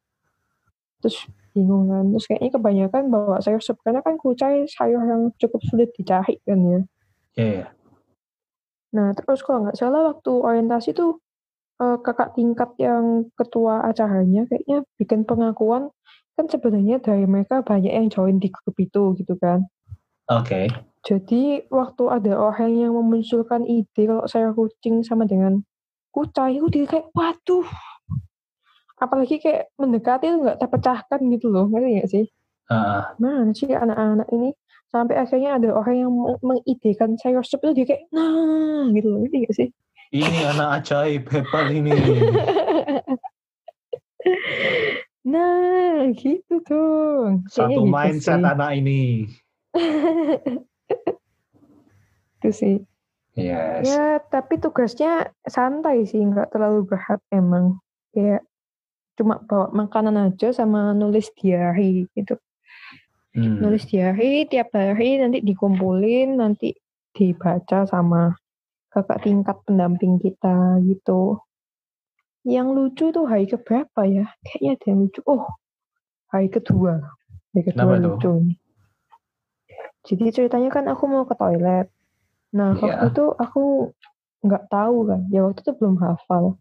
Terus 1.01 1.25
bingung 1.57 1.89
kan. 1.89 2.13
Terus 2.13 2.25
kayaknya 2.29 2.51
kebanyakan 2.53 3.03
bawa 3.09 3.41
sayur 3.41 3.57
sop 3.65 3.81
karena 3.81 4.05
kan 4.05 4.21
kucai 4.21 4.69
sayur 4.69 5.01
yang 5.01 5.33
cukup 5.41 5.61
sulit 5.65 5.89
dicari 5.97 6.37
kan 6.45 6.59
ya. 6.61 6.79
Iya, 7.33 7.47
iya. 7.49 7.67
Nah 8.93 9.17
terus 9.17 9.41
kalau 9.41 9.65
nggak 9.65 9.77
salah 9.81 10.13
waktu 10.13 10.31
orientasi 10.31 10.93
tuh 10.93 11.17
eh, 11.81 11.97
kakak 12.05 12.37
tingkat 12.37 12.69
yang 12.77 13.33
ketua 13.33 13.89
acaranya 13.89 14.45
kayaknya 14.45 14.85
bikin 15.01 15.25
pengakuan 15.25 15.89
kan 16.37 16.45
sebenarnya 16.45 17.01
dari 17.01 17.25
mereka 17.25 17.65
banyak 17.65 17.89
yang 17.89 18.13
join 18.13 18.37
di 18.37 18.53
grup 18.53 18.77
itu 18.77 19.17
gitu 19.17 19.33
kan. 19.41 19.65
Oke. 20.29 20.69
Jadi 21.07 21.63
waktu 21.71 22.03
ada 22.11 22.33
orang 22.35 22.77
yang 22.77 22.93
memunculkan 22.93 23.63
ide 23.63 24.05
kalau 24.05 24.27
saya 24.27 24.51
kucing 24.51 25.01
sama 25.01 25.23
dengan 25.23 25.63
kucai, 26.11 26.59
itu 26.59 26.67
dia 26.67 26.83
kayak 26.83 27.09
waduh. 27.15 27.63
Apalagi 28.97 29.37
kayak 29.37 29.69
mendekati 29.77 30.25
itu 30.25 30.37
nggak 30.41 30.57
terpecahkan 30.57 31.19
gitu 31.29 31.53
loh, 31.53 31.69
ngerti 31.69 31.89
nggak 31.95 32.09
sih? 32.09 32.25
Heeh. 32.67 33.01
Mana 33.21 33.53
sih 33.53 33.69
anak-anak 33.69 34.27
ini 34.33 34.49
sampai 34.87 35.15
akhirnya 35.19 35.59
ada 35.59 35.69
orang 35.71 35.95
yang 36.01 36.11
meng- 36.11 36.41
mengidekan 36.41 37.15
sayur 37.19 37.43
sup 37.45 37.61
itu 37.63 37.83
dia 37.83 37.85
kayak 37.87 38.03
nah 38.09 38.89
gitu 38.91 39.07
loh, 39.07 39.19
ngerti 39.23 39.37
nggak 39.45 39.55
sih? 39.55 39.69
ini 40.07 40.39
anak 40.47 40.81
ajaib 40.81 41.23
hebat 41.29 41.67
ini. 41.69 41.91
Nah, 45.27 46.07
gitu 46.15 46.63
dong. 46.63 47.43
Kayaknya 47.51 47.51
Satu 47.51 47.79
gitu 47.83 47.91
mindset 47.91 48.39
sih. 48.39 48.47
anak 48.47 48.71
ini. 48.79 49.27
Itu 52.39 52.49
sih. 52.55 52.75
Yes. 53.35 53.91
Ya, 53.91 54.23
tapi 54.23 54.55
tugasnya 54.57 55.35
santai 55.43 56.07
sih, 56.07 56.23
nggak 56.23 56.55
terlalu 56.55 56.87
berat 56.87 57.19
emang. 57.29 57.83
Kayak 58.15 58.47
cuma 59.17 59.41
bawa 59.41 59.73
makanan 59.73 60.15
aja 60.31 60.53
sama 60.53 60.93
nulis 60.93 61.33
diary 61.33 62.05
gitu. 62.13 62.37
Hmm. 63.33 63.57
Nulis 63.59 63.89
diary 63.89 64.45
tiap 64.45 64.71
hari 64.77 65.17
nanti 65.17 65.41
dikumpulin, 65.41 66.37
nanti 66.37 66.77
dibaca 67.13 67.89
sama 67.89 68.37
kakak 68.93 69.25
tingkat 69.25 69.57
pendamping 69.65 70.21
kita 70.21 70.77
gitu. 70.85 71.41
Yang 72.47 72.67
lucu 72.71 73.05
tuh 73.11 73.25
hari 73.27 73.49
keberapa 73.49 74.05
ya? 74.07 74.31
Kayaknya 74.45 74.71
ada 74.77 74.85
yang 74.87 74.99
lucu. 75.03 75.19
Oh, 75.27 75.43
hari 76.31 76.47
kedua. 76.47 77.01
Hari 77.51 77.61
kedua 77.67 77.73
Kenapa 77.73 77.93
tuh? 77.97 78.05
lucu 78.15 78.31
nih. 78.47 78.57
Jadi 80.07 80.25
ceritanya 80.31 80.69
kan 80.71 80.85
aku 80.87 81.03
mau 81.11 81.27
ke 81.27 81.35
toilet. 81.35 81.91
Nah, 82.55 82.71
Iya. 82.79 82.79
waktu 82.79 83.05
itu 83.11 83.25
aku 83.35 83.63
nggak 84.47 84.63
tahu 84.71 84.97
kan. 85.11 85.21
Ya 85.27 85.43
waktu 85.43 85.59
itu 85.59 85.71
belum 85.75 85.99
hafal. 85.99 86.55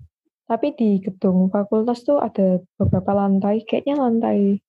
Tapi 0.47 0.79
di 0.79 1.03
gedung 1.03 1.51
fakultas 1.51 2.07
tuh 2.07 2.23
ada 2.23 2.63
beberapa 2.79 3.11
lantai. 3.13 3.67
Kayaknya 3.67 3.95
lantai 3.99 4.63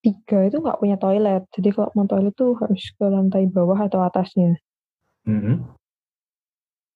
tiga 0.00 0.48
itu 0.48 0.56
nggak 0.56 0.80
punya 0.80 0.96
toilet. 0.96 1.44
Jadi 1.52 1.68
kalau 1.76 1.92
mau 1.92 2.08
toilet 2.08 2.32
tuh 2.32 2.56
harus 2.56 2.84
ke 2.96 3.04
lantai 3.04 3.44
bawah 3.44 3.76
atau 3.76 4.00
atasnya. 4.00 4.56
Mhm. 5.28 5.76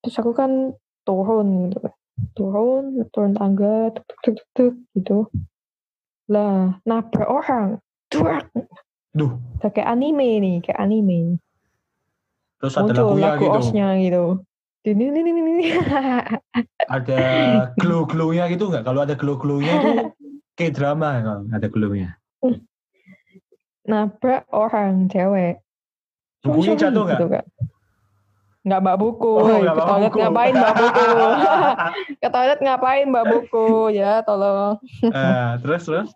Terus 0.01 0.17
aku 0.17 0.33
kan 0.33 0.73
turun 1.05 1.69
gitu 1.69 1.85
kan. 1.85 1.95
Turun, 2.33 2.85
turun 3.13 3.33
tangga, 3.37 3.93
tuk 3.93 4.05
tuk 4.07 4.19
tuk 4.23 4.33
tuk, 4.33 4.47
tuk, 4.55 4.75
gitu. 4.97 5.19
Lah, 6.33 6.81
nabrak 6.89 7.29
orang. 7.29 7.69
Duak. 8.09 8.49
Duh, 9.15 9.39
kayak 9.61 9.87
anime 9.87 10.43
nih, 10.43 10.57
kayak 10.63 10.81
anime. 10.81 11.39
terus 12.59 12.81
ada 12.81 12.87
Muncul 12.87 13.21
lagunya 13.21 13.29
lagu 13.29 13.45
gitu. 13.45 13.59
osnya 13.61 13.89
gitu. 14.01 14.25
Ini 14.85 15.01
ini 15.01 15.21
ini 15.25 15.41
ini. 15.41 15.67
Ada 16.93 17.21
glow-glownya 17.81 18.53
gitu 18.53 18.69
nggak? 18.69 18.85
Kalau 18.85 19.01
ada 19.01 19.17
glow-glownya 19.17 19.73
itu 19.81 19.91
kayak 20.61 20.77
drama 20.77 21.09
kalau 21.25 21.43
ada 21.49 21.69
glownya. 21.73 22.21
Nabrak 23.89 24.45
orang 24.53 25.09
cewek. 25.09 25.65
Bukunya 26.45 26.77
jatuh 26.77 27.09
nggak? 27.09 27.17
Gitu. 27.17 27.29
Nggak 28.65 28.81
mbak 28.81 28.97
buku. 29.01 29.33
Oh, 29.41 29.45
Ke 29.61 29.73
toilet 29.77 30.13
buku. 30.13 30.19
ngapain 30.21 30.55
mbak 30.57 30.75
buku? 30.77 31.05
Ke 32.25 32.29
toilet 32.29 32.61
ngapain 32.61 33.07
mbak 33.09 33.25
buku? 33.29 33.67
Ya 33.97 34.21
tolong. 34.21 34.77
Eh, 35.01 35.49
terus 35.65 35.83
terus? 35.89 36.09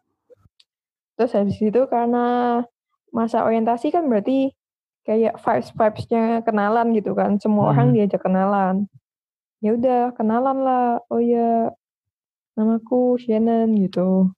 Terus 1.17 1.33
habis 1.33 1.57
itu 1.57 1.81
karena 1.89 2.61
masa 3.17 3.49
orientasi 3.49 3.89
kan 3.89 4.05
berarti 4.13 4.53
kayak 5.09 5.41
vibes 5.41 5.73
vibesnya 5.73 6.45
kenalan 6.45 6.93
gitu 6.93 7.17
kan. 7.17 7.41
Semua 7.41 7.65
Hmm. 7.65 7.73
orang 7.73 7.89
diajak 7.97 8.21
kenalan. 8.21 8.85
Ya 9.59 9.73
udah 9.73 10.13
kenalan 10.13 10.59
lah. 10.61 11.01
Oh 11.09 11.19
ya 11.19 11.73
namaku 12.53 13.17
Shannon 13.17 13.73
gitu. 13.75 14.29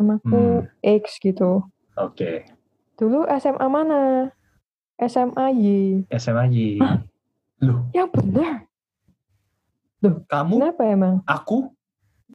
Namaku 0.00 0.64
X 0.80 1.20
gitu. 1.20 1.68
Oke. 1.94 2.48
Dulu 2.96 3.28
SMA 3.36 3.66
mana? 3.68 4.32
SMA 4.98 5.46
Y. 5.54 5.66
SMA 6.10 6.44
Y. 6.48 6.58
Loh, 7.60 7.86
Yang 7.92 8.08
benar. 8.16 8.54
kamu? 10.26 10.54
Kenapa 10.58 10.82
emang? 10.86 11.14
Aku? 11.26 11.74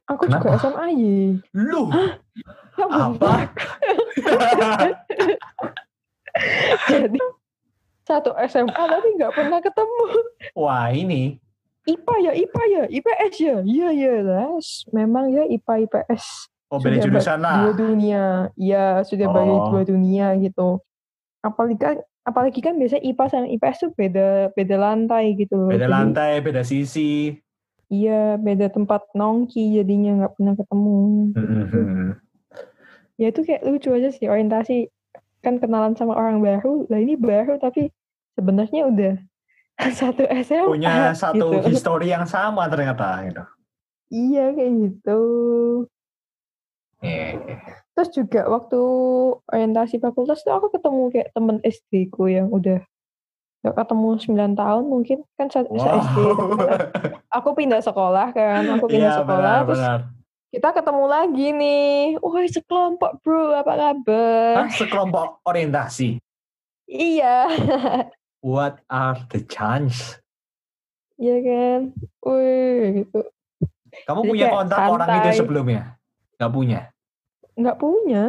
Aku 0.04 0.28
juga 0.28 0.52
Kenapa? 0.52 0.60
SMA 0.62 0.86
Y. 0.92 1.04
Loh, 1.52 1.88
Yang 2.76 2.90
apa? 2.92 3.32
Jadi 6.88 7.20
satu 8.04 8.36
SMA 8.38 8.70
tapi 8.70 9.08
nggak 9.16 9.32
pernah 9.32 9.58
ketemu. 9.58 10.00
Wah, 10.54 10.88
ini 10.88 11.40
IPA 11.84 12.14
ya, 12.18 12.32
IPA 12.34 12.62
ya, 12.66 12.82
IPS 12.88 13.34
ya. 13.38 13.56
Iya, 13.60 13.88
iya, 13.92 14.12
Les. 14.20 14.88
Memang 14.88 15.28
ya 15.28 15.44
IPA, 15.44 15.84
IPS. 15.84 16.48
oh 16.72 16.80
beda 16.80 16.96
jurusan 16.98 17.38
bagi 17.38 17.44
Dua 17.44 17.64
lah. 17.68 17.76
dunia. 17.76 18.24
Iya, 18.56 18.84
sudah 19.04 19.28
bagi 19.28 19.52
Oh. 19.52 19.68
dua 19.68 19.82
dunia 19.84 20.32
gitu. 20.38 20.80
Apalagi 21.40 21.76
kan, 21.76 21.96
apalagi 22.24 22.60
kan 22.60 22.80
biasanya 22.80 23.04
IPA 23.04 23.24
sama 23.28 23.46
IPS 23.46 23.76
tuh 23.78 23.90
beda 23.92 24.26
beda 24.52 24.76
lantai 24.76 25.36
gitu 25.36 25.54
loh. 25.54 25.68
Beda 25.68 25.84
Jadi, 25.84 25.92
lantai, 25.92 26.30
beda 26.40 26.64
sisi. 26.64 27.36
Iya, 27.92 28.40
beda 28.40 28.72
tempat 28.72 29.04
nongki 29.12 29.76
jadinya 29.76 30.24
nggak 30.24 30.32
pernah 30.34 30.54
ketemu. 30.56 30.98
Mhm. 31.36 32.08
Ya 33.14 33.28
itu 33.28 33.40
kayak 33.44 33.62
lucu 33.62 33.92
aja 33.92 34.08
sih 34.08 34.26
orientasi 34.26 34.88
kan 35.44 35.60
kenalan 35.60 35.92
sama 35.94 36.16
orang 36.16 36.40
baru. 36.40 36.88
Lah 36.88 36.98
ini 36.98 37.14
baru 37.14 37.60
tapi 37.60 37.92
sebenarnya 38.34 38.88
udah 38.88 39.14
satu 40.00 40.24
SMA. 40.40 40.64
Punya 40.64 41.12
satu 41.12 41.60
gitu. 41.60 41.68
histori 41.68 42.08
yang 42.08 42.24
sama 42.24 42.64
ternyata. 42.72 43.22
Gitu. 43.28 43.44
Iya 44.08 44.56
kayak 44.56 44.72
gitu. 44.80 45.20
Eh, 47.04 47.36
Terus 47.94 48.10
juga 48.10 48.48
waktu 48.50 48.80
orientasi 49.46 50.00
fakultas 50.00 50.42
tuh 50.42 50.56
aku 50.56 50.72
ketemu 50.72 51.12
kayak 51.12 51.28
temen 51.30 51.56
SD 51.62 52.10
ku 52.10 52.26
yang 52.26 52.50
udah 52.50 52.82
gak 53.64 53.76
ketemu 53.80 54.08
9 54.20 54.60
tahun 54.60 54.84
mungkin 54.84 55.18
kan 55.40 55.48
se 55.48 55.64
Wow. 55.64 55.80
SD 55.80 56.18
aku 57.32 57.48
pindah 57.56 57.80
sekolah 57.80 58.28
kan 58.36 58.60
aku 58.76 58.92
pindah 58.92 59.08
Iya 59.08 59.20
sekolah 59.24 59.56
benar 59.56 59.64
terus 59.64 59.80
benar. 59.80 60.00
Kita 60.54 60.68
ketemu 60.72 61.04
lagi 61.04 61.46
nih 61.50 61.82
woi 62.18 62.46
sekelompok 62.46 63.18
bro 63.20 63.50
apa 63.52 63.72
kabar 63.74 64.54
Hah, 64.56 64.68
sekelompok 64.70 65.42
orientasi. 65.42 66.22
iya 66.86 67.50
What 68.44 68.84
are 68.86 69.18
the 69.28 69.40
chance? 69.42 70.20
iya 71.16 71.40
kan 71.40 71.80
woi 72.20 73.02
gitu 73.02 73.20
Kamu 74.04 74.20
Jadi 74.20 74.28
punya 74.28 74.46
kontak 74.48 74.78
orang 74.84 75.06
itu 75.08 75.18
santai. 75.24 75.38
sebelumnya? 75.38 75.82
Gak 76.36 76.50
punya. 76.50 76.80
nggak 77.54 77.78
punya 77.78 78.24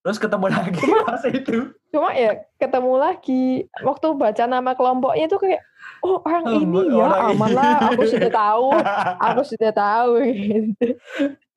Terus 0.00 0.16
ketemu 0.16 0.46
lagi 0.48 0.78
pas 1.04 1.22
itu. 1.24 1.74
cuma 1.90 2.14
ya 2.14 2.38
ketemu 2.56 2.92
lagi 2.96 3.44
waktu 3.82 4.06
baca 4.14 4.44
nama 4.46 4.72
kelompoknya 4.72 5.26
tuh 5.26 5.38
kayak 5.38 5.58
oh 6.00 6.22
orang 6.22 6.46
ini 6.54 6.86
ya 6.88 7.02
orang 7.02 7.34
aman 7.34 7.50
ini. 7.50 7.58
lah 7.58 7.74
aku 7.90 8.02
sudah 8.06 8.30
tahu 8.30 8.66
aku 9.26 9.40
sudah 9.44 9.70
tahu 9.74 10.10
gitu. 10.24 10.86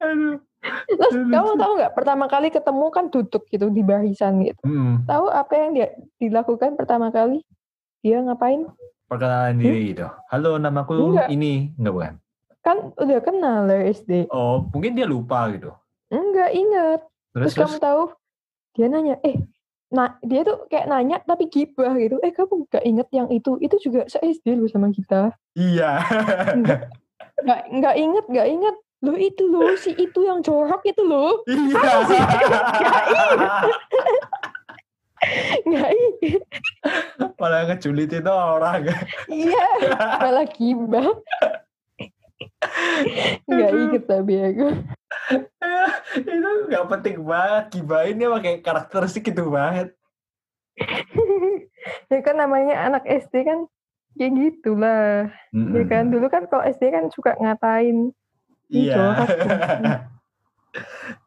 Terus 0.03 1.13
kamu 1.27 1.51
tahu 1.59 1.71
nggak 1.79 1.93
pertama 1.95 2.25
kali 2.31 2.47
ketemu 2.47 2.85
kan 2.91 3.05
duduk 3.11 3.43
gitu 3.51 3.67
di 3.67 3.83
barisan 3.83 4.39
gitu. 4.43 4.59
Hmm, 4.63 5.03
Tahu 5.03 5.27
apa 5.27 5.53
yang 5.59 5.75
dia 5.75 5.87
dilakukan 6.19 6.79
pertama 6.79 7.11
kali? 7.11 7.43
Dia 8.03 8.19
ngapain? 8.23 8.67
perkenalan 9.03 9.61
diri 9.61 9.93
itu. 9.93 10.07
Halo, 10.33 10.57
namaku 10.57 10.97
Hmm? 10.97 11.05
Enggak. 11.13 11.27
ini. 11.29 11.53
Enggak 11.77 11.93
bukan? 11.93 12.13
Kan 12.63 12.77
udah 12.97 13.19
kenal 13.21 13.59
dari 13.69 13.83
SD. 13.93 14.31
Oh, 14.33 14.65
mungkin 14.73 14.97
dia 14.97 15.05
lupa 15.05 15.51
gitu. 15.53 15.69
Enggak 16.09 16.49
inget. 16.55 17.01
Terus, 17.35 17.53
Terus, 17.53 17.59
kamu 17.61 17.77
tahu 17.77 18.01
dia 18.73 18.87
nanya, 18.89 19.15
eh, 19.21 19.37
nah 19.93 20.17
dia 20.25 20.41
tuh 20.41 20.65
kayak 20.65 20.89
nanya 20.89 21.21
tapi 21.21 21.45
gibah 21.45 21.93
gitu. 21.93 22.17
Eh 22.25 22.33
kamu 22.33 22.65
nggak 22.65 22.85
inget 22.89 23.07
yang 23.13 23.27
itu? 23.29 23.51
Itu 23.61 23.75
juga 23.77 24.09
se 24.09 24.17
SD 24.17 24.57
lu 24.57 24.65
sama 24.65 24.89
kita. 24.89 25.29
iya. 25.53 26.01
Nggak 27.37 27.61
nggak 27.69 27.95
inget, 27.99 28.25
nggak 28.29 28.47
inget. 28.49 28.75
Lo 29.03 29.19
itu 29.19 29.43
lo 29.51 29.75
si 29.75 29.91
itu 29.99 30.23
yang 30.23 30.39
jorok 30.39 30.79
itu 30.87 31.03
lo. 31.03 31.43
Iya. 31.43 31.91
Nggak 35.67 35.89
inget. 35.91 36.43
Malah 37.35 37.67
itu 37.75 38.31
orang. 38.31 38.87
Iya, 39.27 39.67
malah 40.23 40.47
gibah. 40.47 41.07
Nggak 43.47 43.71
inget 43.75 44.03
tapi 44.07 44.33
aku. 44.39 44.67
itu 46.15 46.49
nggak 46.71 46.85
penting 46.87 47.15
banget. 47.27 47.63
Gibainnya 47.75 48.27
pakai 48.39 48.63
karakteristik 48.63 49.27
itu 49.27 49.43
banget. 49.51 49.91
ya 52.09 52.19
kan 52.23 52.39
namanya 52.39 52.87
anak 52.87 53.03
SD 53.03 53.43
kan 53.43 53.67
kayak 54.15 54.31
gitulah. 54.31 55.27
Ya 55.51 55.59
Mm-mm. 55.59 55.91
kan 55.91 56.07
dulu 56.07 56.31
kan 56.31 56.47
kalau 56.47 56.63
SD 56.63 56.87
kan 56.95 57.11
suka 57.11 57.35
ngatain 57.35 58.15
Iya. 58.73 58.95
jahat. 58.97 59.29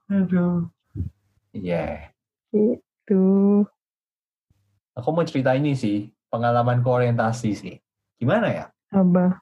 Aduh. 0.13 0.67
Iya. 1.55 2.11
Gitu. 2.51 3.25
Aku 4.99 5.09
mau 5.15 5.23
cerita 5.23 5.55
ini 5.55 5.79
sih, 5.79 6.11
pengalaman 6.33 6.83
orientasi 6.83 7.51
sih. 7.55 7.75
Gimana 8.19 8.51
ya? 8.51 8.65
Apa? 8.91 9.39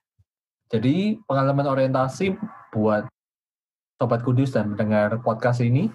Jadi 0.69 1.17
pengalaman 1.25 1.65
orientasi 1.65 2.35
buat 2.75 3.07
Sobat 3.97 4.21
Kudus 4.27 4.53
dan 4.53 4.75
mendengar 4.75 5.23
podcast 5.23 5.63
ini, 5.63 5.89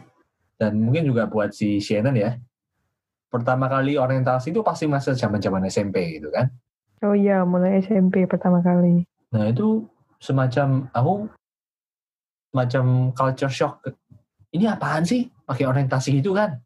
dan 0.55 0.79
mungkin 0.79 1.03
juga 1.05 1.27
buat 1.27 1.51
si 1.51 1.83
Shannon 1.83 2.15
ya. 2.15 2.39
Pertama 3.29 3.69
kali 3.69 3.99
orientasi 3.99 4.49
itu 4.55 4.63
pasti 4.65 4.89
masa 4.89 5.13
zaman-zaman 5.13 5.67
SMP 5.69 6.17
gitu 6.17 6.31
kan. 6.33 6.49
Oh 7.03 7.13
iya, 7.13 7.43
mulai 7.43 7.83
SMP 7.83 8.25
pertama 8.25 8.63
kali. 8.63 9.05
Nah 9.35 9.51
itu 9.51 9.85
semacam, 10.23 10.87
aku 10.95 11.29
semacam 12.49 13.13
culture 13.13 13.53
shock. 13.53 13.85
Ini 14.49 14.73
apaan 14.73 15.05
sih? 15.05 15.29
Pakai 15.45 15.69
orientasi 15.69 16.21
gitu 16.21 16.33
kan? 16.33 16.57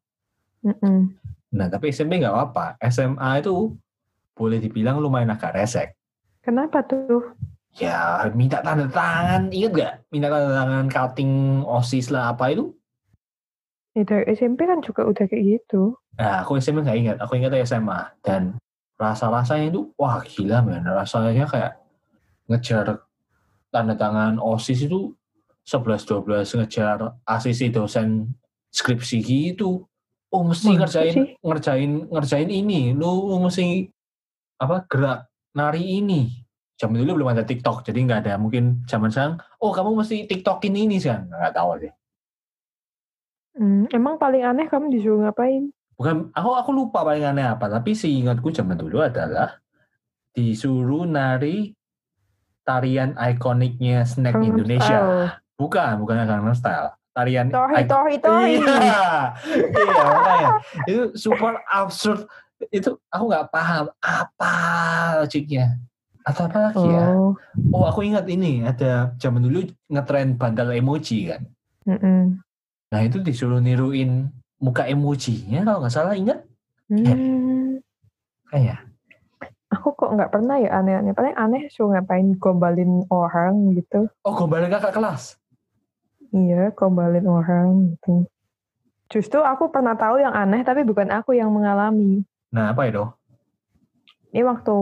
Mm-mm. 0.63 1.11
Nah 1.53 1.67
tapi 1.67 1.91
SMP 1.91 2.23
nggak 2.23 2.31
apa-apa. 2.31 2.79
SMA 2.87 3.43
itu 3.43 3.75
boleh 4.33 4.57
dibilang 4.57 4.97
lumayan 4.97 5.35
agak 5.35 5.53
resek. 5.53 5.93
Kenapa 6.43 6.83
tuh? 6.83 7.35
Ya 7.73 8.29
minta 8.33 8.61
tanda 8.61 8.85
tangan, 8.85 9.49
inget 9.49 9.71
gak? 9.73 9.93
Minta 10.13 10.29
tanda 10.29 10.51
tangan 10.53 10.85
cutting 10.89 11.63
osis 11.65 12.13
lah 12.13 12.33
apa 12.35 12.53
itu? 12.53 12.69
Ya, 13.93 14.01
dari 14.05 14.25
SMP 14.33 14.65
kan 14.65 14.81
juga 14.81 15.05
udah 15.05 15.25
kayak 15.29 15.43
gitu. 15.61 15.93
Nah 16.17 16.41
aku 16.41 16.57
SMP 16.57 16.81
nggak 16.81 16.97
ingat, 16.97 17.17
aku 17.21 17.37
ingat 17.37 17.53
SMA 17.65 18.09
dan 18.25 18.57
rasa-rasanya 18.97 19.73
itu 19.73 19.89
wah 19.97 20.21
gila 20.21 20.61
men, 20.65 20.85
rasanya 20.85 21.45
kayak 21.49 21.77
ngejar 22.49 23.05
tanda 23.73 23.93
tangan 23.97 24.37
osis 24.37 24.85
itu 24.85 25.13
11-12 25.63 26.59
ngejar 26.59 27.19
ACC 27.23 27.71
dosen 27.71 28.35
skripsi 28.73 29.17
gitu. 29.23 29.87
Oh 30.33 30.41
mesti 30.41 30.73
ngerjain 30.73 31.13
sih? 31.13 31.27
ngerjain 31.45 31.91
ngerjain 32.09 32.49
ini, 32.49 32.97
lu, 32.97 33.37
mesti 33.37 33.85
apa 34.57 34.81
gerak 34.89 35.29
nari 35.53 36.01
ini. 36.01 36.41
Zaman 36.73 37.05
dulu 37.05 37.21
belum 37.21 37.37
ada 37.37 37.45
TikTok, 37.45 37.85
jadi 37.85 38.01
nggak 38.01 38.19
ada 38.25 38.33
mungkin 38.41 38.81
zaman 38.89 39.13
sekarang. 39.13 39.37
Oh 39.61 39.69
kamu 39.69 39.93
mesti 40.01 40.25
TikTokin 40.25 40.73
ini 40.73 40.97
sih, 40.97 41.13
nggak 41.13 41.53
tahu 41.53 41.85
sih. 41.85 41.93
Hmm, 43.53 43.85
emang 43.93 44.17
paling 44.17 44.41
aneh 44.41 44.65
kamu 44.65 44.89
disuruh 44.89 45.29
ngapain? 45.29 45.69
Bukan, 45.93 46.33
aku 46.33 46.49
aku 46.57 46.69
lupa 46.73 47.05
paling 47.05 47.21
aneh 47.21 47.45
apa, 47.45 47.69
tapi 47.69 47.93
seingatku 47.93 48.49
zaman 48.49 48.73
dulu 48.73 49.05
adalah 49.05 49.61
disuruh 50.33 51.05
nari 51.05 51.77
tarian 52.65 53.13
ikoniknya 53.13 54.01
snack 54.01 54.41
Indonesia. 54.41 54.97
Style. 54.97 55.42
Bukan, 55.63 56.03
bukan 56.03 56.27
Gangnam 56.27 56.51
Style. 56.51 56.91
Tarian 57.13 57.47
Tohi, 57.47 57.75
ik- 57.79 57.87
tohi, 57.87 58.15
tohi. 58.19 58.53
Iya, 58.57 59.05
iya 59.69 60.01
makanya 60.09 60.49
itu 60.83 61.13
super 61.13 61.61
absurd. 61.69 62.25
Itu 62.67 62.97
aku 63.07 63.23
nggak 63.29 63.47
paham 63.47 63.85
apa 64.01 64.53
logiknya 65.21 65.77
atau 66.25 66.49
apa 66.49 66.73
lagi 66.73 66.83
ya. 66.83 67.05
Oh, 67.13 67.31
Oh 67.69 67.85
aku 67.85 68.01
ingat 68.01 68.25
ini 68.25 68.65
ada 68.65 69.13
zaman 69.15 69.45
dulu 69.45 69.61
ngetren 69.87 70.35
bandal 70.35 70.73
emoji 70.73 71.29
kan. 71.29 71.45
mm-mm. 71.85 72.41
Nah 72.89 73.01
itu 73.01 73.21
disuruh 73.21 73.61
niruin 73.61 74.33
muka 74.57 74.89
emojinya 74.89 75.61
kalau 75.63 75.85
nggak 75.85 75.93
salah 75.93 76.17
ingat 76.17 76.41
Hmm, 76.89 77.77
kayak. 78.49 78.85
aku 79.69 79.93
kok 79.93 80.13
nggak 80.13 80.29
pernah 80.29 80.57
ya 80.57 80.81
aneh-aneh. 80.81 81.13
Paling 81.13 81.33
aneh 81.33 81.61
suruh 81.69 81.93
ngapain 81.93 82.37
gombalin 82.37 83.05
orang 83.09 83.73
gitu. 83.73 84.09
Oh 84.21 84.33
gombalin 84.33 84.69
kakak 84.69 84.93
kelas. 84.93 85.37
Iya, 86.33 86.73
gombalin 86.73 87.29
orang 87.29 87.93
gitu. 87.93 88.25
Justru 89.07 89.39
aku 89.39 89.69
pernah 89.69 89.93
tahu 89.93 90.17
yang 90.17 90.33
aneh, 90.33 90.65
tapi 90.65 90.81
bukan 90.81 91.13
aku 91.13 91.37
yang 91.37 91.53
mengalami. 91.53 92.25
Nah 92.49 92.73
apa 92.73 92.89
itu? 92.89 93.05
Ini 94.33 94.41
waktu 94.41 94.77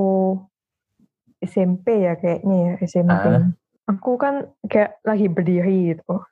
SMP 1.43 2.07
ya 2.07 2.15
kayaknya 2.15 2.57
ya, 2.57 2.73
SMP. 2.81 3.11
Ah. 3.27 3.43
Aku 3.91 4.15
kan 4.15 4.47
kayak 4.63 5.03
lagi 5.03 5.27
berdiri 5.27 5.91
gitu. 5.91 6.23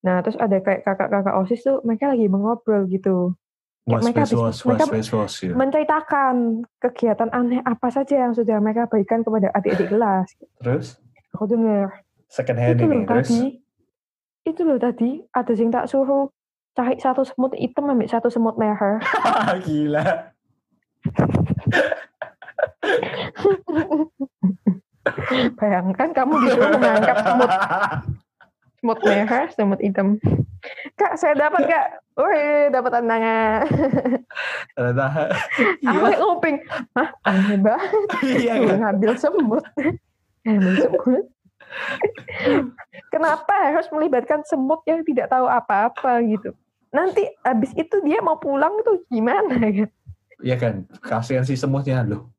Nah, 0.00 0.22
terus 0.22 0.38
ada 0.38 0.56
kayak 0.62 0.86
kakak-kakak 0.86 1.34
OSIS 1.34 1.66
tuh, 1.66 1.82
mereka 1.82 2.14
lagi 2.14 2.30
mengobrol 2.30 2.86
gitu. 2.86 3.34
Was 3.84 4.02
mereka 4.02 4.24
was 4.24 4.30
habis- 4.32 4.40
was 4.40 4.58
mereka 4.64 4.84
was 4.86 4.90
was 4.90 5.08
was 5.14 5.34
gitu. 5.38 5.54
menceritakan 5.54 6.34
kegiatan 6.80 7.30
aneh 7.30 7.62
apa 7.62 7.86
saja 7.86 8.18
yang 8.18 8.32
sudah 8.34 8.58
mereka 8.58 8.90
berikan 8.90 9.22
kepada 9.22 9.50
adik-adik 9.54 9.92
kelas. 9.92 10.26
Terus 10.58 10.86
Aku 11.30 11.44
dengar, 11.46 12.02
second 12.26 12.56
hand 12.56 12.80
itu 12.80 12.86
ini 12.88 13.04
terus. 13.04 13.28
tadi, 13.28 13.40
itu 14.46 14.62
loh 14.62 14.78
tadi, 14.78 15.26
ada 15.34 15.52
yang 15.58 15.74
tak 15.74 15.90
suruh 15.90 16.30
cari 16.78 16.94
satu 17.02 17.26
semut 17.26 17.50
hitam 17.58 17.90
ambil 17.90 18.06
satu 18.06 18.30
semut 18.30 18.54
merah. 18.54 19.02
Gila. 19.66 20.04
Bayangkan 25.58 26.10
kamu 26.10 26.34
disuruh 26.46 26.78
menangkap 26.78 27.16
semut 27.22 27.50
semut 28.86 29.02
merah, 29.02 29.50
semut 29.50 29.80
hitam. 29.82 30.14
Kak, 30.94 31.18
saya 31.18 31.34
dapat 31.34 31.66
kak. 31.66 31.98
Wih, 32.16 32.70
dapat 32.70 32.90
tantangan. 32.94 33.66
Ternyata 34.78 35.06
Aku 35.26 35.62
iya 35.82 35.98
kayak 36.00 36.20
nguping. 36.22 36.56
Hah, 36.94 37.08
aneh 37.26 37.58
banget. 37.60 37.90
iya 38.22 38.54
ngambil 38.62 39.12
semut. 39.18 39.64
Ngambil 40.46 40.74
semut. 40.86 41.24
Kenapa 43.12 43.54
harus 43.72 43.88
melibatkan 43.92 44.44
semut 44.46 44.82
yang 44.84 45.02
tidak 45.04 45.32
tahu 45.32 45.46
apa-apa 45.48 46.20
gitu? 46.24 46.52
Nanti 46.94 47.28
abis 47.44 47.72
itu 47.76 48.00
dia 48.04 48.22
mau 48.24 48.40
pulang 48.40 48.80
tuh 48.86 49.04
gimana 49.12 49.60
kan? 49.60 49.90
Iya 50.40 50.56
kan, 50.60 50.74
kasihan 51.00 51.44
si 51.44 51.56
semutnya 51.56 52.04
loh. 52.04 52.32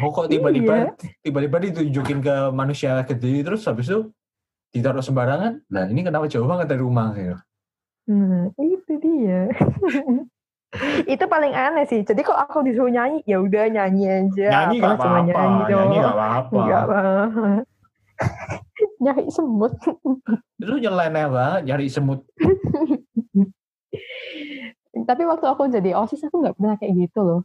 Oh 0.00 0.14
kok 0.14 0.30
tiba-tiba 0.30 0.94
tiba-tiba 1.20 1.56
ditunjukin 1.60 2.22
ke 2.22 2.34
manusia 2.54 3.02
gede 3.02 3.42
terus 3.42 3.66
habis 3.66 3.90
itu 3.90 4.08
ditaruh 4.70 5.02
sembarangan. 5.02 5.60
Nah 5.66 5.90
ini 5.90 6.06
kenapa 6.06 6.30
jauh 6.30 6.46
banget 6.46 6.70
dari 6.70 6.82
rumah 6.82 7.10
gitu. 7.18 7.36
Nah, 8.10 8.50
itu 8.58 8.92
dia. 8.98 9.50
itu 11.14 11.24
paling 11.26 11.52
aneh 11.54 11.86
sih. 11.86 12.02
Jadi 12.02 12.22
kalau 12.22 12.42
aku 12.42 12.62
disuruh 12.66 12.90
nyanyi, 12.90 13.22
ya 13.26 13.38
udah 13.42 13.70
nyanyi 13.70 14.06
aja. 14.06 14.46
Nyanyi 14.50 14.76
Apa, 14.82 14.86
nggak 14.86 15.34
apa-apa, 15.34 15.42
nyanyi. 15.70 15.96
Nggak 15.98 16.82
apa-apa. 16.86 17.42
Nyari 19.00 19.26
semut. 19.32 19.72
Lu 20.60 20.76
nyeleneh 20.76 21.26
banget 21.26 21.60
nyari 21.66 21.88
semut. 21.88 22.22
Tapi 24.92 25.22
waktu 25.26 25.46
aku 25.48 25.66
jadi 25.72 25.96
OSIS 25.96 26.28
aku 26.28 26.44
nggak 26.44 26.56
pernah 26.60 26.76
kayak 26.76 27.08
gitu 27.08 27.20
loh. 27.24 27.40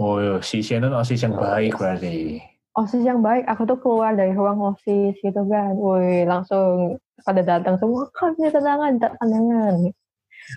Oh 0.00 0.16
iya, 0.22 0.40
si 0.40 0.64
Shannon 0.64 0.96
osis 0.96 1.20
yang 1.20 1.36
baik 1.36 1.76
berarti. 1.76 2.40
OSIS 2.72 3.04
yang 3.04 3.20
baik, 3.20 3.44
aku 3.44 3.68
tuh 3.68 3.76
keluar 3.76 4.16
dari 4.16 4.32
ruang 4.32 4.62
OSIS 4.72 5.20
gitu 5.20 5.42
kan. 5.44 5.76
Woi, 5.76 6.24
langsung 6.24 6.96
pada 7.20 7.44
datang 7.44 7.76
semua, 7.76 8.08
kan 8.16 8.32
punya 8.32 8.48
tantangan, 8.48 8.96
tantangan. 8.96 9.92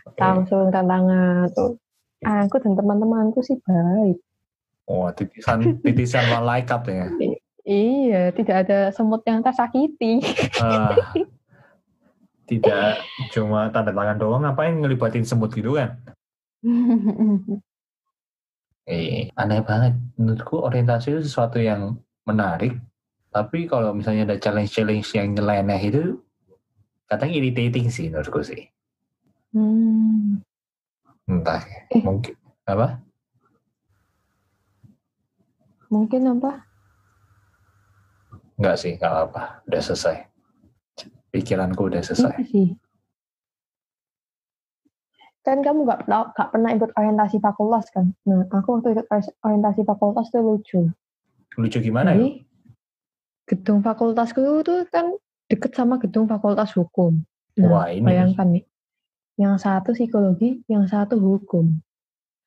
Oke. 0.08 0.20
Langsung 0.22 0.72
tantangan 0.72 1.52
tuh. 1.52 1.76
Aku 2.24 2.58
dan 2.64 2.74
teman-temanku 2.74 3.44
sih 3.44 3.60
baik. 3.62 4.18
Oh 4.86 5.10
titisan 5.14 5.82
titisan 5.82 6.26
malaikat 6.30 6.82
ya. 6.90 7.06
Iya, 7.66 8.30
tidak 8.30 8.56
ada 8.70 8.94
semut 8.94 9.26
yang 9.26 9.42
tersakiti. 9.42 10.22
Ah, 10.62 10.94
tidak 12.50 13.02
cuma 13.34 13.74
tanda 13.74 13.90
tangan 13.90 14.22
doang, 14.22 14.46
ngapain 14.46 14.78
ngelibatin 14.78 15.26
semut 15.26 15.50
gitu 15.52 15.76
kan? 15.76 15.98
Eh, 18.86 19.34
aneh 19.34 19.66
banget. 19.66 19.98
Menurutku 20.14 20.62
orientasi 20.62 21.18
itu 21.18 21.26
sesuatu 21.26 21.58
yang 21.58 21.98
menarik. 22.22 22.78
Tapi 23.34 23.66
kalau 23.66 23.98
misalnya 23.98 24.30
ada 24.30 24.38
challenge-challenge 24.38 25.10
yang 25.18 25.34
nyeleneh 25.34 25.82
itu, 25.82 26.22
kadang 27.10 27.34
irritating 27.34 27.90
sih 27.90 28.14
menurutku 28.14 28.46
sih. 28.46 28.70
Hmm. 29.58 30.38
Entah, 31.26 31.66
Eh. 31.90 32.06
mungkin 32.06 32.38
apa? 32.70 33.02
Mungkin 35.90 36.22
apa? 36.30 36.52
Enggak 38.56 38.76
sih, 38.80 38.96
enggak 38.96 39.14
apa. 39.30 39.44
Udah 39.68 39.82
selesai. 39.82 40.16
Pikiranku 41.30 41.92
udah 41.92 42.00
selesai. 42.00 42.36
Sih. 42.48 42.72
Kan 45.46 45.62
kamu 45.62 45.86
gak, 45.86 46.10
gak 46.10 46.50
pernah 46.50 46.74
ikut 46.74 46.90
orientasi 46.98 47.38
fakultas 47.38 47.86
kan? 47.94 48.10
Nah, 48.26 48.50
aku 48.50 48.80
waktu 48.80 48.98
ikut 48.98 49.06
ori- 49.08 49.38
orientasi 49.46 49.86
fakultas 49.86 50.34
tuh 50.34 50.42
lucu. 50.42 50.90
Lucu 51.56 51.78
gimana 51.80 52.18
ya? 52.18 52.42
Gedung 53.46 53.86
fakultasku 53.86 54.42
tuh 54.66 54.90
kan 54.90 55.14
deket 55.46 55.78
sama 55.78 56.02
gedung 56.02 56.26
fakultas 56.26 56.74
hukum. 56.74 57.22
Nah, 57.62 57.70
Wah, 57.70 57.88
ini. 57.88 58.02
bayangkan 58.02 58.48
nih. 58.50 58.66
Yang 59.38 59.56
satu 59.62 59.94
psikologi, 59.94 60.66
yang 60.66 60.90
satu 60.90 61.20
hukum. 61.22 61.78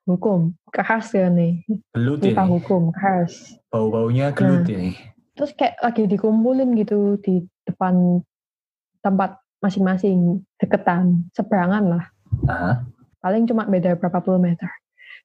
Hukum, 0.02 0.56
keras 0.72 1.12
ya 1.12 1.28
nih. 1.28 1.62
Gelut 1.94 2.24
ini. 2.24 2.32
hukum, 2.34 2.90
keras. 2.90 3.60
Bau-baunya 3.68 4.32
gelut 4.32 4.64
Nah. 4.64 4.72
ini. 4.74 4.90
Terus 5.38 5.54
kayak 5.54 5.78
lagi 5.78 6.10
dikumpulin 6.10 6.74
gitu 6.74 7.14
di 7.22 7.46
depan 7.62 8.18
tempat 8.98 9.38
masing-masing 9.62 10.42
deketan, 10.58 11.30
seberangan 11.30 11.84
lah. 11.86 12.04
Aha. 12.50 12.82
Paling 13.22 13.46
cuma 13.46 13.62
beda 13.70 13.94
berapa 13.94 14.18
puluh 14.18 14.42
meter. 14.42 14.66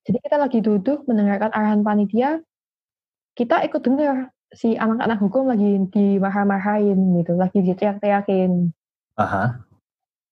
Jadi 0.05 0.22
kita 0.22 0.38
lagi 0.38 0.61
duduk 0.61 1.09
mendengarkan 1.09 1.49
arahan 1.49 1.82
panitia, 1.82 2.45
kita 3.34 3.66
ikut 3.66 3.82
dengar 3.82 4.30
si 4.53 4.78
anak-anak 4.78 5.18
hukum 5.18 5.49
lagi 5.49 5.82
dimarah-marahin 5.89 6.97
gitu, 7.18 7.34
lagi 7.34 7.66
diteriak-teriakin, 7.66 8.70
Aha. 9.18 9.66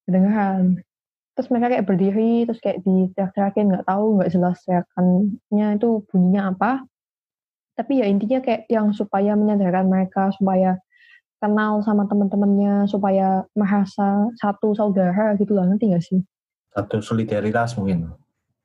kedengaran. 0.06 0.78
Terus 1.34 1.48
mereka 1.50 1.74
kayak 1.74 1.88
berdiri, 1.90 2.46
terus 2.46 2.62
kayak 2.62 2.86
diteriak-teriakin, 2.86 3.66
nggak 3.74 3.88
tahu, 3.90 4.22
nggak 4.22 4.30
jelas 4.30 4.62
teriakannya 4.62 5.68
itu 5.80 5.90
bunyinya 6.12 6.54
apa. 6.54 6.86
Tapi 7.82 7.98
ya 7.98 8.06
intinya 8.06 8.38
kayak 8.46 8.70
yang 8.70 8.94
supaya 8.94 9.34
menyadarkan 9.34 9.90
mereka, 9.90 10.30
supaya 10.38 10.78
kenal 11.42 11.82
sama 11.82 12.06
teman-temannya, 12.06 12.86
supaya 12.86 13.42
merasa 13.58 14.30
satu 14.38 14.78
saudara 14.78 15.34
gitu 15.42 15.58
lah, 15.58 15.66
nanti 15.66 15.90
nggak 15.90 16.06
sih? 16.06 16.22
Satu 16.78 17.02
solidaritas 17.02 17.74
mungkin. 17.74 18.14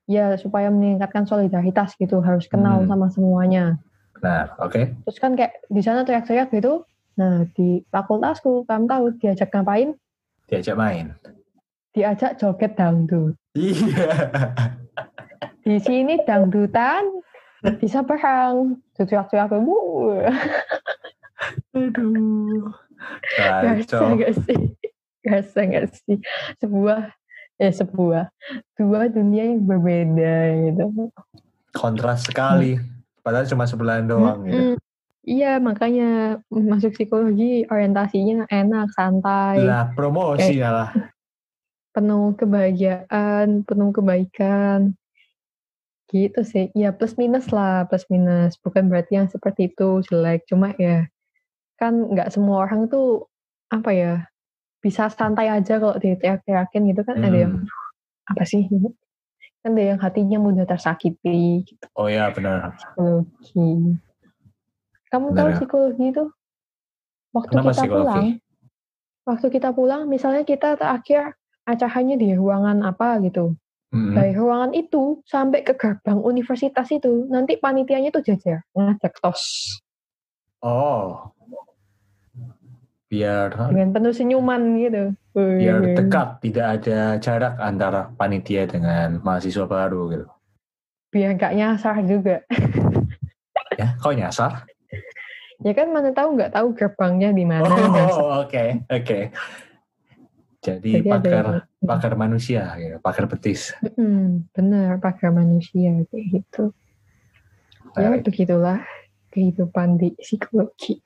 Ya, 0.05 0.37
supaya 0.37 0.69
meningkatkan 0.69 1.25
solidaritas 1.25 1.97
gitu, 1.97 2.21
harus 2.21 2.45
kenal 2.45 2.85
Hmm. 2.85 2.93
sama 2.93 3.09
semuanya. 3.09 3.81
Benar, 4.13 4.53
oke. 4.61 4.93
Terus 5.09 5.17
kan 5.17 5.33
kayak 5.33 5.65
di 5.65 5.81
sana 5.81 6.05
teriak-teriak 6.05 6.53
gitu, 6.53 6.85
nah 7.17 7.41
di 7.57 7.81
fakultasku, 7.89 8.69
kamu 8.69 8.85
tahu 8.85 9.05
diajak 9.17 9.49
ngapain? 9.49 9.97
Diajak 10.45 10.77
main. 10.77 11.17
Diajak 11.97 12.37
joget 12.37 12.77
dangdut. 12.77 13.33
Iya. 13.57 14.13
Di 15.65 15.81
sini 15.81 16.21
dangdutan, 16.21 17.03
di 17.61 17.87
seberang, 17.89 18.77
teriak-teriak, 18.93 19.51
"Wuh." 19.57 20.21
Aduh. 21.73 22.69
Gasa 23.37 23.77
Kacau. 23.77 24.17
nggak 24.17 24.33
sih? 24.45 24.61
Gasa 25.21 25.59
nggak 25.65 25.87
sih? 25.93 26.17
Sebuah, 26.57 27.13
eh 27.61 27.73
sebuah, 27.73 28.29
dua 28.73 29.09
dunia 29.09 29.53
yang 29.53 29.61
berbeda 29.65 30.35
gitu. 30.65 31.13
Kontras 31.73 32.25
sekali. 32.25 32.77
Padahal 33.21 33.45
cuma 33.45 33.69
sebulan 33.69 34.07
doang 34.09 34.39
gitu. 34.47 34.55
Mm-mm. 34.73 34.75
Iya, 35.27 35.59
makanya 35.59 36.39
masuk 36.47 36.95
psikologi 36.95 37.67
orientasinya 37.67 38.47
enak, 38.47 38.95
santai, 38.95 39.59
Lah, 39.59 39.91
promosi 39.91 40.55
lah. 40.63 40.95
penuh 41.91 42.31
kebahagiaan, 42.39 43.67
penuh 43.67 43.91
kebaikan. 43.91 44.95
Gitu 46.07 46.39
sih. 46.41 46.71
Ya 46.71 46.91
plus 46.91 47.15
minus 47.15 47.51
lah, 47.51 47.83
plus 47.83 48.07
minus. 48.07 48.55
Bukan 48.57 48.87
berarti 48.87 49.19
yang 49.19 49.27
seperti 49.27 49.69
itu 49.69 49.99
jelek. 50.07 50.47
Cuma 50.47 50.71
ya 50.79 51.05
kan 51.75 51.93
nggak 51.93 52.31
semua 52.31 52.65
orang 52.65 52.87
tuh 52.87 53.29
apa 53.67 53.91
ya 53.91 54.13
bisa 54.79 55.11
santai 55.11 55.51
aja 55.51 55.77
kalau 55.77 55.93
diteriak-teriakin 55.93 56.89
gitu 56.89 57.01
kan 57.03 57.19
ada 57.19 57.37
yang 57.37 57.53
Hmm. 57.59 57.69
apa 58.27 58.43
sih 58.43 58.65
kan 59.61 59.75
ada 59.75 59.83
yang 59.83 59.99
hatinya 59.99 60.39
mudah 60.39 60.63
tersakiti 60.63 61.61
gitu 61.67 61.85
Oh 61.93 62.07
ya 62.07 62.31
benar. 62.31 62.73
psikologi 62.73 63.99
kamu 65.07 65.27
Benar 65.27 65.37
tahu 65.37 65.47
ya. 65.47 65.55
psikologi 65.59 66.05
itu 66.07 66.23
waktu 67.29 67.51
Kenapa 67.51 67.67
kita 67.67 67.77
psikologi? 67.77 68.07
pulang 68.07 68.27
waktu 69.27 69.47
kita 69.51 69.69
pulang 69.71 70.01
misalnya 70.07 70.43
kita 70.43 70.69
terakhir 70.75 71.35
acaranya 71.61 72.15
di 72.15 72.29
ruangan 72.33 72.81
apa 72.81 73.19
gitu 73.21 73.53
Mm-mm. 73.87 74.11
dari 74.11 74.35
ruangan 74.35 74.75
itu 74.75 75.23
sampai 75.23 75.63
ke 75.63 75.71
gerbang 75.73 76.19
universitas 76.19 76.91
itu 76.91 77.23
nanti 77.31 77.55
panitianya 77.55 78.11
tuh 78.11 78.19
jajar 78.21 78.63
ngajak 78.75 79.15
tos 79.19 79.43
Oh. 80.59 81.29
Biar 83.07 83.53
dengan 83.71 83.95
penuh 83.95 84.11
senyuman 84.11 84.59
gitu 84.81 85.15
biar 85.31 85.79
dekat, 85.95 86.43
tidak 86.43 86.65
ada 86.81 87.15
jarak 87.21 87.53
antara 87.61 88.11
panitia 88.19 88.67
dengan 88.67 89.21
mahasiswa 89.23 89.63
baru 89.63 90.11
gitu. 90.11 90.27
biar 91.07 91.39
gak 91.39 91.55
nyasar 91.55 92.03
juga 92.03 92.43
Ya, 93.77 93.93
kok 93.95 94.17
nyasar? 94.17 94.65
ya 95.63 95.71
kan 95.71 95.93
mana 95.93 96.11
tahu 96.11 96.35
nggak 96.35 96.51
tahu 96.51 96.73
gerbangnya 96.75 97.29
di 97.31 97.45
mana 97.47 97.69
Oh, 98.11 98.43
oke, 98.43 98.83
oke. 98.91 99.19
Jadi, 100.67 100.99
Jadi 100.99 101.07
ada 101.07 101.15
pakar 101.15 101.45
yang- 101.47 101.63
pakar 101.95 102.13
manusia, 102.13 102.63
gitu, 102.75 102.95
pakar 102.99 103.25
betis. 103.25 103.71
Mm, 103.95 104.51
benar 104.51 104.99
pakai 104.99 105.31
manusia 105.31 106.03
kayak 106.11 106.25
gitu 106.43 106.75
ya 107.97 108.11
begitulah 108.19 108.83
kehidupan 109.31 109.95
di 109.97 110.11
psikologi 110.19 110.99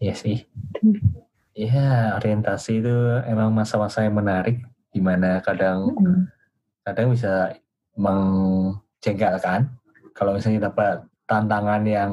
Iya 0.00 0.14
sih. 0.16 0.40
Ya, 1.52 2.16
orientasi 2.16 2.80
itu 2.80 2.94
emang 3.28 3.52
masa-masa 3.52 4.00
yang 4.02 4.16
menarik, 4.16 4.64
di 4.88 5.00
mana 5.04 5.38
kadang 5.40 5.92
Mm. 5.92 6.22
kadang 6.82 7.12
bisa 7.12 7.52
menjengkelkan 7.94 9.68
kalau 10.12 10.32
misalnya 10.32 10.72
dapat 10.72 11.04
tantangan 11.24 11.82
yang 11.84 12.12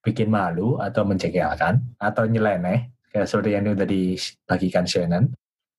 bikin 0.00 0.32
malu 0.32 0.80
atau 0.80 1.04
menjengkelkan 1.04 1.80
atau 2.00 2.24
nyeleneh 2.24 2.88
kayak 3.10 3.26
seperti 3.28 3.50
yang 3.52 3.68
udah 3.68 3.88
dibagikan 3.88 4.86
Shannon. 4.86 5.24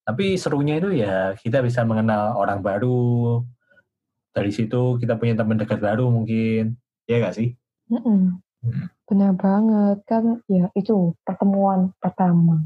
Tapi 0.06 0.36
serunya 0.36 0.78
itu 0.78 0.92
ya 0.92 1.34
kita 1.40 1.64
bisa 1.64 1.88
mengenal 1.88 2.36
orang 2.36 2.60
baru. 2.60 3.42
Dari 4.32 4.52
situ 4.52 5.00
kita 5.00 5.20
punya 5.20 5.36
teman 5.36 5.60
dekat 5.60 5.80
baru 5.80 6.08
mungkin. 6.12 6.76
Ya 7.08 7.20
gak 7.20 7.36
sih? 7.36 7.56
Mm-mm. 7.92 8.40
Hmm. 8.62 8.94
benar 9.10 9.34
banget 9.42 10.06
kan 10.06 10.38
ya 10.46 10.70
itu 10.78 11.18
pertemuan 11.26 11.90
pertama 11.98 12.62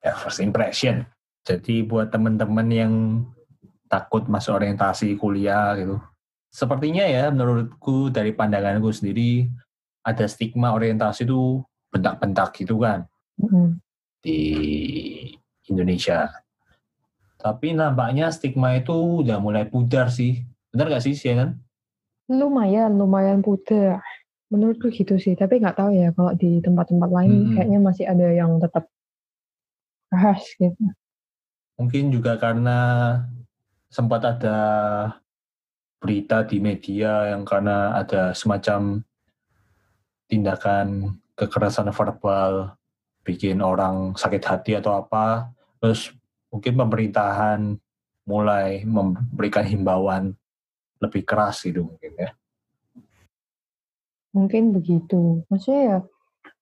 Ya, 0.00 0.16
first 0.16 0.40
impression. 0.40 1.04
Jadi 1.44 1.84
buat 1.84 2.08
teman-teman 2.08 2.64
yang 2.72 2.92
takut 3.92 4.24
masuk 4.24 4.56
orientasi 4.56 5.20
kuliah 5.20 5.76
gitu. 5.76 6.00
Sepertinya 6.48 7.04
ya 7.04 7.28
menurutku 7.28 8.08
dari 8.08 8.32
pandanganku 8.32 8.88
sendiri 8.88 9.52
ada 10.08 10.24
stigma 10.24 10.72
orientasi 10.72 11.28
itu 11.28 11.60
bentak-bentak 11.92 12.56
gitu 12.56 12.80
kan 12.80 13.04
Mm-mm. 13.36 13.76
Di 14.22 14.40
Indonesia. 15.70 16.30
Tapi 17.38 17.74
nampaknya 17.74 18.34
stigma 18.34 18.74
itu 18.74 19.22
udah 19.22 19.38
mulai 19.38 19.64
pudar 19.66 20.10
sih. 20.10 20.42
Benar 20.74 20.90
gak 20.98 21.04
sih, 21.06 21.14
Shannon? 21.14 21.68
lumayan 22.28 22.92
lumayan 23.00 23.40
pudar 23.40 24.04
menurutku 24.52 24.92
gitu 24.92 25.16
sih 25.16 25.32
tapi 25.32 25.60
nggak 25.60 25.80
tahu 25.80 25.90
ya 25.96 26.12
kalau 26.12 26.36
di 26.36 26.60
tempat-tempat 26.60 27.08
lain 27.08 27.32
Mm-mm. 27.32 27.52
kayaknya 27.56 27.80
masih 27.80 28.04
ada 28.04 28.28
yang 28.28 28.60
tetap 28.60 28.84
keras 30.12 30.44
gitu 30.60 30.92
Mungkin 31.78 32.10
juga 32.10 32.34
karena 32.36 32.78
sempat 33.86 34.26
ada 34.26 34.58
berita 36.02 36.42
di 36.42 36.58
media 36.58 37.32
yang 37.32 37.46
karena 37.46 37.94
ada 37.94 38.34
semacam 38.34 39.00
tindakan 40.26 41.16
kekerasan 41.38 41.94
verbal 41.94 42.74
bikin 43.28 43.60
orang 43.60 44.16
sakit 44.16 44.40
hati 44.40 44.72
atau 44.80 44.96
apa 44.96 45.52
terus 45.76 46.16
mungkin 46.48 46.80
pemerintahan 46.80 47.76
mulai 48.24 48.84
memberikan 48.88 49.64
himbauan 49.68 50.32
lebih 51.00 51.22
keras 51.24 51.64
gitu 51.64 51.84
mungkin 51.84 52.12
ya. 52.16 52.30
Mungkin 54.36 54.76
begitu. 54.76 55.44
Maksudnya 55.48 55.82
ya 55.84 55.98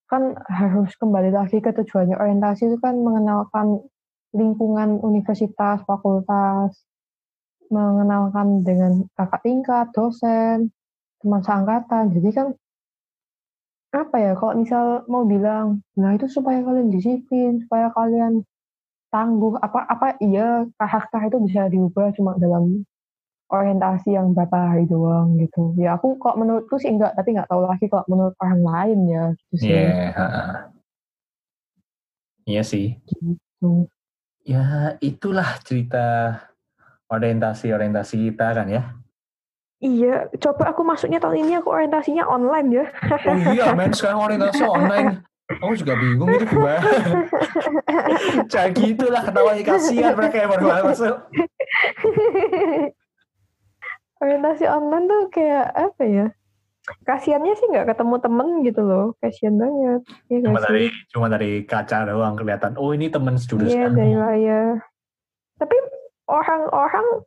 kan 0.06 0.38
harus 0.46 0.94
kembali 0.98 1.34
lagi 1.34 1.58
ke 1.58 1.74
tujuannya. 1.74 2.14
Orientasi 2.14 2.70
itu 2.70 2.78
kan 2.78 2.94
mengenalkan 3.02 3.82
lingkungan 4.30 5.02
universitas 5.02 5.82
fakultas 5.82 6.86
mengenalkan 7.66 8.62
dengan 8.62 9.02
kakak 9.18 9.42
tingkat 9.42 9.90
dosen 9.90 10.70
teman 11.18 11.42
seangkatan. 11.42 12.14
Jadi 12.14 12.30
kan 12.30 12.46
apa 13.96 14.16
ya 14.20 14.32
kalau 14.36 14.52
misal 14.60 14.84
mau 15.08 15.24
bilang 15.24 15.80
nah 15.96 16.12
itu 16.12 16.28
supaya 16.28 16.60
kalian 16.60 16.92
disiplin 16.92 17.64
supaya 17.64 17.88
kalian 17.96 18.44
tangguh 19.08 19.56
apa 19.64 19.88
apa 19.88 20.20
iya 20.20 20.68
karakter 20.76 21.32
itu 21.32 21.38
bisa 21.40 21.72
diubah 21.72 22.12
cuma 22.12 22.36
dalam 22.36 22.84
orientasi 23.46 24.18
yang 24.18 24.34
berapa 24.34 24.74
hari 24.74 24.90
doang 24.90 25.38
gitu. 25.38 25.70
Ya 25.78 25.94
aku 25.94 26.18
kok 26.18 26.34
menurutku 26.34 26.82
sih 26.82 26.90
enggak, 26.90 27.14
tapi 27.14 27.38
nggak 27.38 27.46
tahu 27.46 27.62
lagi 27.62 27.86
kalau 27.86 28.04
menurut 28.10 28.34
orang 28.42 28.62
lain 28.62 28.98
ya 29.06 29.24
gitu 29.38 29.54
sih. 29.62 29.70
Iya, 29.70 30.10
ha-ha. 30.18 30.44
Iya 32.46 32.62
sih. 32.66 32.86
Gitu. 33.06 33.86
Ya, 34.46 34.94
itulah 35.02 35.58
cerita 35.66 36.38
orientasi-orientasi 37.10 38.30
kita 38.30 38.46
kan 38.54 38.66
ya. 38.70 38.82
Iya, 39.86 40.26
coba 40.42 40.74
aku 40.74 40.82
masuknya 40.82 41.22
tahun 41.22 41.46
ini 41.46 41.62
aku 41.62 41.70
orientasinya 41.70 42.26
online 42.26 42.68
ya. 42.74 42.84
Oh 43.30 43.36
iya, 43.54 43.70
men 43.70 43.94
sekarang 43.94 44.18
orientasi 44.18 44.66
online. 44.66 45.22
Aku 45.46 45.78
juga 45.78 45.94
bingung 45.94 46.26
itu 46.34 46.42
gimana. 46.42 46.82
Jangan 48.50 48.70
gitu 48.74 49.06
lah, 49.06 49.22
ketawanya 49.22 49.62
kasihan 49.62 50.18
mereka 50.18 50.42
yang 50.42 50.50
baru 50.58 50.90
masuk. 50.90 51.16
orientasi 54.26 54.64
online 54.66 55.06
tuh 55.06 55.22
kayak 55.30 55.66
apa 55.70 56.02
ya? 56.02 56.26
kasiannya 56.86 57.54
sih 57.58 57.66
nggak 57.66 57.90
ketemu 57.90 58.14
temen 58.22 58.48
gitu 58.62 58.82
loh 58.86 59.18
kasian 59.18 59.58
banget 59.58 60.06
ya 60.30 60.38
Cuma 60.38 60.62
dari 60.62 60.86
cuma 61.10 61.26
dari 61.26 61.66
kaca 61.66 62.06
doang 62.06 62.38
kelihatan. 62.38 62.78
Oh 62.78 62.94
ini 62.94 63.10
teman 63.10 63.34
sejurusan. 63.34 63.74
Iya 63.74 63.90
dari 63.90 64.14
layar. 64.14 64.86
Tapi 65.58 65.76
orang-orang 66.30 67.26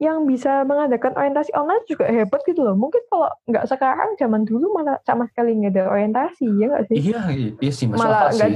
yang 0.00 0.24
bisa 0.24 0.64
mengadakan 0.64 1.12
orientasi 1.12 1.52
online 1.52 1.84
juga 1.84 2.08
hebat 2.08 2.40
gitu 2.48 2.64
loh. 2.64 2.72
Mungkin 2.72 3.04
kalau 3.12 3.28
nggak 3.44 3.68
sekarang, 3.68 4.16
zaman 4.16 4.48
dulu 4.48 4.72
malah 4.72 4.96
sama 5.04 5.28
sekali 5.28 5.52
nggak 5.60 5.76
ada 5.76 5.84
orientasi, 5.92 6.48
ya 6.56 6.66
nggak 6.72 6.84
sih? 6.88 6.96
Iya, 7.12 7.20
iya 7.60 7.72
sih 7.72 7.84
masuk 7.84 8.08
Malah 8.08 8.32
nggak-. 8.32 8.52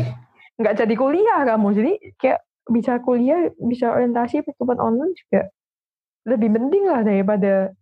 Nggak 0.56 0.74
jadi 0.80 0.94
kuliah 0.96 1.40
kamu. 1.44 1.68
Jadi 1.76 1.92
kayak 2.16 2.40
bisa 2.64 2.92
kuliah, 3.04 3.52
bisa 3.60 3.92
orientasi 3.92 4.40
pertemuan 4.40 4.80
online 4.80 5.12
juga 5.12 5.52
lebih 6.24 6.56
penting 6.56 6.84
lah 6.88 7.04
daripada 7.04 7.76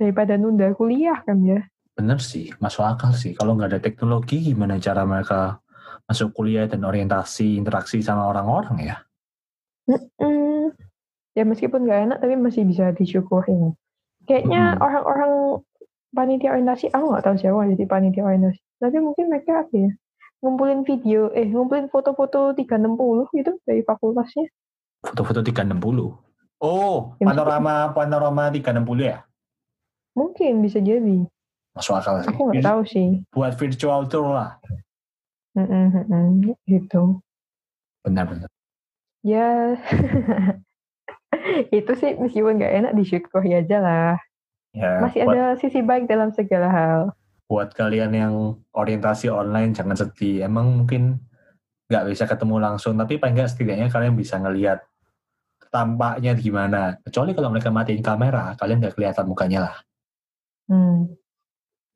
daripada 0.00 0.40
nunda 0.40 0.72
kuliah 0.72 1.20
kan 1.28 1.44
ya. 1.44 1.60
Bener 1.92 2.16
sih, 2.24 2.56
masuk 2.56 2.88
akal 2.88 3.12
sih. 3.12 3.36
Kalau 3.36 3.52
nggak 3.52 3.76
ada 3.76 3.80
teknologi, 3.84 4.40
gimana 4.40 4.80
cara 4.80 5.04
mereka 5.04 5.60
masuk 6.08 6.32
kuliah 6.32 6.64
dan 6.64 6.88
orientasi, 6.88 7.60
interaksi 7.60 8.00
sama 8.00 8.32
orang-orang 8.32 8.76
ya? 8.80 8.96
Mm, 9.84 10.47
ya 11.38 11.46
meskipun 11.46 11.86
nggak 11.86 12.00
enak 12.10 12.18
tapi 12.18 12.34
masih 12.34 12.66
bisa 12.66 12.90
disyukurin. 12.90 13.78
Kayaknya 14.26 14.74
Mm. 14.74 14.82
orang-orang 14.82 15.32
panitia 16.10 16.50
orientasi, 16.58 16.90
aku 16.90 17.14
nggak 17.14 17.24
tahu 17.24 17.36
siapa 17.38 17.70
jadi 17.70 17.84
panitia 17.86 18.26
orientasi. 18.26 18.58
Tapi 18.82 18.96
mungkin 18.98 19.30
mereka 19.30 19.62
apa 19.62 19.74
ya? 19.78 19.90
Ngumpulin 20.42 20.82
video, 20.82 21.30
eh 21.30 21.46
ngumpulin 21.46 21.86
foto-foto 21.86 22.54
360 22.58 23.30
gitu 23.34 23.54
dari 23.62 23.86
fakultasnya. 23.86 24.50
Foto-foto 25.06 25.40
360. 25.46 26.10
Oh, 26.58 27.14
Ya, 27.22 27.30
panorama 27.30 27.94
panorama 27.94 28.50
360 28.50 29.06
ya? 29.06 29.22
Mungkin 30.18 30.58
bisa 30.66 30.82
jadi. 30.82 31.22
Masuk 31.78 31.94
akal 31.94 32.26
sih. 32.26 32.34
Aku 32.34 32.50
nggak 32.50 32.66
tahu 32.66 32.82
sih. 32.82 33.08
Buat 33.30 33.54
virtual 33.54 34.10
tour 34.10 34.34
lah. 34.34 34.58
Mm-mm, 35.54 36.54
gitu. 36.66 37.22
Benar-benar. 38.02 38.50
Ya, 39.22 39.74
itu 41.78 41.92
sih 41.96 42.16
meskipun 42.16 42.58
nggak 42.58 42.74
enak 42.84 42.92
disyukuri 42.96 43.56
aja 43.58 43.78
lah. 43.80 44.12
Ya, 44.76 45.00
Masih 45.00 45.24
buat, 45.24 45.34
ada 45.34 45.44
sisi 45.56 45.80
baik 45.80 46.06
dalam 46.06 46.30
segala 46.32 46.68
hal. 46.68 47.00
buat 47.48 47.72
kalian 47.72 48.12
yang 48.12 48.34
orientasi 48.76 49.32
online 49.32 49.72
jangan 49.72 49.96
sedih. 49.96 50.44
Emang 50.44 50.84
mungkin 50.84 51.16
nggak 51.88 52.04
bisa 52.12 52.28
ketemu 52.28 52.60
langsung, 52.60 52.92
tapi 53.00 53.16
paling 53.16 53.32
nggak 53.32 53.48
setidaknya 53.48 53.88
kalian 53.88 54.12
bisa 54.12 54.36
ngelihat 54.36 54.84
tampaknya 55.72 56.36
gimana. 56.36 57.00
Kecuali 57.00 57.32
kalau 57.32 57.48
mereka 57.48 57.72
matiin 57.72 58.04
kamera, 58.04 58.52
kalian 58.60 58.84
nggak 58.84 58.94
kelihatan 59.00 59.24
mukanya 59.24 59.60
lah. 59.72 59.76
Hmm. 60.68 61.16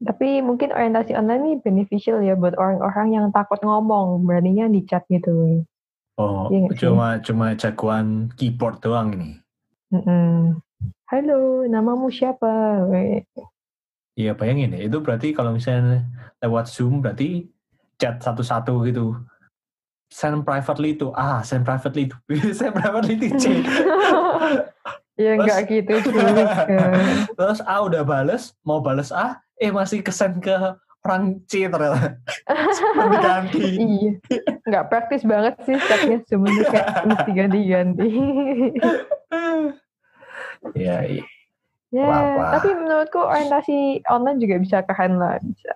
Tapi 0.03 0.43
mungkin 0.43 0.73
orientasi 0.75 1.15
online 1.15 1.43
ini 1.45 1.55
beneficial 1.63 2.25
ya 2.25 2.35
buat 2.35 2.57
orang-orang 2.57 3.15
yang 3.15 3.27
takut 3.31 3.61
ngomong, 3.63 4.25
beraninya 4.25 4.67
di 4.67 4.83
chat 4.89 5.05
gitu. 5.07 5.63
Oh, 6.21 6.53
Iya 6.53 6.59
nggak 6.69 6.77
sih? 6.77 6.81
cuma 6.85 7.07
cuma 7.25 7.47
jagoan 7.57 8.29
keyboard 8.37 8.85
doang 8.85 9.17
ini. 9.17 9.31
Mm-mm. 9.93 10.61
Halo, 11.09 11.65
namamu 11.69 12.13
siapa? 12.13 12.85
Iya 14.13 14.37
bayangin 14.37 14.77
ya, 14.77 14.93
itu 14.93 15.01
berarti 15.01 15.33
kalau 15.33 15.57
misalnya 15.57 16.05
lewat 16.45 16.69
Zoom 16.69 17.01
berarti 17.01 17.49
chat 17.97 18.21
satu-satu 18.21 18.85
gitu. 18.89 19.17
Send 20.13 20.45
privately 20.45 20.93
itu 20.93 21.09
A, 21.17 21.41
send 21.41 21.65
privately 21.65 22.05
itu 22.05 22.17
B, 22.29 22.37
send 22.59 22.77
privately 22.77 23.17
itu 23.17 23.33
C. 23.41 23.47
ya 25.23 25.41
nggak 25.41 25.61
gitu 25.69 26.13
juga. 26.13 26.69
Terus 27.41 27.61
A 27.65 27.81
udah 27.81 28.05
bales, 28.05 28.53
mau 28.61 28.85
bales 28.85 29.09
A, 29.09 29.41
eh 29.57 29.73
masih 29.73 30.05
kesen 30.05 30.45
ke 30.45 30.53
orang 31.03 31.43
C 31.51 31.67
ternyata. 31.67 32.19
Seperti 32.77 33.17
ganti. 33.19 33.65
iya, 33.79 34.13
nggak 34.67 34.87
praktis 34.89 35.23
banget 35.27 35.55
sih 35.67 35.77
chatnya 35.77 36.19
sebenarnya 36.27 36.67
kayak 36.71 36.89
mesti 37.11 37.31
ganti-ganti. 37.35 38.11
Iya, 40.79 40.97
iya. 41.11 41.25
ya, 41.91 42.07
Apa-apa. 42.07 42.45
tapi 42.55 42.69
menurutku 42.79 43.19
orientasi 43.19 44.07
online 44.07 44.39
juga 44.39 44.57
bisa 44.63 44.79
keren 44.87 45.19
lah, 45.19 45.43
bisa. 45.43 45.75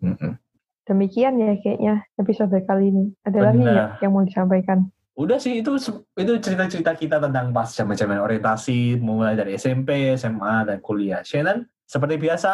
Mm-mm. 0.00 0.38
Demikian 0.86 1.38
ya 1.38 1.58
kayaknya 1.58 2.06
episode 2.18 2.54
kali 2.66 2.94
ini. 2.94 3.04
Ada 3.26 3.38
lagi 3.50 3.62
nggak 3.62 3.88
yang 4.02 4.12
mau 4.14 4.22
disampaikan? 4.22 4.86
Udah 5.18 5.36
sih 5.36 5.60
itu 5.60 5.76
itu 6.16 6.32
cerita-cerita 6.40 6.94
kita 6.94 7.16
tentang 7.18 7.50
pas 7.50 7.68
zaman-zaman 7.68 8.22
orientasi 8.22 9.02
mulai 9.02 9.34
dari 9.34 9.58
SMP, 9.58 10.14
SMA 10.14 10.64
dan 10.64 10.78
kuliah. 10.78 11.20
Shannon, 11.26 11.66
seperti 11.84 12.16
biasa, 12.16 12.50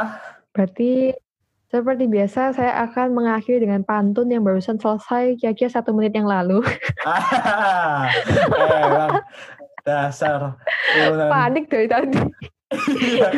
Berarti 0.57 1.12
seperti 1.67 2.07
biasa 2.07 2.55
saya 2.55 2.73
akan 2.87 3.11
mengakhiri 3.12 3.67
dengan 3.67 3.83
pantun 3.83 4.31
yang 4.31 4.47
barusan 4.47 4.79
selesai 4.79 5.35
kira-kira 5.37 5.71
satu 5.71 5.91
menit 5.91 6.14
yang 6.14 6.31
lalu. 6.31 6.62
Ah, 7.03 8.07
emang 8.81 9.23
dasar. 9.83 10.55
Panik 11.27 11.67
dari 11.67 11.87
tadi. 11.87 12.19
Iya. 12.99 13.31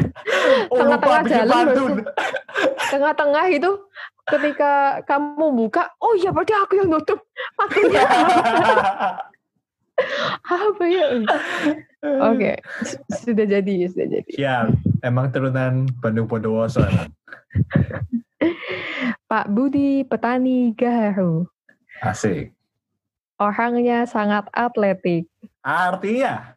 Oh, 0.72 0.76
Tengah-tengah 0.80 1.22
jalan 1.24 1.48
pantun. 1.48 1.92
Tengah-tengah 2.88 3.44
itu 3.52 3.70
ketika 4.28 4.72
kamu 5.04 5.46
buka, 5.56 5.88
oh 6.00 6.12
iya 6.16 6.28
berarti 6.28 6.52
aku 6.52 6.72
yang 6.80 6.88
nutup 6.92 7.20
pantunnya. 7.56 8.04
Apa 10.46 10.84
ya? 10.86 11.06
Oke, 12.22 12.54
s- 12.86 13.02
sudah 13.26 13.42
jadi, 13.44 13.90
sudah 13.90 14.06
jadi. 14.06 14.30
Siap. 14.30 14.66
Emang 15.02 15.34
turunan 15.34 15.90
Bandung 15.98 16.30
Bondowoso 16.30 16.86
emang. 16.86 17.10
Pak 19.28 19.46
Budi 19.50 20.04
petani 20.06 20.72
Gaharu. 20.72 21.44
Asik. 22.00 22.54
Orangnya 23.38 24.06
sangat 24.06 24.46
atletik. 24.50 25.26
Artinya, 25.62 26.54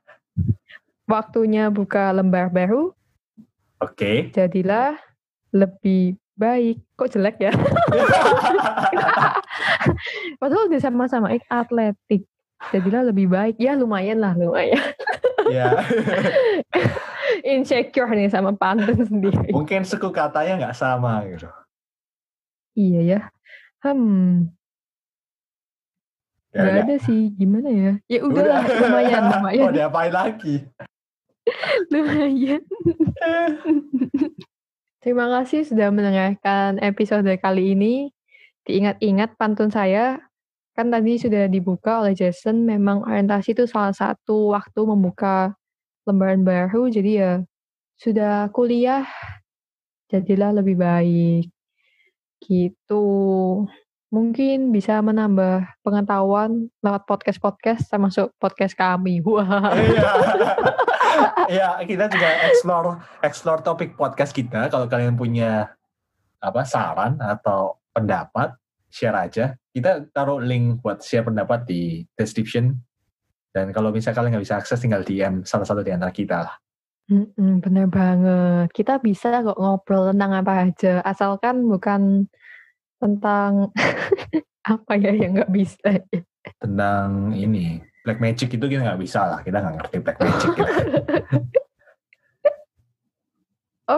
Waktunya 1.06 1.68
buka 1.68 2.16
lembar 2.16 2.48
baru, 2.48 2.96
oke. 3.84 4.32
jadilah 4.32 4.96
lebih 5.52 6.16
baik. 6.40 6.80
Kok 6.96 7.12
jelek 7.12 7.36
ya? 7.38 7.52
Padahal 10.40 10.72
udah 10.72 10.80
sama-sama 10.80 11.36
ik 11.36 11.44
atletik. 11.52 12.24
Jadilah 12.72 13.12
lebih 13.12 13.28
baik. 13.28 13.60
Ya 13.60 13.76
lumayan 13.76 14.24
lah, 14.24 14.32
lumayan. 14.40 14.80
ya. 15.52 15.76
Insecure 17.52 18.12
nih 18.16 18.32
sama 18.32 18.56
pantun 18.56 18.96
sendiri. 19.12 19.52
Mungkin 19.52 19.84
suku 19.84 20.08
katanya 20.10 20.70
nggak 20.70 20.78
sama 20.78 21.24
gitu. 21.28 21.50
Iya 22.74 23.00
ya. 23.04 23.20
Hmm, 23.84 24.54
Ya, 26.52 26.60
nggak 26.62 26.76
udah. 26.76 26.84
ada 26.84 26.96
sih. 27.04 27.22
Gimana 27.36 27.70
ya? 27.72 27.92
Ya 28.08 28.20
udahlah, 28.24 28.64
lumayan, 28.68 29.24
lumayan, 29.40 29.64
Oh, 29.68 29.72
diapain 29.72 30.12
lagi? 30.12 30.56
lumayan. 31.94 32.62
Terima 35.02 35.26
kasih 35.40 35.66
sudah 35.66 35.90
mendengarkan 35.90 36.78
episode 36.80 37.26
kali 37.42 37.74
ini. 37.74 38.14
Diingat-ingat 38.62 39.40
pantun 39.42 39.74
saya, 39.74 40.22
kan 40.78 40.94
tadi 40.94 41.18
sudah 41.18 41.50
dibuka 41.50 42.06
oleh 42.06 42.14
Jason, 42.14 42.62
memang 42.62 43.02
orientasi 43.02 43.58
itu 43.58 43.66
salah 43.66 43.96
satu 43.96 44.54
waktu 44.54 44.86
membuka 44.86 45.58
lembaran 46.12 46.44
baru, 46.44 46.92
jadi 46.92 47.12
ya 47.16 47.34
sudah 47.96 48.52
kuliah, 48.52 49.08
jadilah 50.12 50.52
lebih 50.52 50.76
baik. 50.76 51.48
Gitu. 52.44 53.06
Mungkin 54.12 54.76
bisa 54.76 55.00
menambah 55.00 55.80
pengetahuan 55.88 56.68
lewat 56.84 57.08
podcast-podcast, 57.08 57.88
termasuk 57.88 58.36
podcast 58.36 58.76
kami. 58.76 59.24
Wah. 59.26 59.72
Iya. 59.72 60.12
Iya, 61.48 61.70
kita 61.84 62.08
juga 62.12 62.30
explore 62.48 62.90
explore 63.24 63.62
topik 63.64 63.96
podcast 63.96 64.36
kita. 64.36 64.68
Kalau 64.68 64.88
kalian 64.88 65.16
punya 65.16 65.72
apa 66.42 66.66
saran 66.68 67.20
atau 67.22 67.80
pendapat, 67.96 68.56
share 68.92 69.16
aja. 69.16 69.56
Kita 69.72 70.12
taruh 70.12 70.44
link 70.44 70.84
buat 70.84 71.00
share 71.00 71.28
pendapat 71.28 71.64
di 71.68 72.04
description. 72.20 72.76
Dan 73.52 73.76
kalau 73.76 73.92
misalnya 73.92 74.18
kalian 74.18 74.32
nggak 74.40 74.46
bisa 74.48 74.58
akses, 74.58 74.80
tinggal 74.80 75.04
DM 75.04 75.44
salah 75.44 75.68
satu 75.68 75.84
di 75.84 75.92
antara 75.92 76.16
kita 76.16 76.48
lah. 76.48 76.56
Mm-mm, 77.12 77.60
bener 77.60 77.92
banget. 77.92 78.72
Kita 78.72 79.04
bisa 79.04 79.44
kok 79.44 79.60
ngobrol 79.60 80.16
tentang 80.16 80.32
apa 80.32 80.54
aja, 80.64 81.04
asalkan 81.04 81.68
bukan 81.68 82.32
tentang 83.04 83.76
apa 84.74 84.94
ya 84.96 85.12
yang 85.12 85.36
nggak 85.36 85.52
bisa. 85.52 86.00
Tentang 86.64 87.36
ini, 87.36 87.84
black 88.08 88.24
magic 88.24 88.56
itu 88.56 88.64
kita 88.64 88.88
nggak 88.88 89.02
bisa 89.04 89.28
lah. 89.28 89.40
Kita 89.44 89.60
nggak 89.60 89.76
ngerti 89.84 89.96
black 90.00 90.18
magic. 90.24 90.50
Kita. 90.56 90.72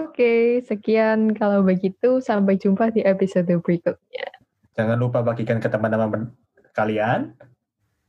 Oke, 0.02 0.66
sekian 0.66 1.38
kalau 1.38 1.62
begitu. 1.62 2.18
Sampai 2.18 2.58
jumpa 2.58 2.90
di 2.90 3.06
episode 3.06 3.54
berikutnya. 3.62 4.26
Jangan 4.74 4.98
lupa 4.98 5.22
bagikan 5.22 5.62
ke 5.62 5.70
teman-teman 5.70 6.34
kalian. 6.74 7.38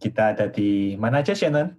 Kita 0.04 0.36
ada 0.36 0.52
di 0.52 1.00
mana 1.00 1.24
aja, 1.24 1.32
Shannon? 1.32 1.72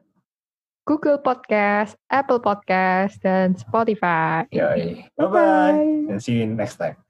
Google 0.90 1.22
Podcast, 1.22 1.94
Apple 2.10 2.42
Podcast, 2.42 3.22
dan 3.22 3.54
Spotify. 3.54 4.50
Yoi. 4.50 5.06
Bye-bye. 5.14 5.30
Bye-bye. 5.30 6.10
And 6.10 6.18
see 6.18 6.42
you 6.42 6.50
next 6.50 6.82
time. 6.82 7.05